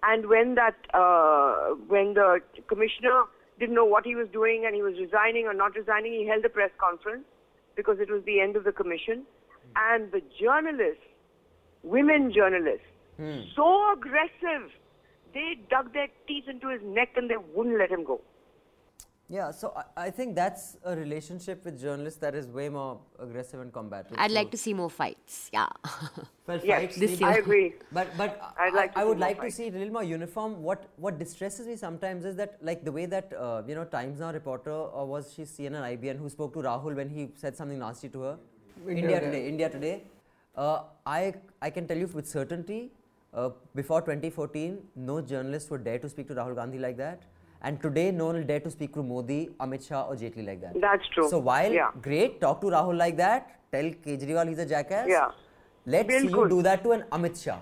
and 0.03 0.27
when 0.35 0.55
that 0.57 0.91
uh, 1.03 1.75
when 1.95 2.15
the 2.15 2.41
commissioner 2.75 3.23
didn't 3.61 3.77
know 3.81 3.85
what 3.95 4.05
he 4.11 4.17
was 4.17 4.29
doing 4.39 4.67
and 4.67 4.75
he 4.75 4.83
was 4.83 4.99
resigning 5.05 5.47
or 5.47 5.55
not 5.55 5.77
resigning, 5.81 6.13
he 6.19 6.27
held 6.27 6.45
a 6.45 6.49
press 6.59 6.73
conference 6.79 7.25
because 7.77 8.01
it 8.01 8.11
was 8.11 8.25
the 8.25 8.41
end 8.41 8.57
of 8.57 8.65
the 8.65 8.73
commission, 8.73 9.23
and 9.83 10.11
the 10.15 10.21
journalists, 10.39 11.06
women 11.96 12.32
journalists, 12.32 12.86
so 13.56 13.68
aggressive, 13.94 14.64
they 15.34 15.50
dug 15.70 15.94
their 15.94 16.08
teeth 16.28 16.48
into 16.48 16.68
his 16.70 16.82
neck 16.84 17.10
and 17.16 17.30
they 17.30 17.38
wouldn't 17.54 17.78
let 17.78 17.92
him 17.92 18.04
go. 18.04 18.22
Yeah, 19.30 19.52
so 19.52 19.74
I, 19.76 20.06
I 20.06 20.10
think 20.10 20.36
that's 20.36 20.78
a 20.86 20.96
relationship 20.96 21.66
with 21.66 21.82
journalists 21.82 22.18
that 22.22 22.34
is 22.34 22.48
way 22.48 22.70
more 22.70 22.98
aggressive 23.20 23.60
and 23.60 23.74
combative. 23.74 24.14
I'd 24.18 24.32
So- 24.32 24.36
like 24.40 24.52
to 24.52 24.58
see 24.58 24.74
more 24.74 24.90
fights. 24.90 25.50
Yeah. 25.54 25.68
Well, 26.48 26.62
Yes, 26.64 26.80
fights 26.82 26.96
this 27.04 27.12
need- 27.20 27.24
I 27.30 27.34
agree. 27.44 27.74
But 27.92 28.08
but 28.18 28.40
I'd 28.58 28.74
like 28.74 28.94
to 28.94 29.00
I, 29.00 29.02
I 29.02 29.04
see 29.04 29.10
would 29.10 29.18
more 29.20 29.28
like 29.28 29.42
to 29.42 29.52
see 29.52 29.68
a 29.68 29.72
little 29.72 29.92
more 29.98 30.04
uniform. 30.04 30.64
What 30.64 30.86
what 30.96 31.20
distresses 31.24 31.68
me 31.68 31.76
sometimes 31.76 32.24
is 32.30 32.38
that 32.38 32.56
like 32.70 32.86
the 32.86 32.94
way 33.00 33.06
that 33.16 33.34
uh, 33.48 33.64
you 33.68 33.76
know 33.80 33.84
Times 33.98 34.22
Now 34.22 34.32
reporter 34.32 34.72
or 35.00 35.06
was 35.16 35.34
she 35.34 35.42
CNN 35.56 35.84
IBN 35.90 36.18
who 36.24 36.30
spoke 36.30 36.54
to 36.54 36.60
Rahul 36.70 36.96
when 37.02 37.10
he 37.18 37.28
said 37.36 37.58
something 37.58 37.80
nasty 37.88 38.08
to 38.16 38.22
her. 38.28 38.38
India 38.88 38.96
India, 39.04 39.20
Today. 39.20 39.26
Today. 39.32 39.48
India 39.50 39.70
Today. 39.70 39.96
Uh, 40.58 40.80
I 41.06 41.34
I 41.62 41.70
can 41.70 41.88
tell 41.88 41.98
you 41.98 42.08
with 42.08 42.28
certainty. 42.28 42.92
Uh, 43.34 43.50
before 43.76 44.02
2014, 44.02 44.78
no 44.96 45.22
journalist 45.22 45.70
would 45.70 45.84
dare 45.84 46.00
to 46.00 46.10
speak 46.10 46.28
to 46.30 46.36
Rahul 46.36 46.56
Gandhi 46.56 46.80
like 46.80 46.98
that. 46.98 47.22
And 47.62 47.82
today, 47.82 48.10
no 48.12 48.28
one 48.28 48.36
will 48.38 48.44
dare 48.44 48.60
to 48.62 48.72
speak 48.72 48.94
to 48.94 49.04
Modi, 49.04 49.50
Amit 49.60 49.88
Shah, 49.88 50.04
or 50.08 50.16
Jaitley 50.16 50.46
like 50.46 50.62
that. 50.62 50.80
That's 50.82 51.08
true. 51.14 51.30
So 51.30 51.40
while 51.40 51.72
Yeah. 51.72 51.92
great, 52.02 52.40
talk 52.42 52.62
to 52.62 52.68
Rahul 52.76 52.98
like 52.98 53.18
that. 53.18 53.54
Tell 53.72 53.90
Kejriwal 54.08 54.48
he's 54.50 54.60
a 54.60 54.66
jackass. 54.66 55.08
Yeah. 55.10 55.32
Let's 55.86 56.14
see 56.20 56.28
you 56.28 56.48
do 56.50 56.62
that 56.68 56.84
to 56.84 56.92
an 56.98 57.04
Amit 57.12 57.42
Shah. 57.44 57.58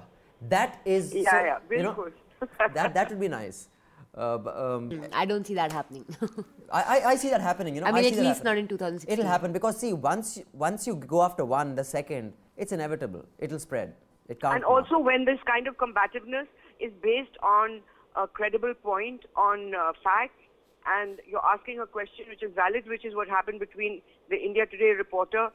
That 0.56 0.80
is 0.86 1.14
Yeah, 1.14 1.32
so, 1.32 1.38
yeah, 1.50 1.78
you 1.78 1.84
know, 1.84 2.08
that 2.74 2.93
that 2.93 3.10
would 3.10 3.20
be 3.20 3.28
nice. 3.28 3.68
Uh, 4.16 4.38
b- 4.38 4.50
um, 4.50 5.02
I 5.12 5.26
don't 5.26 5.46
see 5.46 5.56
that 5.56 5.72
happening. 5.72 6.06
I, 6.72 6.82
I, 6.96 6.98
I 7.12 7.16
see 7.16 7.30
that 7.30 7.41
happening. 7.41 7.76
You 7.76 7.82
know, 7.82 7.88
I 7.88 7.91
mean, 7.91 8.04
see 8.14 8.20
at 8.20 8.26
least 8.26 8.43
not 8.46 8.58
in 8.58 8.68
2016. 8.68 9.12
It'll 9.14 9.30
happen 9.30 9.52
because 9.52 9.78
see, 9.78 9.91
once 9.93 10.39
once 10.54 10.88
you 10.88 10.96
go 10.96 11.22
after 11.24 11.43
one, 11.43 11.76
the 11.76 11.84
second, 11.84 12.34
it's 12.58 12.72
inevitable. 12.72 13.26
It'll 13.39 13.60
spread. 13.60 13.95
It 14.28 14.41
can't. 14.41 14.56
And 14.56 14.62
not. 14.64 14.72
also, 14.72 14.99
when 14.99 15.26
this 15.26 15.39
kind 15.45 15.68
of 15.68 15.78
combativeness 15.78 16.47
is 16.80 16.91
based 17.01 17.38
on 17.43 17.82
a 18.16 18.28
credible 18.28 18.74
point, 18.74 19.22
on 19.36 19.74
uh, 19.76 19.91
facts, 20.03 20.39
and 20.88 21.20
you're 21.28 21.45
asking 21.45 21.80
a 21.80 21.86
question 21.86 22.26
which 22.30 22.43
is 22.43 22.51
valid, 22.56 22.88
which 22.88 23.06
is 23.06 23.16
what 23.16 23.28
happened 23.28 23.60
between 23.60 24.01
the 24.30 24.38
India 24.38 24.66
Today 24.66 24.93
reporter 24.97 25.49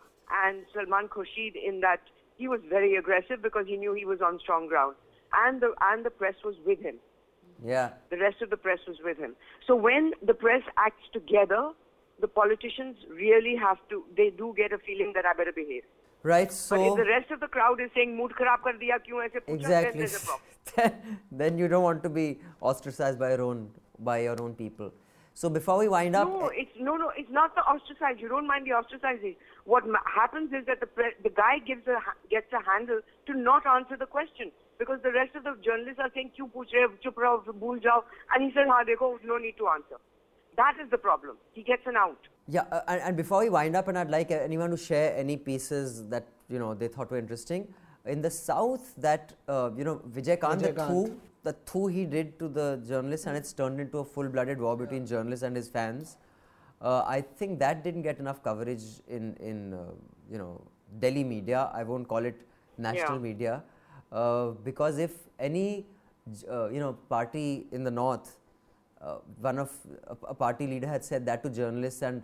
and 0.44 0.64
Salman 0.74 1.08
Khurshid, 1.08 1.54
in 1.56 1.80
that 1.80 2.00
he 2.36 2.48
was 2.48 2.60
very 2.68 2.96
aggressive 2.96 3.42
because 3.42 3.66
he 3.66 3.76
knew 3.76 3.92
he 3.94 4.04
was 4.04 4.20
on 4.20 4.38
strong 4.40 4.66
ground, 4.66 4.96
and 5.44 5.60
the 5.60 5.74
and 5.80 6.04
the 6.04 6.10
press 6.10 6.34
was 6.44 6.54
with 6.66 6.80
him. 6.80 6.96
yeah. 7.64 7.90
The 8.10 8.18
rest 8.18 8.42
of 8.42 8.50
the 8.50 8.56
press 8.56 8.78
was 8.86 8.96
with 9.04 9.18
him. 9.18 9.34
So 9.66 9.74
when 9.74 10.12
the 10.24 10.34
press 10.34 10.62
acts 10.76 11.02
together, 11.12 11.70
the 12.20 12.28
politicians 12.28 12.96
really 13.08 13.56
have 13.56 13.78
to. 13.90 14.04
They 14.16 14.30
do 14.30 14.54
get 14.56 14.72
a 14.72 14.78
feeling 14.78 15.12
that 15.14 15.24
I 15.26 15.32
better 15.32 15.52
behave 15.52 15.82
right 16.22 16.52
so 16.52 16.76
but 16.76 16.86
if 16.86 16.96
the 16.96 17.10
rest 17.10 17.30
of 17.30 17.40
the 17.40 17.48
crowd 17.48 17.80
is 17.80 17.90
saying 17.94 18.16
mood 18.16 18.32
kharab 18.38 18.62
kar 18.62 18.72
diya 18.72 18.98
kyun 19.04 19.26
aise 19.26 19.36
pucha? 19.36 19.54
exactly. 19.54 19.90
then 19.90 19.98
there's 19.98 20.22
a 20.22 20.26
problem. 20.26 20.46
Then 21.32 21.58
you 21.58 21.68
don't 21.68 21.82
want 21.82 22.02
to 22.02 22.08
be 22.08 22.38
ostracized 22.60 23.18
by 23.18 23.30
your 23.30 23.42
own 23.42 23.70
by 23.98 24.18
your 24.20 24.40
own 24.42 24.54
people. 24.54 24.92
So 25.34 25.48
before 25.48 25.78
we 25.78 25.88
wind 25.88 26.16
up 26.16 26.28
no 26.28 26.50
it's 26.62 26.76
no 26.78 26.96
no 26.96 27.10
it's 27.16 27.30
not 27.30 27.54
the 27.54 27.62
ostracized. 27.62 28.20
You 28.20 28.28
don't 28.28 28.46
mind 28.46 28.66
the 28.66 28.76
ostracizing 28.80 29.36
what 29.64 29.84
happens 30.14 30.52
is 30.52 30.66
that 30.66 30.80
the 30.80 30.86
pre- 30.86 31.16
the 31.22 31.30
guy 31.30 31.58
gives 31.58 31.86
a 31.86 31.98
gets 32.28 32.52
a 32.52 32.62
handle 32.70 33.00
to 33.26 33.34
not 33.34 33.66
answer 33.66 33.96
the 33.96 34.06
question 34.06 34.52
because 34.78 35.00
the 35.02 35.12
rest 35.12 35.34
of 35.34 35.44
the 35.44 35.56
journalists 35.64 36.00
are 36.00 36.10
saying 36.14 36.32
kyun 36.38 36.52
puch 36.52 36.76
rahe 36.78 37.00
chup 37.06 37.16
raho 37.16 37.58
bhul 37.64 37.82
jao. 37.88 38.04
And 38.34 38.44
he 38.44 38.52
said 38.52 38.68
ha 38.68 38.84
dekho 38.92 39.12
no 39.24 39.38
need 39.38 39.56
to 39.58 39.68
answer. 39.68 40.00
That 40.56 40.74
is 40.82 40.90
the 40.90 40.98
problem. 40.98 41.36
He 41.52 41.62
gets 41.62 41.82
an 41.86 41.96
out. 41.96 42.28
Yeah, 42.48 42.62
uh, 42.72 42.80
and, 42.88 43.00
and 43.02 43.16
before 43.16 43.40
we 43.42 43.48
wind 43.50 43.76
up, 43.76 43.88
and 43.88 43.98
I'd 43.98 44.10
like 44.10 44.30
anyone 44.30 44.70
to 44.70 44.76
share 44.76 45.16
any 45.16 45.36
pieces 45.36 46.08
that 46.08 46.26
you 46.48 46.58
know 46.58 46.74
they 46.74 46.88
thought 46.88 47.10
were 47.10 47.18
interesting. 47.18 47.72
In 48.06 48.20
the 48.22 48.30
south, 48.30 48.94
that 48.96 49.34
uh, 49.48 49.70
you 49.76 49.84
know 49.84 49.96
Vijayakanth, 50.08 50.62
the 50.62 50.72
Vijayakanth. 50.72 50.88
thu, 50.88 51.20
the 51.44 51.52
thu 51.66 51.86
he 51.86 52.04
did 52.04 52.38
to 52.38 52.48
the 52.48 52.82
journalists, 52.88 53.26
and 53.26 53.36
it's 53.36 53.52
turned 53.52 53.80
into 53.80 53.98
a 53.98 54.04
full-blooded 54.04 54.60
war 54.60 54.76
between 54.76 55.06
journalists 55.06 55.42
and 55.44 55.54
his 55.54 55.68
fans. 55.68 56.16
Uh, 56.80 57.02
I 57.06 57.20
think 57.20 57.58
that 57.60 57.84
didn't 57.84 58.02
get 58.02 58.18
enough 58.18 58.42
coverage 58.42 58.84
in 59.06 59.34
in 59.36 59.74
uh, 59.74 59.84
you 60.30 60.38
know 60.38 60.60
Delhi 60.98 61.24
media. 61.24 61.70
I 61.72 61.82
won't 61.84 62.08
call 62.08 62.24
it 62.24 62.40
national 62.78 63.16
Yeah. 63.16 63.22
media 63.30 63.62
uh, 64.10 64.46
because 64.64 64.98
if 64.98 65.12
any 65.38 65.86
uh, 66.50 66.68
you 66.70 66.80
know 66.80 66.94
party 67.08 67.66
in 67.70 67.84
the 67.84 67.90
north 67.90 68.36
uh, 69.06 69.18
one 69.48 69.58
of 69.64 69.70
a, 70.14 70.16
a 70.34 70.34
party 70.44 70.66
leader 70.72 70.88
had 70.94 71.04
said 71.10 71.24
that 71.30 71.42
to 71.44 71.50
journalists 71.60 72.02
and 72.08 72.22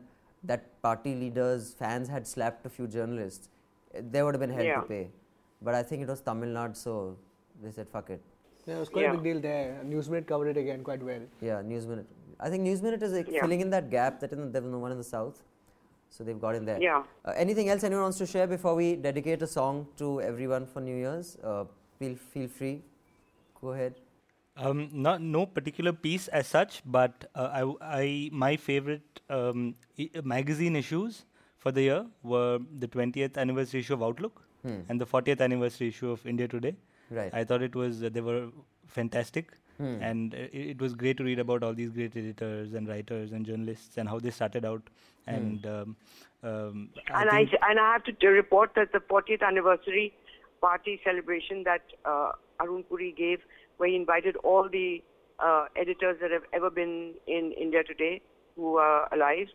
that 0.50 0.62
party 0.86 1.12
leaders 1.22 1.74
fans 1.82 2.08
had 2.14 2.24
slapped 2.32 2.64
a 2.70 2.72
few 2.76 2.86
journalists 2.96 3.48
eh, 3.94 4.02
there 4.14 4.24
would 4.24 4.34
have 4.38 4.44
been 4.46 4.56
hell 4.58 4.68
Yeah. 4.72 4.80
to 4.82 4.90
pay 4.94 5.04
but 5.66 5.74
i 5.80 5.82
think 5.88 6.00
it 6.06 6.10
was 6.14 6.20
tamil 6.28 6.50
nadu 6.58 6.78
so 6.86 6.94
they 7.64 7.72
said 7.78 7.88
fuck 7.96 8.08
it 8.16 8.22
Yeah, 8.68 8.76
it 8.76 8.82
was 8.84 8.90
quite 8.94 9.04
Yeah. 9.06 9.12
a 9.16 9.16
big 9.16 9.24
deal 9.26 9.40
there. 9.48 9.66
Newsminute 9.90 10.24
covered 10.30 10.48
it 10.52 10.58
again 10.62 10.80
quite 10.88 11.02
well. 11.08 11.24
yeah 11.48 11.58
news 11.70 11.84
minute 11.90 12.08
i 12.46 12.50
think 12.52 12.62
news 12.68 12.80
minute 12.86 13.02
is 13.08 13.12
like 13.18 13.28
Yeah. 13.34 13.42
filling 13.44 13.60
in 13.66 13.70
that 13.76 13.86
gap 13.98 14.14
that 14.22 14.32
in, 14.36 14.40
there 14.54 14.62
was 14.66 14.72
no 14.76 14.80
one 14.86 14.94
in 14.96 15.00
the 15.04 15.10
south 15.16 15.38
So 16.16 16.24
they've 16.26 16.40
got 16.42 16.54
in 16.58 16.64
there. 16.68 16.76
Yeah. 16.82 16.98
Uh, 17.28 17.32
anything 17.44 17.68
else 17.72 17.82
anyone 17.86 18.04
wants 18.04 18.18
to 18.22 18.26
share 18.32 18.44
before 18.52 18.74
we 18.80 18.84
dedicate 19.06 19.40
a 19.46 19.48
song 19.54 19.74
to 20.00 20.06
everyone 20.26 20.64
for 20.72 20.80
New 20.88 20.98
Year's? 21.04 21.28
Uh, 21.50 21.62
feel 21.98 22.14
feel 22.34 22.46
free. 22.58 22.74
Go 23.60 23.72
ahead. 23.72 23.94
Um, 24.56 24.88
not 24.92 25.20
no 25.20 25.44
particular 25.44 25.92
piece 25.92 26.28
as 26.28 26.46
such, 26.46 26.82
but 26.86 27.26
uh, 27.34 27.50
I, 27.52 27.58
w- 27.60 27.78
I- 27.82 28.30
my 28.32 28.56
favorite 28.56 29.20
um, 29.28 29.74
I- 29.98 30.10
magazine 30.24 30.76
issues 30.76 31.26
for 31.58 31.72
the 31.72 31.82
year 31.82 32.06
were 32.22 32.58
the 32.78 32.88
20th 32.88 33.36
anniversary 33.36 33.80
issue 33.80 33.94
of 33.94 34.02
Outlook 34.02 34.42
and 34.88 35.00
the 35.00 35.06
40th 35.06 35.40
anniversary 35.40 35.86
issue 35.88 36.10
of 36.10 36.26
India 36.26 36.48
Today. 36.48 36.74
Right. 37.08 37.32
I 37.32 37.44
thought 37.44 37.62
it 37.62 37.76
was 37.76 38.02
uh, 38.02 38.08
they 38.08 38.20
were 38.20 38.48
fantastic, 38.88 39.52
Hmm. 39.78 39.98
and 40.00 40.34
uh, 40.34 40.38
it, 40.38 40.70
it 40.70 40.80
was 40.80 40.94
great 40.94 41.18
to 41.18 41.24
read 41.24 41.38
about 41.38 41.62
all 41.62 41.74
these 41.74 41.90
great 41.90 42.16
editors 42.16 42.72
and 42.72 42.88
writers 42.88 43.30
and 43.32 43.44
journalists 43.46 43.98
and 43.98 44.08
how 44.08 44.18
they 44.18 44.30
started 44.30 44.64
out. 44.64 44.82
Hmm. 45.28 45.34
And 45.34 45.66
um, 45.66 45.96
um, 46.42 46.88
And 47.14 47.30
I, 47.30 47.40
and 47.68 47.78
I 47.78 47.92
have 47.92 48.02
to 48.04 48.12
t- 48.12 48.26
report 48.26 48.72
that 48.74 48.90
the 48.92 48.98
40th 49.00 49.42
anniversary 49.42 50.14
party 50.60 51.00
celebration 51.04 51.64
that 51.64 51.82
uh, 52.04 52.32
Arun 52.60 52.84
Puri 52.84 53.14
gave, 53.16 53.40
where 53.76 53.88
he 53.88 53.96
invited 53.96 54.36
all 54.36 54.68
the 54.68 55.02
uh, 55.38 55.66
editors 55.76 56.16
that 56.20 56.30
have 56.30 56.44
ever 56.52 56.70
been 56.70 57.14
in 57.26 57.52
India 57.60 57.82
Today 57.84 58.22
who 58.56 58.76
are 58.76 59.08
alive. 59.12 59.48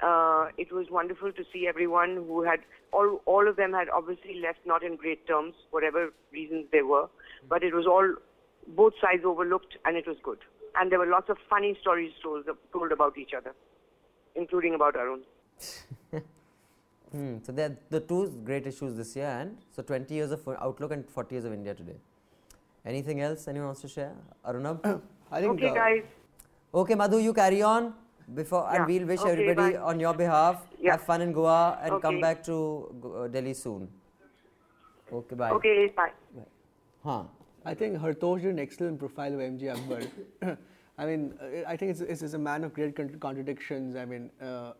Uh, 0.00 0.46
it 0.56 0.72
was 0.72 0.86
wonderful 0.90 1.32
to 1.32 1.44
see 1.52 1.66
everyone 1.66 2.14
who 2.28 2.44
had 2.44 2.60
all 2.92 3.20
all 3.26 3.48
of 3.48 3.56
them 3.56 3.72
had 3.72 3.88
obviously 3.88 4.40
left 4.40 4.60
not 4.64 4.84
in 4.84 4.94
great 4.94 5.26
terms, 5.26 5.54
whatever 5.70 6.12
reasons 6.32 6.66
they 6.70 6.82
were, 6.82 7.08
but 7.48 7.64
it 7.64 7.74
was 7.74 7.84
all 7.84 8.14
both 8.76 8.92
sides 9.00 9.24
overlooked, 9.24 9.76
and 9.84 9.96
it 9.96 10.06
was 10.06 10.16
good. 10.22 10.38
And 10.76 10.92
there 10.92 10.98
were 10.98 11.06
lots 11.06 11.28
of 11.28 11.38
funny 11.50 11.76
stories 11.80 12.12
told, 12.22 12.44
told 12.72 12.92
about 12.92 13.18
each 13.18 13.32
other, 13.36 13.54
including 14.36 14.74
about 14.74 14.94
Arun. 14.94 15.22
Hmm. 17.12 17.38
So 17.42 17.52
they're 17.52 17.76
the 17.90 18.00
two 18.00 18.40
great 18.44 18.66
issues 18.66 18.96
this 18.96 19.16
year, 19.16 19.28
and 19.40 19.56
so 19.74 19.82
20 19.82 20.14
years 20.14 20.30
of 20.30 20.46
Outlook 20.60 20.92
and 20.92 21.08
40 21.08 21.34
years 21.34 21.44
of 21.44 21.52
India 21.52 21.74
Today. 21.74 21.96
Anything 22.84 23.20
else 23.20 23.48
anyone 23.48 23.68
wants 23.68 23.80
to 23.82 23.88
share? 23.88 24.14
Arunabh? 24.46 25.00
I 25.30 25.40
think. 25.40 25.52
Okay, 25.52 25.68
uh, 25.68 25.74
guys. 25.74 26.02
okay, 26.74 26.94
Madhu, 26.94 27.18
you 27.18 27.32
carry 27.32 27.62
on 27.62 27.94
before, 28.34 28.68
and 28.72 28.86
we'll 28.86 29.06
wish 29.06 29.20
Okay, 29.20 29.32
everybody 29.32 29.72
bye. 29.74 29.78
on 29.78 30.00
your 30.00 30.14
behalf. 30.14 30.66
Yeah. 30.80 30.92
Have 30.92 31.02
fun 31.02 31.22
in 31.22 31.32
Goa 31.32 31.78
and 31.82 32.00
come 32.02 32.20
back 32.20 32.42
to 32.44 32.56
uh, 33.16 33.28
Delhi 33.28 33.54
soon. 33.54 33.88
Okay, 35.12 35.34
bye. 35.34 35.50
Okay, 35.50 35.92
bye. 35.96 36.12
bye. 36.34 36.42
Huh. 37.02 37.22
I 37.64 37.74
think 37.74 37.98
Hartosh 37.98 38.42
did 38.42 38.50
an 38.50 38.58
excellent 38.58 38.98
profile 38.98 39.34
of 39.34 39.40
MJ 39.40 39.72
Akbar. 39.74 40.56
I 40.98 41.06
mean, 41.06 41.34
uh, 41.40 41.68
I 41.68 41.76
think 41.76 41.90
it's, 41.92 42.00
it's, 42.00 42.22
it's 42.22 42.34
a 42.34 42.38
man 42.38 42.64
of 42.64 42.72
great 42.74 42.94
contradictions. 43.20 43.96
I 43.96 44.04
mean, 44.04 44.30
uh, 44.40 44.72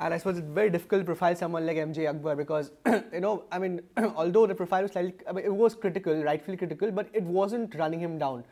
and 0.00 0.12
I 0.12 0.18
suppose 0.18 0.38
it's 0.38 0.48
very 0.48 0.70
difficult 0.70 1.02
to 1.02 1.04
profile 1.04 1.36
someone 1.36 1.66
like 1.66 1.76
MJ 1.76 2.08
Akbar 2.08 2.34
because, 2.34 2.72
you 3.12 3.20
know, 3.20 3.44
I 3.52 3.58
mean, 3.58 3.80
although 4.16 4.46
the 4.46 4.54
profile 4.54 4.82
was 4.82 4.92
slightly, 4.92 5.14
I 5.28 5.32
mean, 5.32 5.44
it 5.44 5.54
was 5.54 5.74
critical, 5.74 6.22
rightfully 6.24 6.56
critical, 6.56 6.90
but 6.90 7.08
it 7.12 7.22
wasn't 7.22 7.74
running 7.76 8.00
him 8.00 8.18
down. 8.18 8.44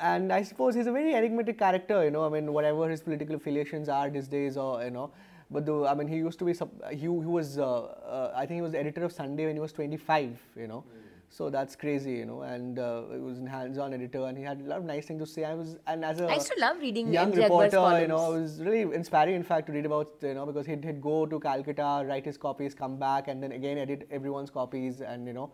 And 0.00 0.32
I 0.32 0.42
suppose 0.42 0.76
he's 0.76 0.86
a 0.86 0.92
very 0.92 1.14
enigmatic 1.14 1.58
character, 1.58 2.04
you 2.04 2.12
know, 2.12 2.24
I 2.24 2.28
mean, 2.28 2.52
whatever 2.52 2.88
his 2.88 3.00
political 3.00 3.34
affiliations 3.34 3.88
are 3.88 4.08
these 4.08 4.28
days 4.28 4.56
or, 4.56 4.84
you 4.84 4.92
know, 4.92 5.10
but 5.50 5.68
I 5.86 5.94
mean, 5.94 6.06
he 6.06 6.16
used 6.16 6.38
to 6.38 6.44
be, 6.44 6.52
he, 6.90 6.96
he 6.96 7.08
was, 7.08 7.58
uh, 7.58 7.64
uh, 7.64 8.32
I 8.36 8.46
think 8.46 8.58
he 8.58 8.62
was 8.62 8.74
editor 8.74 9.04
of 9.04 9.12
Sunday 9.12 9.46
when 9.46 9.56
he 9.56 9.60
was 9.60 9.72
25, 9.72 10.38
you 10.56 10.68
know. 10.68 10.84
So 11.30 11.50
that's 11.50 11.76
crazy, 11.76 12.12
you 12.12 12.24
know, 12.24 12.40
and 12.40 12.78
uh, 12.78 13.02
he 13.12 13.18
was 13.18 13.38
a 13.38 13.48
hands-on 13.48 13.92
editor, 13.92 14.24
and 14.26 14.36
he 14.36 14.42
had 14.42 14.60
a 14.60 14.64
lot 14.64 14.78
of 14.78 14.84
nice 14.84 15.06
things 15.06 15.20
to 15.20 15.26
say. 15.26 15.44
I 15.44 15.54
was, 15.54 15.76
and 15.86 16.04
as 16.04 16.20
a 16.20 16.26
I 16.26 16.34
used 16.34 16.46
to 16.46 16.58
love 16.58 16.78
reading 16.78 17.12
young 17.12 17.32
reporter, 17.32 18.00
you 18.00 18.08
know, 18.08 18.34
it 18.34 18.40
was 18.40 18.60
really 18.60 18.82
inspiring, 18.94 19.34
in 19.34 19.42
fact, 19.42 19.66
to 19.66 19.72
read 19.72 19.84
about, 19.84 20.10
you 20.22 20.32
know, 20.32 20.46
because 20.46 20.66
he'd, 20.66 20.82
he'd 20.84 21.02
go 21.02 21.26
to 21.26 21.38
Calcutta, 21.38 22.04
write 22.06 22.24
his 22.24 22.38
copies, 22.38 22.74
come 22.74 22.96
back, 22.96 23.28
and 23.28 23.42
then 23.42 23.52
again 23.52 23.76
edit 23.76 24.08
everyone's 24.10 24.50
copies, 24.50 25.02
and 25.02 25.26
you 25.26 25.34
know, 25.34 25.50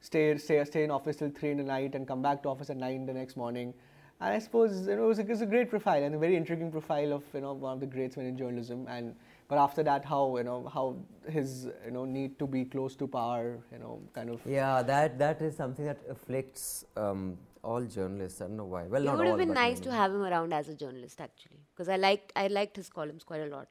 stay 0.00 0.38
stay 0.38 0.64
stay 0.64 0.84
in 0.84 0.90
office 0.90 1.16
till 1.16 1.30
three 1.30 1.50
in 1.50 1.58
the 1.58 1.62
night, 1.62 1.94
and 1.94 2.08
come 2.08 2.22
back 2.22 2.42
to 2.44 2.48
office 2.48 2.70
at 2.70 2.78
nine 2.78 3.04
the 3.04 3.12
next 3.12 3.36
morning. 3.36 3.74
And 4.20 4.34
I 4.34 4.38
suppose 4.38 4.88
you 4.88 4.96
know, 4.96 5.04
it 5.04 5.08
was, 5.08 5.18
a, 5.18 5.22
it 5.22 5.28
was 5.28 5.42
a 5.42 5.46
great 5.46 5.68
profile 5.68 6.02
and 6.02 6.14
a 6.14 6.18
very 6.18 6.36
intriguing 6.36 6.72
profile 6.72 7.12
of 7.12 7.22
you 7.34 7.42
know 7.42 7.52
one 7.52 7.74
of 7.74 7.80
the 7.80 7.86
greats 7.86 8.16
in 8.16 8.36
journalism. 8.36 8.86
And 8.88 9.14
but 9.48 9.58
after 9.58 9.82
that, 9.82 10.04
how 10.04 10.36
you 10.36 10.44
know 10.44 10.58
how 10.72 10.96
his 11.28 11.68
you 11.84 11.90
know 11.90 12.04
need 12.04 12.38
to 12.38 12.46
be 12.46 12.64
close 12.64 12.96
to 12.96 13.06
power, 13.08 13.58
you 13.72 13.78
know, 13.78 14.00
kind 14.12 14.30
of 14.30 14.40
Yeah, 14.46 14.82
that 14.82 15.18
that 15.18 15.42
is 15.42 15.56
something 15.56 15.84
that 15.86 15.98
afflicts 16.10 16.84
um, 16.96 17.36
all 17.62 17.82
journalists. 17.84 18.40
I 18.40 18.46
don't 18.46 18.56
know 18.56 18.64
why. 18.64 18.84
Well, 18.84 19.02
It 19.02 19.06
not 19.06 19.18
would 19.18 19.26
have 19.26 19.36
been 19.36 19.52
nice 19.54 19.78
many. 19.78 19.86
to 19.86 19.92
have 19.92 20.12
him 20.12 20.22
around 20.22 20.52
as 20.52 20.68
a 20.68 20.74
journalist, 20.74 21.20
actually, 21.20 21.60
because 21.74 21.88
I 21.88 21.96
liked 21.96 22.32
I 22.36 22.46
liked 22.48 22.76
his 22.76 22.88
columns 22.88 23.24
quite 23.24 23.42
a 23.42 23.46
lot. 23.46 23.68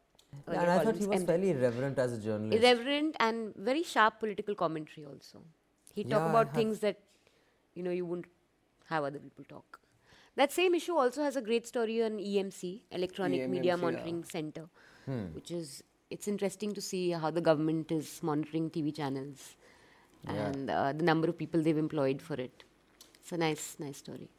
Yeah, 0.51 0.61
and 0.61 0.71
I 0.71 0.79
thought 0.79 0.95
he 0.95 1.05
was 1.05 1.17
And 1.17 1.27
fairly 1.27 1.51
irreverent 1.51 1.99
as 1.99 2.13
a 2.13 2.17
journalist. 2.17 2.63
irreverent 2.63 3.15
and 3.19 3.55
very 3.55 3.83
sharp 3.83 4.19
political 4.19 4.55
commentary. 4.55 5.05
Also, 5.05 5.41
he 5.93 6.01
would 6.01 6.09
Yeah, 6.09 6.17
talk 6.17 6.25
about 6.25 6.53
things 6.53 6.79
that 6.79 6.99
you 7.75 7.83
know 7.83 7.91
you 7.91 8.05
wouldn't 8.05 8.27
have 8.89 9.03
other 9.03 9.19
people 9.19 9.43
talk. 9.45 9.79
That 10.35 10.51
same 10.51 10.75
issue 10.75 10.95
also 10.95 11.23
has 11.23 11.35
a 11.35 11.41
great 11.41 11.67
story 11.67 12.01
on 12.03 12.19
EMC, 12.19 12.83
Electronic 12.91 13.47
Media 13.47 13.75
monitoring 13.75 14.17
yeah. 14.17 14.21
Monitoring 14.21 14.23
Center, 15.07 15.29
which 15.33 15.51
is 15.51 15.83
it's 16.09 16.27
interesting 16.27 16.73
to 16.73 16.81
see 16.81 17.11
how 17.11 17.31
the 17.31 17.41
government 17.41 17.91
is 17.91 18.21
monitoring 18.23 18.69
TV 18.69 18.95
channels 18.95 19.55
and 20.25 20.69
uh, 20.69 20.93
the 20.93 21.03
number 21.03 21.27
of 21.27 21.37
people 21.37 21.61
they've 21.61 21.77
employed 21.77 22.21
for 22.21 22.35
it. 22.35 22.63
It's 23.19 23.31
a 23.31 23.37
nice, 23.37 23.75
nice 23.79 23.97
story. 23.97 24.29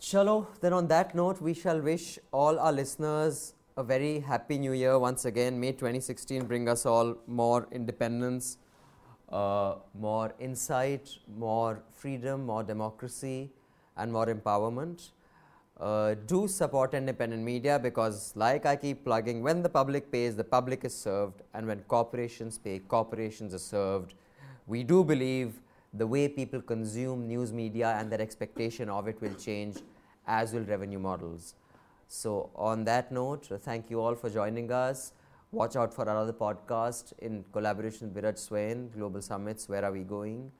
Chalo, 0.00 0.46
then 0.60 0.72
on 0.72 0.86
that 0.88 1.14
note, 1.14 1.40
we 1.40 1.54
shall 1.54 1.80
wish 1.80 2.18
all 2.32 2.58
our 2.58 2.72
listeners 2.72 3.54
a 3.76 3.82
very 3.82 4.20
happy 4.20 4.58
new 4.58 4.72
year 4.72 4.98
once 4.98 5.24
again. 5.24 5.58
May 5.58 5.72
2016 5.72 6.46
bring 6.46 6.68
us 6.68 6.86
all 6.86 7.16
more 7.26 7.66
independence, 7.72 8.58
uh, 9.30 9.76
more 9.94 10.34
insight, 10.38 11.10
more 11.36 11.82
freedom, 11.92 12.46
more 12.46 12.62
democracy, 12.62 13.50
and 13.96 14.12
more 14.12 14.26
empowerment. 14.26 15.10
Uh, 15.80 16.14
do 16.26 16.46
support 16.46 16.94
independent 16.94 17.42
media 17.42 17.78
because, 17.78 18.32
like 18.36 18.64
I 18.64 18.76
keep 18.76 19.04
plugging, 19.04 19.42
when 19.42 19.60
the 19.60 19.68
public 19.68 20.12
pays, 20.12 20.36
the 20.36 20.44
public 20.44 20.84
is 20.84 20.96
served, 20.96 21.42
and 21.52 21.66
when 21.66 21.80
corporations 21.88 22.58
pay, 22.58 22.78
corporations 22.78 23.52
are 23.52 23.58
served. 23.58 24.14
We 24.68 24.84
do 24.84 25.02
believe 25.02 25.60
the 25.92 26.06
way 26.06 26.28
people 26.28 26.62
consume 26.62 27.26
news 27.26 27.52
media 27.52 27.96
and 27.98 28.10
their 28.10 28.20
expectation 28.20 28.88
of 28.88 29.08
it 29.08 29.20
will 29.20 29.34
change, 29.34 29.78
as 30.28 30.52
will 30.52 30.62
revenue 30.62 31.00
models. 31.00 31.54
So, 32.06 32.50
on 32.54 32.84
that 32.84 33.10
note, 33.10 33.48
thank 33.62 33.90
you 33.90 34.00
all 34.00 34.14
for 34.14 34.30
joining 34.30 34.70
us. 34.70 35.12
Watch 35.50 35.74
out 35.74 35.92
for 35.92 36.08
our 36.08 36.16
other 36.16 36.32
podcast 36.32 37.12
in 37.18 37.44
collaboration 37.52 38.12
with 38.12 38.24
Biraj 38.24 38.38
Swain, 38.38 38.90
Global 38.90 39.22
Summits, 39.22 39.68
Where 39.68 39.84
Are 39.84 39.92
We 39.92 40.04
Going? 40.04 40.52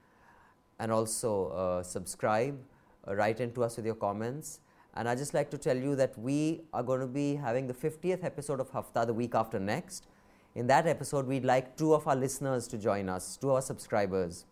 And 0.79 0.91
also 0.91 1.47
uh, 1.49 1.83
subscribe, 1.83 2.59
uh, 3.07 3.15
write 3.15 3.39
into 3.39 3.63
us 3.63 3.77
with 3.77 3.85
your 3.85 3.95
comments. 3.95 4.59
And 4.95 5.09
I 5.09 5.15
just 5.15 5.33
like 5.33 5.49
to 5.51 5.57
tell 5.57 5.77
you 5.77 5.95
that 5.97 6.17
we 6.17 6.61
are 6.73 6.81
going 6.81 7.01
to 7.01 7.07
be 7.07 7.35
having 7.35 7.67
the 7.67 7.73
50th 7.73 8.23
episode 8.23 8.59
of 8.59 8.69
Hafta 8.71 9.05
the 9.05 9.13
week 9.13 9.35
after 9.35 9.59
next. 9.59 10.07
In 10.55 10.67
that 10.67 10.87
episode, 10.87 11.27
we'd 11.27 11.43
like 11.43 11.75
two 11.75 11.93
of 11.93 12.07
our 12.07 12.15
listeners 12.15 12.65
to 12.69 12.77
join 12.77 13.09
us, 13.09 13.35
two 13.35 13.49
of 13.49 13.55
our 13.55 13.61
subscribers. 13.61 14.45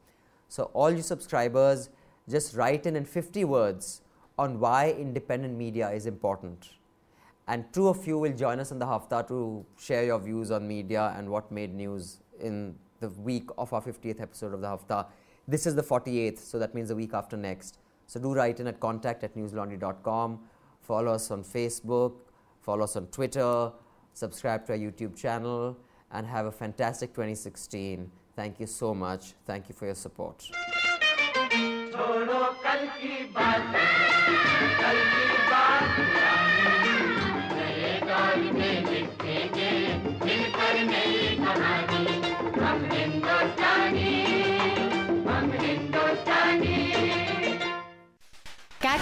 So, 0.49 0.69
all 0.73 0.91
you 0.91 1.01
subscribers, 1.01 1.89
just 2.29 2.55
write 2.55 2.85
in 2.85 2.97
in 2.97 3.05
50 3.05 3.45
words 3.45 4.01
on 4.37 4.59
why 4.59 4.91
independent 4.91 5.57
media 5.57 5.89
is 5.91 6.05
important. 6.05 6.69
And 7.47 7.71
two 7.73 7.87
of 7.87 8.05
you 8.05 8.17
will 8.17 8.33
join 8.33 8.59
us 8.59 8.71
in 8.71 8.79
the 8.79 8.85
Hafta 8.85 9.25
to 9.29 9.65
share 9.79 10.03
your 10.03 10.19
views 10.19 10.51
on 10.51 10.67
media 10.67 11.13
and 11.17 11.29
what 11.29 11.51
made 11.51 11.73
news 11.73 12.19
in 12.39 12.75
the 12.99 13.09
week 13.09 13.49
of 13.57 13.71
our 13.73 13.81
50th 13.81 14.21
episode 14.21 14.53
of 14.53 14.61
the 14.61 14.67
Hafta. 14.67 15.05
This 15.47 15.65
is 15.65 15.75
the 15.75 15.83
48th, 15.83 16.39
so 16.39 16.59
that 16.59 16.73
means 16.73 16.89
the 16.89 16.95
week 16.95 17.13
after 17.13 17.35
next. 17.35 17.79
So 18.13 18.19
do 18.19 18.31
write 18.35 18.59
in 18.59 18.67
at 18.67 18.79
contact 18.79 19.23
at 19.23 19.35
newslaundry.com. 19.35 20.39
Follow 20.81 21.13
us 21.13 21.31
on 21.31 21.43
Facebook, 21.43 22.13
follow 22.61 22.83
us 22.83 22.95
on 22.95 23.07
Twitter, 23.07 23.71
subscribe 24.13 24.67
to 24.67 24.73
our 24.73 24.77
YouTube 24.77 25.15
channel, 25.15 25.75
and 26.11 26.27
have 26.27 26.45
a 26.45 26.51
fantastic 26.51 27.09
2016. 27.09 28.11
Thank 28.35 28.59
you 28.59 28.67
so 28.67 28.93
much. 28.93 29.33
Thank 29.47 29.67
you 29.67 29.73
for 29.73 29.87
your 29.87 29.95
support. 29.95 30.47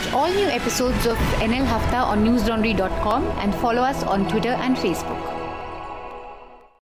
Catch 0.02 0.14
all 0.14 0.34
new 0.34 0.48
episodes 0.48 1.06
of 1.06 1.16
NL 1.46 1.64
Hafta 1.64 1.98
on 1.98 2.26
newslaundry.com 2.26 3.24
and 3.38 3.54
follow 3.54 3.84
us 3.84 4.02
on 4.02 4.28
Twitter 4.28 4.50
and 4.50 4.76
Facebook. 4.76 5.41